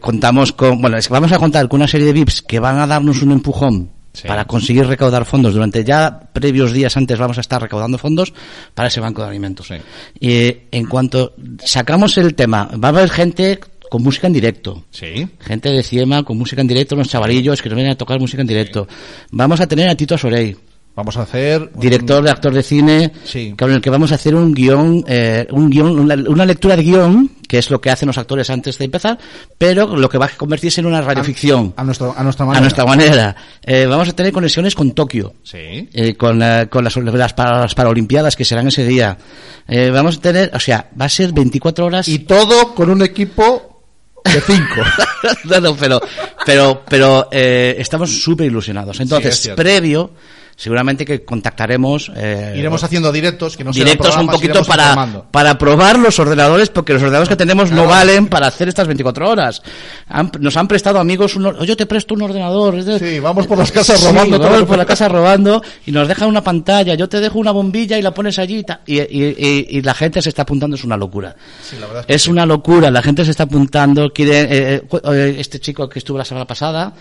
[0.00, 2.78] contamos con, bueno, es que vamos a contar con una serie de VIPs que van
[2.78, 4.28] a darnos un empujón Sí.
[4.28, 5.54] para conseguir recaudar fondos.
[5.54, 8.32] Durante ya previos días antes vamos a estar recaudando fondos
[8.72, 9.66] para ese banco de alimentos.
[9.66, 9.74] Sí.
[10.20, 13.58] Y eh, en cuanto sacamos el tema, va a haber gente
[13.90, 14.84] con música en directo.
[14.90, 15.28] Sí.
[15.40, 18.40] Gente de Ciema con música en directo, unos chavalillos que nos vienen a tocar música
[18.40, 18.86] en directo.
[19.30, 20.56] Vamos a tener a Tito Asorey,
[20.96, 21.70] Vamos a hacer...
[21.74, 23.54] un- director de actor de cine, Sí.
[23.58, 26.82] con el que vamos a hacer un guion, eh, un guion, una, una lectura de
[26.84, 29.18] guion, que es lo que hacen los actores antes de empezar,
[29.58, 31.74] pero lo que va a convertirse en una radioficción.
[31.76, 32.60] A, nuestro, a nuestra A manera.
[32.60, 33.36] nuestra manera.
[33.62, 35.34] Eh, vamos a tener conexiones con Tokio.
[35.42, 35.88] Sí.
[35.92, 36.40] eh, con,
[36.70, 39.18] con las, las, para- las Paralimpiadas que serán ese día.
[39.66, 42.06] Eh, vamos a tener, o sea, va a ser 24 horas.
[42.08, 43.82] Y todo con un equipo
[44.24, 44.80] de cinco.
[45.44, 46.00] no, no, pero,
[46.46, 48.96] pero, pero eh, estamos súper ilusionados.
[48.96, 50.12] Sí, Entonces, es previo,
[50.56, 52.10] seguramente que contactaremos.
[52.16, 55.26] eh, Iremos haciendo directos que no directos un poquito para, informando.
[55.30, 59.28] para probar los ordenadores, porque los ordenadores que tenemos no valen para hacer estas 24
[59.28, 59.62] horas.
[60.08, 62.82] Han- nos han prestado amigos, un, yo te presto un ordenador.
[62.98, 66.06] Sí, vamos por las casas Sí, robando todo vamos por la casa robando y nos
[66.08, 69.34] dejan una pantalla, yo te dejo una bombilla y la pones allí y, y, y-
[69.38, 71.34] y- y la gente se está apuntando, es una locura.
[71.62, 74.74] Sí, la verdad es que Es una locura, la gente se está apuntando, quiere, eh,
[74.74, 74.82] eh,
[75.12, 76.92] eh, este chico que estuvo la semana pasada.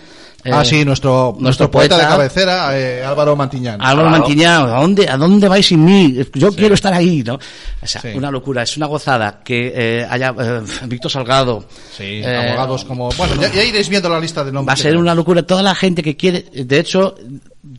[0.44, 3.82] Eh, Ah, sí, nuestro, nuestro poeta, de cabecera, eh, Álvaro Mantiñán.
[3.82, 4.24] Álvaro Claro.
[4.24, 6.18] Manquiñán, ¿a dónde, ¿a dónde vais sin mí?
[6.34, 7.36] Yo quiero estar ahí, ¿no?
[7.36, 8.10] O sea, Sí.
[8.16, 11.66] una locura, es una gozada que eh, haya eh, Víctor Salgado.
[11.98, 13.10] Sí, eh, abogados como...
[13.12, 14.70] Bueno, ya, ya iréis viendo la lista de nombres.
[14.70, 15.44] Va a ser una locura.
[15.44, 17.16] Toda la gente que quiere, de hecho,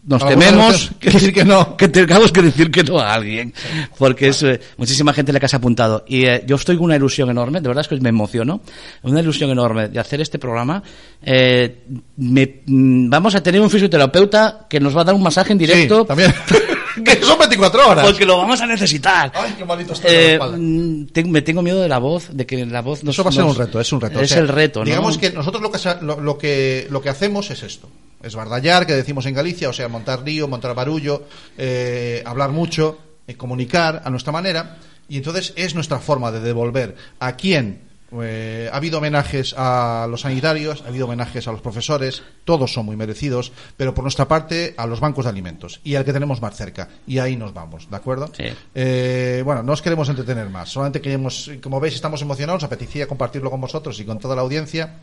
[0.06, 1.76] nos tememos que decir que no.
[1.76, 3.52] que tengamos que decir que no a alguien,
[3.98, 6.04] porque es eh, muchísima gente la que se ha apuntado.
[6.08, 8.60] Y eh, yo estoy con una ilusión enorme, de verdad es que me emociono,
[9.02, 10.82] una ilusión enorme de hacer este programa.
[11.22, 11.84] Eh,
[12.16, 15.58] me- mm, vamos a tener un fisioterapeuta que nos va a dar un masaje en
[15.58, 16.00] directo.
[16.00, 16.34] Sí, también.
[17.04, 18.06] que son 24 horas.
[18.06, 19.32] Porque lo vamos a necesitar.
[19.34, 22.80] Ay, qué malito estoy Eh, mm, me tengo miedo de la voz, de que la
[22.82, 24.20] voz nos, Eso va a ser nos- un reto, es un reto.
[24.20, 24.86] Es O sea, el reto, ¿no?
[24.86, 25.78] Digamos que nosotros lo que,
[26.22, 27.88] lo que lo que hacemos es esto.
[28.24, 31.24] Es bardallar, que decimos en Galicia, o sea, montar lío, montar barullo,
[31.58, 34.78] eh, hablar mucho, eh, comunicar a nuestra manera.
[35.08, 37.84] Y entonces es nuestra forma de devolver a quien
[38.22, 42.86] Eh, ha habido homenajes a los sanitarios, ha habido homenajes a los profesores, todos son
[42.86, 46.40] muy merecidos, pero por nuestra parte a los bancos de alimentos y al que tenemos
[46.40, 46.88] más cerca.
[47.06, 48.30] Y ahí nos vamos, ¿de acuerdo?
[48.36, 48.44] Sí.
[48.74, 53.50] Eh, bueno, no os queremos entretener más, solamente queremos, como veis, estamos emocionados, apetecía compartirlo
[53.50, 54.96] con vosotros y con toda la audiencia.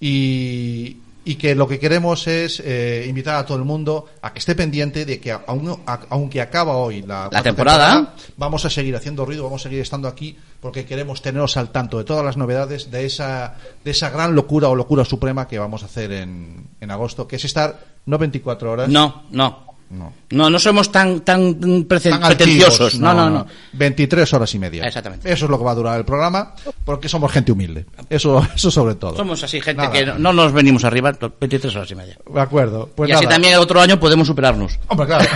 [0.00, 4.38] Y, y que lo que queremos es eh, invitar a todo el mundo a que
[4.38, 8.14] esté pendiente de que aun- a- aunque acaba hoy la, cuarta temporada.
[8.38, 11.98] vamos a seguir haciendo ruido, vamos a seguir estando aquí porque queremos teneros al tanto
[11.98, 15.82] de todas las novedades de esa de esa gran locura o locura suprema que vamos
[15.82, 18.88] a hacer en, en agosto, que es estar no 24 horas.
[18.88, 19.69] No, no.
[19.90, 20.12] No.
[20.30, 21.54] No, no somos tan, tan,
[21.88, 22.94] prece- tan pretenciosos.
[22.94, 23.46] altivos, No, no, no.
[23.72, 24.84] 23 horas y media.
[24.86, 25.32] Exactamente.
[25.32, 26.54] Eso es lo que va a durar el programa,
[26.84, 27.86] porque somos gente humilde.
[28.08, 29.16] Eso, eso sobre todo.
[29.16, 29.92] Somos así, gente Nada.
[29.92, 32.16] que no- no nos venimos arriba 23 horas y media.
[32.32, 32.88] De acuerdo.
[32.94, 34.78] Pues y así también otro año podemos superarnos.
[34.88, 35.24] Hombre, claro.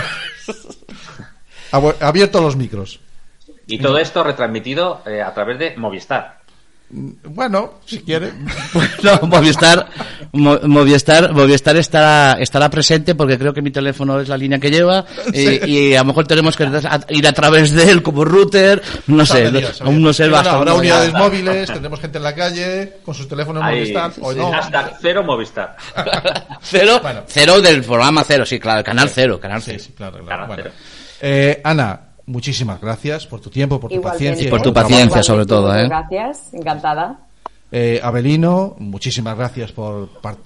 [1.99, 3.01] Abierto los micros.
[3.67, 6.39] Y todo esto retransmitido eh, a través de Movistar.
[6.89, 8.31] Bueno, si quiere.
[9.03, 9.87] No, Movistar,
[10.33, 14.69] Mo- Movistar, Movistar estará, estará presente porque creo que mi teléfono es la línea que
[14.71, 15.59] lleva y, Sí.
[15.65, 16.67] y a lo mejor tenemos que
[17.09, 20.27] ir a través de él como router, no sé, Sabe Dios, sabe aún no sé
[20.29, 20.51] basta.
[20.53, 21.17] habrá unidades ya.
[21.19, 24.11] móviles, tendremos gente en la calle con sus teléfonos Ahí, Movistar.
[24.21, 24.51] O sí, no.
[24.51, 25.75] hashtag cero Movistar.
[26.61, 29.83] Cero, cero del programa cero, sí, claro, canal cero, canal cero.
[29.95, 30.47] claro, claro.
[30.47, 30.63] Bueno.
[31.21, 34.17] Eh, Ana, muchísimas gracias por tu tiempo, por tu Igualmente.
[34.25, 34.47] paciencia.
[34.47, 35.87] Y por tu paciencia, sobre todo, ¿eh?
[35.87, 37.19] Gracias, encantada.
[37.71, 40.37] Eh, Abelino, muchísimas gracias por, por,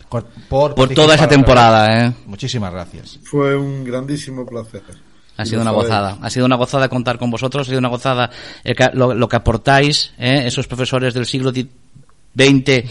[0.50, 2.06] por, Por toda esa temporada.
[2.08, 2.14] ¿eh?
[2.26, 3.20] Muchísimas gracias.
[3.24, 4.82] Fue un grandísimo placer.
[5.38, 8.30] Ha sido una gozada, ha sido una gozada contar con vosotros, ha sido una gozada
[8.64, 10.44] el que- lo, lo que aportáis, ¿eh?
[10.46, 11.64] esos profesores del siglo XX,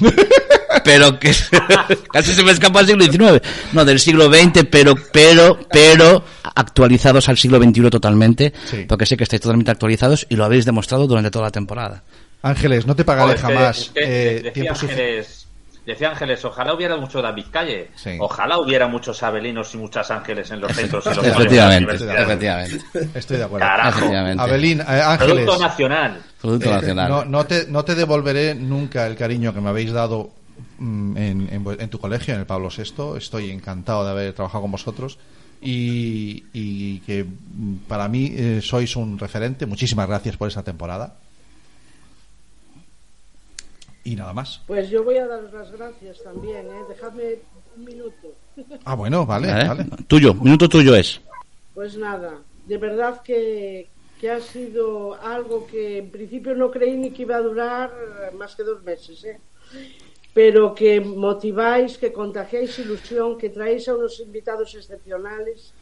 [0.89, 1.35] pero que
[2.13, 3.43] casi se me escapa el siglo XIX,
[3.75, 6.25] no, del siglo XX, pero, pero, pero
[6.55, 8.87] actualizados al siglo XXI totalmente, Sí.
[8.89, 12.03] porque sé que estáis totalmente actualizados y lo habéis demostrado durante toda la temporada.
[12.41, 14.73] Ángeles, no te pagaré jamás es que eh, decía tiempo.
[14.81, 15.47] Ángeles,
[15.85, 17.91] decía Ángeles, ojalá hubiera mucho David Calle.
[17.97, 18.17] Sí.
[18.19, 21.95] Ojalá hubiera muchos Abelinos y muchas Ángeles en los centros y los Efectivamente.
[23.15, 23.67] Estoy de acuerdo.
[23.67, 23.99] Carajo.
[23.99, 24.43] Efectivamente.
[24.43, 25.35] Abelín, eh, Ángeles.
[25.35, 26.23] Producto nacional.
[26.41, 27.09] Producto Eh, nacional.
[27.11, 30.31] No, no te, no te devolveré nunca el cariño que me habéis dado
[30.79, 33.17] en, en vu- en tu colegio, en el Pablo VI.
[33.19, 35.19] Estoy encantado de haber trabajado con vosotros
[35.61, 39.67] y, y que mm, para mí eh, sois un referente.
[39.67, 41.17] Muchísimas gracias por esa temporada.
[44.05, 44.61] Y nada más.
[44.67, 46.83] Pues yo voy a daros las gracias también, ¿eh?
[46.89, 47.35] Dejadme
[47.77, 48.29] un minuto.
[48.85, 49.69] Ah, bueno, vale, ¿Eh?
[49.69, 49.87] vale.
[50.07, 51.21] Tuyo, minuto tuyo es.
[51.75, 53.89] Pues nada, de verdad que,
[54.21, 57.93] que ha sido algo que en principio no creí ni que iba a durar
[58.39, 59.39] más que dos meses, ¿eh?
[60.35, 65.73] Pero que motiváis, que contagiáis ilusión, que traéis a unos invitados excepcionales,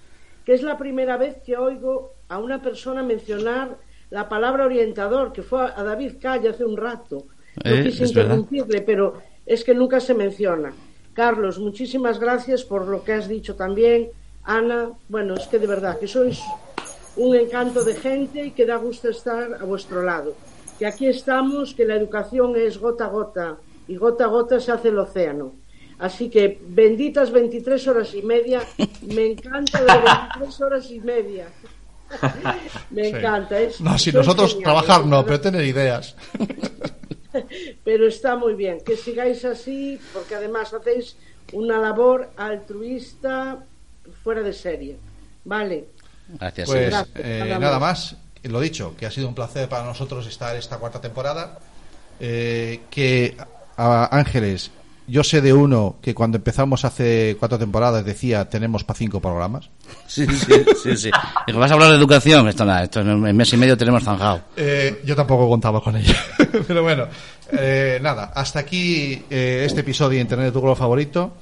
[0.44, 3.76] que es la primera vez que oigo a una persona mencionar
[4.10, 7.26] la palabra orientador, que fue a David Calle hace un rato.
[7.64, 8.22] No Eh, quise verdad.
[8.22, 9.14] interrumpirle, pero
[9.44, 10.72] es que nunca se menciona.
[11.12, 14.10] Carlos, muchísimas gracias por lo que has dicho también.
[14.44, 16.40] Ana, bueno, es que de verdad que sois
[17.16, 20.34] un encanto de gente y que da gusto estar a vuestro lado.
[20.78, 23.56] Que aquí estamos, que la educación es gota a gota
[23.88, 25.54] y gota a gota se hace el océano.
[25.98, 28.60] Así que benditas 23 horas y media,
[29.02, 31.46] me encanta de 23 horas y media.
[32.90, 33.58] Me encanta.
[33.58, 36.14] Es, No, si nosotros geniales, trabajar de no, pero tener ideas.
[37.84, 41.16] pero está muy bien que sigáis así porque además hacéis
[41.52, 43.66] una labor altruista
[44.22, 44.96] fuera de serie
[45.44, 45.88] vale
[46.28, 46.68] Gracias.
[46.68, 48.12] Pues Gracias, eh, nada nada más.
[48.12, 51.58] más, lo dicho, que ha sido un placer para nosotros estar esta cuarta temporada.
[52.18, 53.36] Eh, que
[53.76, 54.70] a Ángeles,
[55.08, 59.70] yo sé de uno que cuando empezamos hace cuatro temporadas decía tenemos para cinco programas.
[60.06, 61.10] Sí, sí, sí, sí.
[61.46, 62.48] Digo, ¿Vas a hablar de educación?
[62.48, 64.40] Esto nada, esto en mes y medio tenemos zanjado.
[64.56, 66.16] Eh, yo tampoco contaba con ella.
[66.66, 67.06] Pero bueno,
[67.52, 71.32] eh, nada, hasta aquí eh, este episodio de Internet de tu color favorito.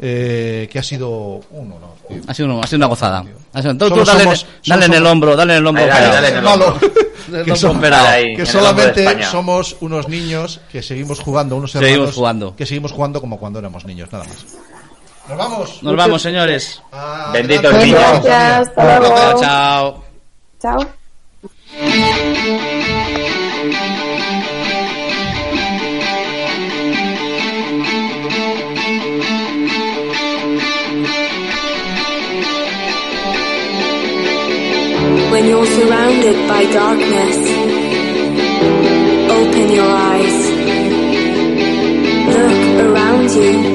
[0.00, 1.94] Eh, que ha sido uno, ¿no?
[2.08, 2.22] tío.
[2.26, 3.24] Ha sido, una- ha sido una gozada.
[3.52, 5.84] Ha sido- tú, tú Solo dale, somos- dale en el hombro, dale en el hombro.
[5.84, 6.78] Ahí, dale, dale en el hombro.
[7.30, 7.52] Que.
[7.94, 12.56] Ahí, solamente somos unos niños que seguimos jugando, unos hermanos Seguimos jugando.
[12.56, 14.36] que seguimos jugando como cuando éramos niños, nada más.
[15.28, 15.80] Nos vamos.
[15.82, 16.82] Nos vamos, señores.
[16.90, 18.00] Ah, Benditos niños.
[18.00, 19.40] Gracias, hasta luego.
[19.40, 20.04] chao.
[20.60, 20.86] Chao.
[35.40, 37.36] When you're surrounded by darkness,
[39.38, 40.38] open your eyes.
[42.36, 43.69] Look around you